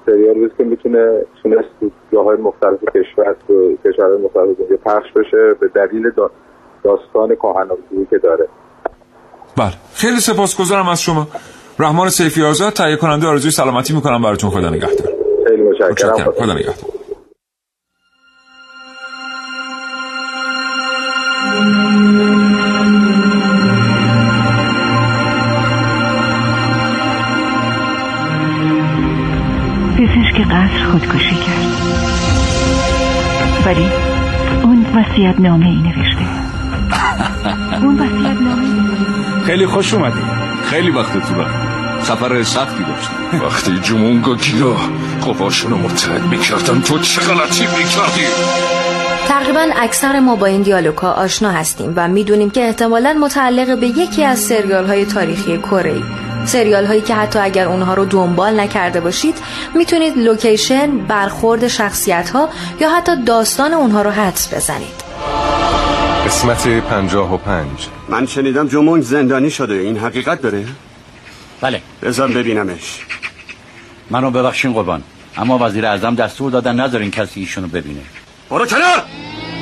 سریال 0.06 0.34
بود 0.34 0.58
که 0.58 0.64
می‌تونه 0.64 1.22
تونست 1.44 1.68
تو 1.80 1.90
جاهای 2.12 2.38
مختلف 2.38 2.80
کشور 2.96 3.36
تو 3.48 3.78
کشورهای 3.86 4.18
مختلف 4.18 4.58
دنیا 4.58 4.78
پخش 4.86 5.12
بشه 5.16 5.54
به 5.60 5.68
دلیل 5.68 6.10
دا- 6.10 6.32
داستان 6.84 7.36
کهن‌الگویی 7.36 8.06
که 8.10 8.18
داره. 8.18 8.48
بله. 9.58 9.74
خیلی 9.94 10.20
سپاسگزارم 10.20 10.88
از 10.90 11.02
شما. 11.02 11.28
رحمان 11.80 12.10
سیفی 12.10 12.44
آزاد 12.44 12.74
تهیه 12.74 12.96
کننده 12.96 13.28
آرزوی 13.28 13.52
سلامتی 13.52 13.94
می‌کنم. 13.94 14.22
براتون 14.22 14.50
خدا 14.50 14.70
نگهدار. 14.70 15.14
خیلی 15.48 15.62
متشکرم. 15.62 16.32
خدا 16.32 16.54
نگهدار. 16.54 16.76
پزشک 29.98 30.42
قصر 30.42 30.86
خودکشی 30.92 31.36
کرد. 31.36 31.68
ولی 33.66 33.86
اون 34.64 34.86
وسیعت 34.96 35.40
نامه 35.40 35.66
ای 35.66 35.76
نوشته. 35.76 36.26
اون 37.84 37.96
وسیعت 37.96 38.42
نامه 38.42 39.44
خیلی 39.46 39.66
خوش 39.66 39.94
اومدی. 39.94 40.20
خیلی 40.64 40.92
وقت 40.92 41.14
تو 41.14 41.67
سفر 42.04 42.44
سختی 42.44 42.84
داشتی 42.84 43.46
وقتی 43.46 43.80
جمونگا 43.80 44.36
گیلا 44.36 44.76
قباشون 45.28 45.72
رو 45.72 45.78
متحد 45.78 46.22
می‌کردن 46.22 46.82
تو 46.82 47.00
چه 47.00 47.22
غلطی 47.22 47.62
می‌کردی؟ 47.62 48.28
تقریبا 49.28 49.68
اکثر 49.76 50.20
ما 50.20 50.36
با 50.36 50.46
این 50.46 50.62
دیالوگ 50.62 50.98
ها 50.98 51.12
آشنا 51.12 51.52
هستیم 51.52 51.94
و 51.96 52.08
می‌دونیم 52.08 52.50
که 52.50 52.66
احتمالا 52.68 53.14
متعلق 53.14 53.80
به 53.80 53.88
یکی 53.88 54.24
از 54.24 54.40
سریال 54.40 54.86
های 54.86 55.06
تاریخی 55.06 55.58
کره 55.58 56.02
سریال 56.46 56.86
هایی 56.86 57.02
که 57.02 57.16
حتی 57.16 57.40
اگر 57.40 57.68
اونها 57.68 57.94
رو 57.94 58.06
دنبال 58.06 58.60
نکرده 58.60 59.00
باشید 59.00 59.36
می‌تونید 59.76 60.18
لوکیشن 60.18 60.98
برخورد 60.98 61.68
شخصیت 61.68 62.30
ها 62.30 62.50
یا 62.80 62.90
حتی 62.98 63.24
داستان 63.24 63.74
اونها 63.74 64.02
رو 64.02 64.12
حدس 64.12 64.54
بزنید. 64.54 65.08
قسمت 66.26 66.68
پنجاه 66.68 67.34
و 67.34 67.38
پنج. 67.38 67.88
من 68.10 68.26
شنیدم 68.26 68.68
جمونگ 68.68 69.04
زندانی 69.04 69.50
شده. 69.50 69.74
این 69.74 69.98
حقیقت 69.98 70.42
داره؟ 70.42 70.66
بله. 71.62 71.82
بذار 72.04 72.28
ببینمش. 72.28 73.02
منو 74.10 74.32
ببخشین 74.32 74.74
قربان. 74.74 75.04
اما 75.38 75.58
وزیر 75.58 75.86
اعظم 75.86 76.16
دستور 76.16 76.52
دادن 76.52 76.76
نذارین 76.80 77.12
کسی 77.12 77.40
ایشونو 77.40 77.68
ببینه. 77.68 78.02
برو 78.50 78.66
کنار! 78.66 79.04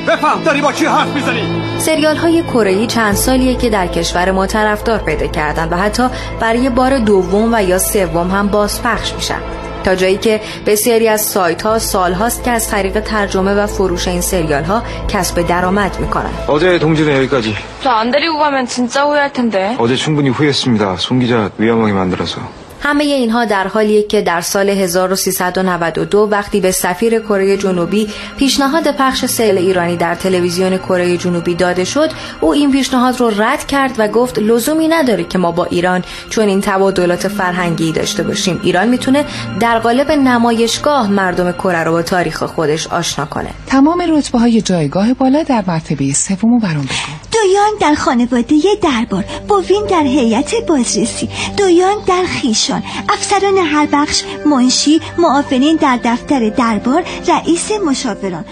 بفهم 0.07 0.43
داری 0.43 0.61
با 0.61 0.71
کی 0.71 0.85
حرف 0.85 1.07
می‌زنی؟ 1.07 1.61
سریال 1.79 2.15
های 2.17 2.43
کره 2.43 2.87
چند 2.87 3.15
سالیه 3.15 3.55
که 3.55 3.69
در 3.69 3.87
کشور 3.87 4.31
ما 4.31 4.47
طرفدار 4.47 4.99
پیدا 4.99 5.27
کردن 5.27 5.69
و 5.69 5.77
حتی 5.77 6.07
برای 6.39 6.69
بار 6.69 6.99
دوم 6.99 7.53
و 7.53 7.63
یا 7.63 7.77
سوم 7.77 8.31
هم 8.31 8.47
بازپخش 8.47 9.13
میشن. 9.13 9.64
تا 9.84 9.94
جایی 9.94 10.16
که 10.16 10.40
بسیاری 10.66 11.08
از 11.08 11.20
سایت 11.20 11.62
ها 11.62 11.78
سال 11.78 12.12
هاست 12.12 12.44
که 12.44 12.50
از 12.50 12.68
طریق 12.68 13.00
ترجمه 13.00 13.54
و 13.54 13.66
فروش 13.66 14.08
این 14.08 14.20
سریال 14.20 14.64
ها 14.64 14.82
کسب 15.08 15.46
درآمد 15.46 16.00
میکنن 16.00 16.30
어제 16.46 16.78
동지는 16.78 17.16
여기까지. 17.16 17.54
저 17.82 17.90
안 17.90 18.10
데리고 18.10 18.38
가면 18.38 18.66
진짜 18.66 19.04
후회할 19.04 19.32
텐데. 19.32 19.76
어제 19.78 19.96
충분히 19.96 20.28
후회했습니다. 20.28 20.96
손 20.98 21.18
기자 21.20 21.50
위험하게 21.58 21.92
만들어서. 21.92 22.40
همه 22.85 23.03
اینها 23.03 23.45
در 23.45 23.67
حالیه 23.67 24.03
که 24.03 24.21
در 24.21 24.41
سال 24.41 24.69
1392 24.69 26.27
وقتی 26.31 26.59
به 26.59 26.71
سفیر 26.71 27.19
کره 27.19 27.57
جنوبی 27.57 28.07
پیشنهاد 28.37 28.95
پخش 28.97 29.25
سیل 29.25 29.57
ایرانی 29.57 29.97
در 29.97 30.15
تلویزیون 30.15 30.77
کره 30.77 31.17
جنوبی 31.17 31.55
داده 31.55 31.83
شد 31.83 32.11
او 32.41 32.53
این 32.53 32.71
پیشنهاد 32.71 33.19
رو 33.19 33.41
رد 33.41 33.67
کرد 33.67 33.95
و 33.97 34.07
گفت 34.07 34.39
لزومی 34.39 34.87
نداره 34.87 35.23
که 35.23 35.37
ما 35.37 35.51
با 35.51 35.65
ایران 35.65 36.03
چون 36.29 36.47
این 36.47 36.61
تبادلات 36.61 37.27
فرهنگی 37.27 37.91
داشته 37.91 38.23
باشیم. 38.23 38.59
ایران 38.63 38.87
می‌تونه 38.87 39.25
در 39.59 39.79
قالب 39.79 40.11
نمایشگاه 40.11 41.11
مردم 41.11 41.51
کره 41.51 41.83
رو 41.83 41.91
با 41.91 42.01
تاریخ 42.01 42.43
خودش 42.43 42.87
آشنا 42.87 43.25
کنه. 43.25 43.49
تمام 43.67 44.01
رتبه 44.17 44.39
های 44.39 44.61
جایگاه 44.61 45.13
بالا 45.13 45.43
در 45.43 45.63
مرتبه 45.67 46.13
سوم 46.13 46.53
و 46.53 46.59
برام 46.59 46.81
بگو 46.81 47.24
دویان 47.35 47.71
در 47.79 47.95
خانواده 47.95 48.55
دربار 48.81 49.25
بوین 49.47 49.85
در 49.85 50.03
هیئت 50.03 50.55
بازرسی 50.67 51.29
دویان 51.57 51.95
در 52.07 52.23
خیشان 52.25 52.83
افسران 53.09 53.57
هر 53.57 53.87
بخش 53.93 54.23
منشی 54.45 55.01
معاونین 55.17 55.75
در 55.75 55.99
دفتر 56.03 56.49
دربار 56.49 57.03
رئیس 57.27 57.71
مشاوران 57.71 58.45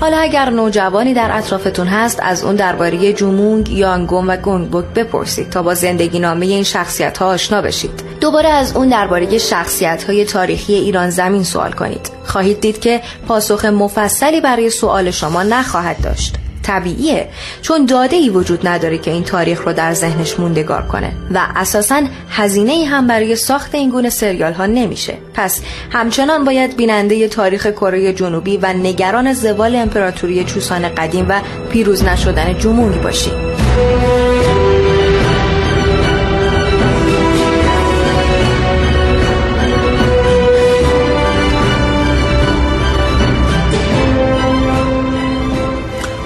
حالا 0.00 0.18
اگر 0.18 0.50
نوجوانی 0.50 1.14
در 1.14 1.38
اطرافتون 1.38 1.86
هست 1.86 2.18
از 2.22 2.44
اون 2.44 2.56
درباره 2.56 3.12
جومونگ، 3.12 3.68
یانگوم 3.68 4.28
و 4.28 4.36
گونگبوک 4.36 4.84
بپرسید 4.84 5.50
تا 5.50 5.62
با 5.62 5.74
زندگی 5.74 6.18
نامه 6.18 6.46
این 6.46 6.62
شخصیت 6.62 7.18
ها 7.18 7.26
آشنا 7.26 7.62
بشید. 7.62 8.09
دوباره 8.20 8.48
از 8.48 8.76
اون 8.76 8.88
درباره 8.88 9.38
شخصیت 9.38 10.04
های 10.04 10.24
تاریخی 10.24 10.74
ایران 10.74 11.10
زمین 11.10 11.44
سوال 11.44 11.72
کنید. 11.72 12.10
خواهید 12.24 12.60
دید 12.60 12.80
که 12.80 13.00
پاسخ 13.28 13.64
مفصلی 13.64 14.40
برای 14.40 14.70
سوال 14.70 15.10
شما 15.10 15.42
نخواهد 15.42 16.02
داشت. 16.02 16.34
طبیعیه 16.62 17.28
چون 17.62 17.86
داده 17.86 18.16
ای 18.16 18.30
وجود 18.30 18.68
نداره 18.68 18.98
که 18.98 19.10
این 19.10 19.24
تاریخ 19.24 19.62
رو 19.66 19.72
در 19.72 19.94
ذهنش 19.94 20.40
موندگار 20.40 20.82
کنه 20.82 21.12
و 21.34 21.46
اساسا 21.56 22.02
هزینه 22.30 22.72
ای 22.72 22.84
هم 22.84 23.06
برای 23.06 23.36
ساخت 23.36 23.74
این 23.74 23.90
گونه 23.90 24.10
سریال 24.10 24.52
ها 24.52 24.66
نمیشه 24.66 25.14
پس 25.34 25.60
همچنان 25.92 26.44
باید 26.44 26.76
بیننده 26.76 27.28
تاریخ 27.28 27.66
کره 27.66 28.12
جنوبی 28.12 28.56
و 28.56 28.72
نگران 28.72 29.32
زوال 29.32 29.76
امپراتوری 29.76 30.44
چوسان 30.44 30.88
قدیم 30.88 31.26
و 31.28 31.40
پیروز 31.70 32.04
نشدن 32.04 32.58
جمونگ 32.58 33.02
باشی 33.02 33.30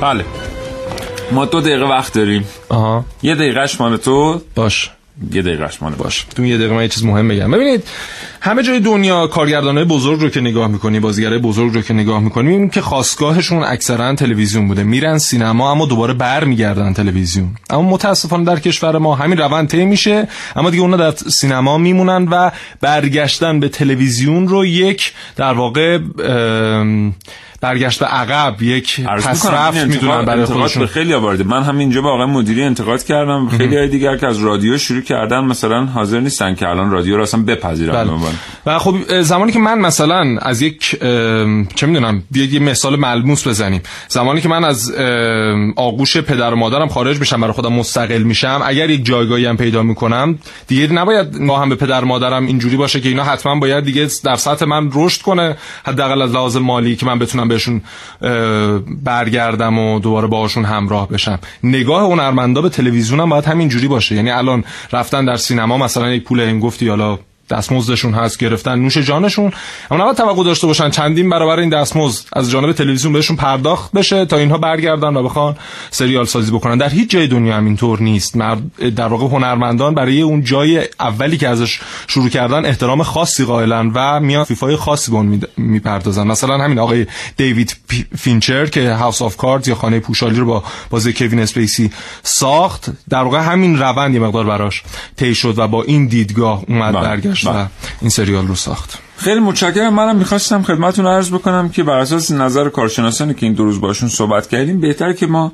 بله. 0.05 0.25
ما 1.33 1.45
دو 1.45 1.61
دقیقه 1.61 1.85
وقت 1.85 2.13
داریم. 2.13 2.45
آها. 2.69 3.05
یه 3.23 3.35
دقیقهش 3.35 3.81
مال 3.81 3.97
تو؟ 3.97 4.41
باش. 4.55 4.91
یه 5.33 5.43
دقیقهش 5.43 5.83
مال 5.83 5.93
باش. 5.93 6.27
تو 6.37 6.45
یه 6.45 6.59
دقیقه 6.59 6.75
من 6.75 6.83
یه 6.83 6.89
چیز 6.89 7.05
مهم 7.05 7.29
بگم. 7.29 7.51
ببینید 7.51 7.85
همه 8.41 8.63
جای 8.63 8.81
دنیا 8.81 9.27
کارگردانای 9.27 9.85
بزرگ 9.85 10.21
رو 10.21 10.29
که 10.29 10.41
نگاه 10.41 10.69
می‌کنی 10.69 11.01
بازیگرای 11.01 11.39
بزرگ 11.39 11.75
رو 11.75 11.83
که 11.83 11.95
نگاه 11.95 12.21
می‌کنی 12.21 12.47
می‌بینیم 12.47 12.71
که 12.71 12.81
خواستگاهشون 12.81 13.63
اکثرا 13.63 14.15
تلویزیون 14.15 14.69
بوده. 14.69 14.83
میرن 14.83 15.19
سینما 15.19 15.71
اما 15.71 15.87
دوباره 15.87 16.15
برمیگردن 16.15 16.93
تلویزیون. 16.93 17.57
اما 17.71 17.83
متاسفانه 17.83 18.45
در 18.45 18.59
کشور 18.59 18.99
ما 18.99 19.15
همین 19.15 19.39
روند 19.39 19.69
طی 19.69 19.85
میشه 19.85 20.29
اما 20.57 20.71
دیگه 20.71 20.83
اونا 20.83 20.97
در 20.97 21.11
سینما 21.11 21.79
میمونن 21.79 22.29
و 22.31 22.51
برگشتن 22.81 23.61
به 23.61 23.69
تلویزیون 23.69 24.49
رو 24.49 24.67
یک 24.67 25.13
در 25.37 25.53
واقع 25.53 25.99
برگشت 27.65 28.01
به 28.01 28.07
عقب 28.07 28.63
یک 28.63 29.01
پس 29.01 29.45
می‌کنم 29.45 29.59
رفت 29.59 29.85
می‌دونن 29.85 30.25
برای 30.25 30.45
خودشون 30.45 30.81
به 30.83 30.87
خیلی 30.87 31.15
وارده 31.15 31.45
من 31.45 31.63
هم 31.63 31.79
اینجا 31.79 32.03
با 32.03 32.13
آقای 32.13 32.27
مدیری 32.27 32.63
انتقاد 32.63 33.05
کردم. 33.05 33.49
خیلی 33.49 33.77
های 33.77 33.89
دیگر 33.89 34.17
که 34.17 34.27
از 34.27 34.39
رادیو 34.39 34.79
شروع 34.79 35.01
کردن 35.01 35.45
مثلا 35.45 35.85
حاضر 35.85 36.21
نیستن 36.21 36.55
که 36.55 36.69
الان 36.69 36.91
رادیو 36.91 37.17
رو 37.17 37.23
اصلا 37.23 37.43
بپذیرن 37.43 37.93
بله. 37.93 38.11
و 38.67 38.79
خب 38.79 39.21
زمانی 39.21 39.53
که 39.53 39.59
من 39.59 39.79
مثلا 39.79 40.39
از 40.43 40.63
یک 40.63 41.01
چه 41.75 41.87
می‌دونم 41.87 42.23
یه 42.35 42.55
یه 42.55 42.61
مثال 42.61 42.97
ملموس 42.97 43.49
بزنیم. 43.49 43.83
زمانی 44.09 44.41
که 44.41 44.49
من 44.49 44.65
از 44.65 44.93
آغوش 45.77 46.17
پدر 46.17 46.53
و 46.53 46.57
مادرم 46.57 46.89
خارج 46.89 47.19
بشم 47.19 47.41
برای 47.41 47.53
خودم 47.53 47.73
مستقل 47.73 48.23
میشم 48.23 48.61
اگر 48.65 48.91
یک 48.91 49.05
جایگاهی 49.05 49.47
هم 49.47 49.57
پیدا 49.57 49.83
می‌کنم 49.83 50.39
دیگه 50.67 50.93
نباید 50.93 51.41
ما 51.41 51.59
هم 51.59 51.69
به 51.69 51.75
پدر 51.75 52.05
و 52.05 52.07
مادرم 52.07 52.47
اینجوری 52.47 52.77
باشه 52.77 53.01
که 53.01 53.09
اینا 53.09 53.25
حتما 53.25 53.59
باید 53.59 53.85
دیگه 53.85 54.09
در 54.25 54.37
سطح 54.37 54.65
من 54.65 54.91
رشد 54.95 55.23
کنه 55.23 55.57
حداقل 55.85 56.23
از 56.23 56.33
لحاظ 56.33 56.57
مالی 56.57 56.97
که 56.97 57.07
من 57.07 57.19
بتونم 57.19 57.49
بهشون 57.55 57.83
برگردم 59.05 59.79
و 59.79 59.99
دوباره 59.99 60.27
باهاشون 60.27 60.65
همراه 60.65 61.09
بشم. 61.09 61.39
نگاه 61.63 62.03
هنرمندا 62.03 62.63
به 62.63 62.69
تلویزیون 62.69 63.21
هم 63.21 63.29
باید 63.29 63.45
همین 63.45 63.69
جوری 63.69 63.89
باشه. 63.89 64.15
یعنی 64.15 64.31
الان 64.31 64.65
رفتن 64.93 65.25
در 65.25 65.37
سینما 65.37 65.79
مثلا 65.79 66.11
یک 66.11 66.25
پول 66.25 66.41
این 66.41 66.61
گفتی 66.61 66.89
حالا 66.89 67.19
دستمزدشون 67.51 68.15
هست 68.15 68.39
گرفتن 68.39 68.79
نوش 68.79 68.99
جانشون. 68.99 69.53
اما 69.91 70.01
نباید 70.01 70.17
توقع 70.17 70.45
داشته 70.45 70.67
باشن 70.67 70.91
چندین 70.91 71.31
برابر 71.31 71.59
این 71.59 71.69
دستمزد 71.71 72.25
از 72.33 72.51
جانب 72.51 72.73
تلویزیون 72.73 73.13
بهشون 73.13 73.37
پرداخت 73.37 73.93
بشه 73.93 74.25
تا 74.25 74.37
اینها 74.37 74.59
برگردن 74.59 75.17
و 75.17 75.23
بخوان 75.23 75.57
سریال 75.91 76.25
سازی 76.25 76.51
بکنن. 76.51 76.79
در 76.79 76.89
هیچ 76.89 77.11
جای 77.11 77.27
دنیا 77.27 77.57
هم 77.57 77.65
اینطور 77.65 78.03
نیست. 78.03 78.37
مرد 78.37 78.95
در 78.97 79.07
واقع 79.07 79.27
هنرمندان 79.27 79.95
برای 79.95 80.23
اون 80.23 80.45
جای 80.45 80.89
اولی 81.01 81.37
که 81.37 81.49
ازش 81.49 81.81
شروع 82.07 82.29
کردن 82.29 82.65
احترام 82.67 83.03
خاصی 83.03 83.45
قائلن 83.45 83.91
و 83.95 84.21
میان 84.21 84.45
فیفای 84.45 84.77
خاصی 84.77 85.11
به 85.11 85.17
اون 85.17 85.27
می- 85.27 85.41
می‌پردازن. 85.57 86.27
مثلا 86.27 86.59
همین 86.65 86.79
آقای 86.79 87.07
دیوید 87.37 87.77
فینچر 88.19 88.67
که 88.67 88.93
House 88.93 89.23
of 89.23 89.37
Cards 89.37 89.69
یا 89.69 89.75
خانه 89.75 90.01
پوشالی 90.01 90.37
رو 90.37 90.47
با 90.47 90.65
بازی 90.91 91.13
کوین 91.13 91.39
اسپیسی 91.39 91.91
ساخت 92.23 92.91
در 93.09 93.23
واقع 93.23 93.39
همین 93.39 93.79
روند 93.79 94.15
یه 94.15 94.21
مقدار 94.21 94.45
براش 94.45 94.83
طی 95.17 95.35
شد 95.35 95.59
و 95.59 95.69
با 95.69 95.83
این 95.83 96.07
دیدگاه 96.07 96.63
اومد 96.69 96.95
بله، 96.95 97.03
برگشت. 97.03 97.34
بله. 97.43 97.63
و 97.63 97.67
این 98.01 98.11
سریال 98.11 98.47
رو 98.47 98.55
ساخت. 98.55 98.99
خیلی 99.17 99.41
متشکرم. 99.41 99.95
منم 99.95 100.17
می‌خواستم 100.17 100.63
خدمتتون 100.63 101.07
عرض 101.07 101.31
بکنم 101.31 101.69
که 101.69 101.83
بر 101.83 101.99
اساس 101.99 102.31
نظر 102.31 102.69
کارشناسانی 102.69 103.35
که 103.35 103.47
این 103.47 103.55
دو 103.55 103.65
روز 103.65 103.81
باشون 103.81 104.09
صحبت 104.09 104.49
کردیم 104.49 104.81
بهتره 104.81 105.13
که 105.13 105.27
ما 105.27 105.53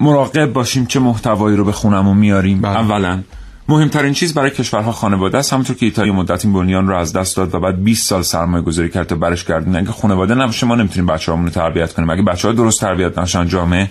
مراقب 0.00 0.52
باشیم 0.52 0.86
چه 0.86 1.00
محتوایی 1.00 1.56
رو 1.56 1.64
به 1.64 1.72
خونمون 1.72 2.16
میاریم. 2.16 2.64
اولا 2.64 3.22
مهمترین 3.68 4.12
چیز 4.12 4.34
برای 4.34 4.50
کشورها 4.50 4.92
خانواده 4.92 5.38
است. 5.38 5.52
همونطور 5.52 5.76
که 5.76 5.86
ایتالیا 5.86 6.12
مدتی 6.12 6.44
این 6.44 6.54
بنیان 6.54 6.88
رو 6.88 6.96
از 6.96 7.12
دست 7.12 7.36
داد 7.36 7.54
و 7.54 7.60
بعد 7.60 7.84
20 7.84 8.06
سال 8.06 8.22
سرمایه 8.22 8.64
گذاری 8.64 8.90
کرد 8.90 9.06
تا 9.06 9.14
برش 9.14 9.44
گردونه. 9.44 9.78
اگه 9.78 9.92
خانواده 9.92 10.34
نباشه 10.34 10.66
ما 10.66 10.74
نمی‌تونیم 10.74 11.06
بچه‌هامون 11.06 11.46
رو 11.46 11.52
تربیت 11.52 11.92
کنیم. 11.92 12.10
اگه 12.10 12.22
بچه‌ها 12.22 12.54
درست 12.54 12.80
تربیت 12.80 13.18
نشن 13.18 13.48
جامعه 13.48 13.90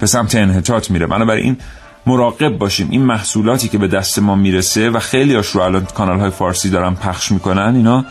به 0.00 0.06
سمت 0.06 0.34
انحطاط 0.34 0.90
میره. 0.90 1.06
بنابراین 1.06 1.56
مراقب 2.06 2.58
باشیم. 2.58 2.88
این 2.90 3.02
محصولاتی 3.02 3.68
که 3.68 3.78
به 3.78 3.88
دست 3.88 4.18
ما 4.18 4.34
می‌رسه 4.34 4.90
و 4.90 4.98
خیلی 4.98 5.34
هاش 5.34 5.46
رو 5.46 5.60
الان 5.60 5.84
کانال 5.84 6.20
های 6.20 6.30
فارسی 6.30 6.70
دارن 6.70 6.94
پخش 6.94 7.32
می‌کنن 7.32 7.76
اینا 7.76 8.04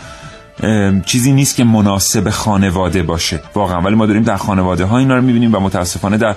چیزی 1.06 1.32
نیست 1.32 1.56
که 1.56 1.64
مناسب 1.64 2.30
خانواده 2.30 3.04
باشه. 3.04 3.42
واقعا. 3.56 3.82
ولی 3.82 3.96
ما 3.96 4.06
داریم 4.06 4.24
در 4.24 4.38
خانواده 4.38 4.86
ها 4.86 4.98
اینا 4.98 5.16
رو 5.16 5.22
می‌بینیم 5.22 5.56
و 5.56 5.60
متاسفانه 5.60 6.18
در 6.18 6.36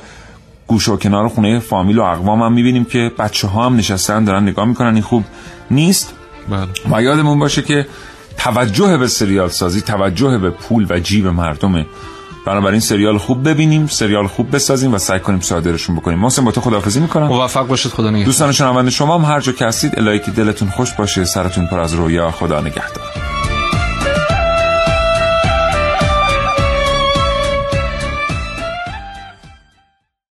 گوشه 0.66 0.92
و 0.92 0.96
کنار 0.96 1.28
خونه 1.28 1.58
فامیل 1.58 1.98
و 1.98 2.02
اقوام 2.02 2.42
هم 2.42 2.52
می‌بینیم 2.52 2.84
که 2.84 3.10
بچه 3.18 3.48
ها 3.48 3.66
هم 3.66 3.76
نشستن 3.76 4.24
دارن 4.24 4.42
نگاه 4.42 4.64
می‌کنن. 4.64 4.94
این 4.94 5.02
خوب 5.02 5.24
نیست. 5.70 6.14
و 6.90 7.02
یادمون 7.02 7.38
باشه 7.38 7.62
که 7.62 7.86
توجه 8.38 8.96
به 8.96 9.06
سریال 9.06 9.48
سازی 9.48 9.80
توجه 9.80 10.38
به 10.38 10.50
پول 10.50 10.86
و 10.90 11.00
جیب 11.00 11.26
مردمه 11.26 11.86
بنابراین 12.46 12.80
سریال 12.80 13.18
خوب 13.18 13.48
ببینیم 13.48 13.86
سریال 13.86 14.26
خوب 14.26 14.54
بسازیم 14.54 14.94
و 14.94 14.98
سعی 14.98 15.20
کنیم 15.20 15.40
صادرشون 15.40 15.96
بکنیم. 15.96 16.18
محسن 16.18 16.44
با 16.44 16.50
تو 16.50 16.60
خداحافظی 16.60 17.00
می‌کنم. 17.00 17.26
موفق 17.26 17.66
باشید 17.66 17.92
خدا 17.92 18.10
نگهدار. 18.10 18.26
دوستان 18.26 18.52
شنونده 18.52 18.90
شما 18.90 19.18
هم 19.18 19.24
هر 19.24 19.40
جا 19.40 19.52
که 19.52 19.66
هستید 19.66 19.98
الهی 19.98 20.18
که 20.18 20.30
دلتون 20.30 20.68
خوش 20.68 20.92
باشه 20.92 21.24
سرتون 21.24 21.66
پر 21.66 21.80
از 21.80 21.94
رویا 21.94 22.30
خدا 22.30 22.60
نگهدار. 22.60 23.31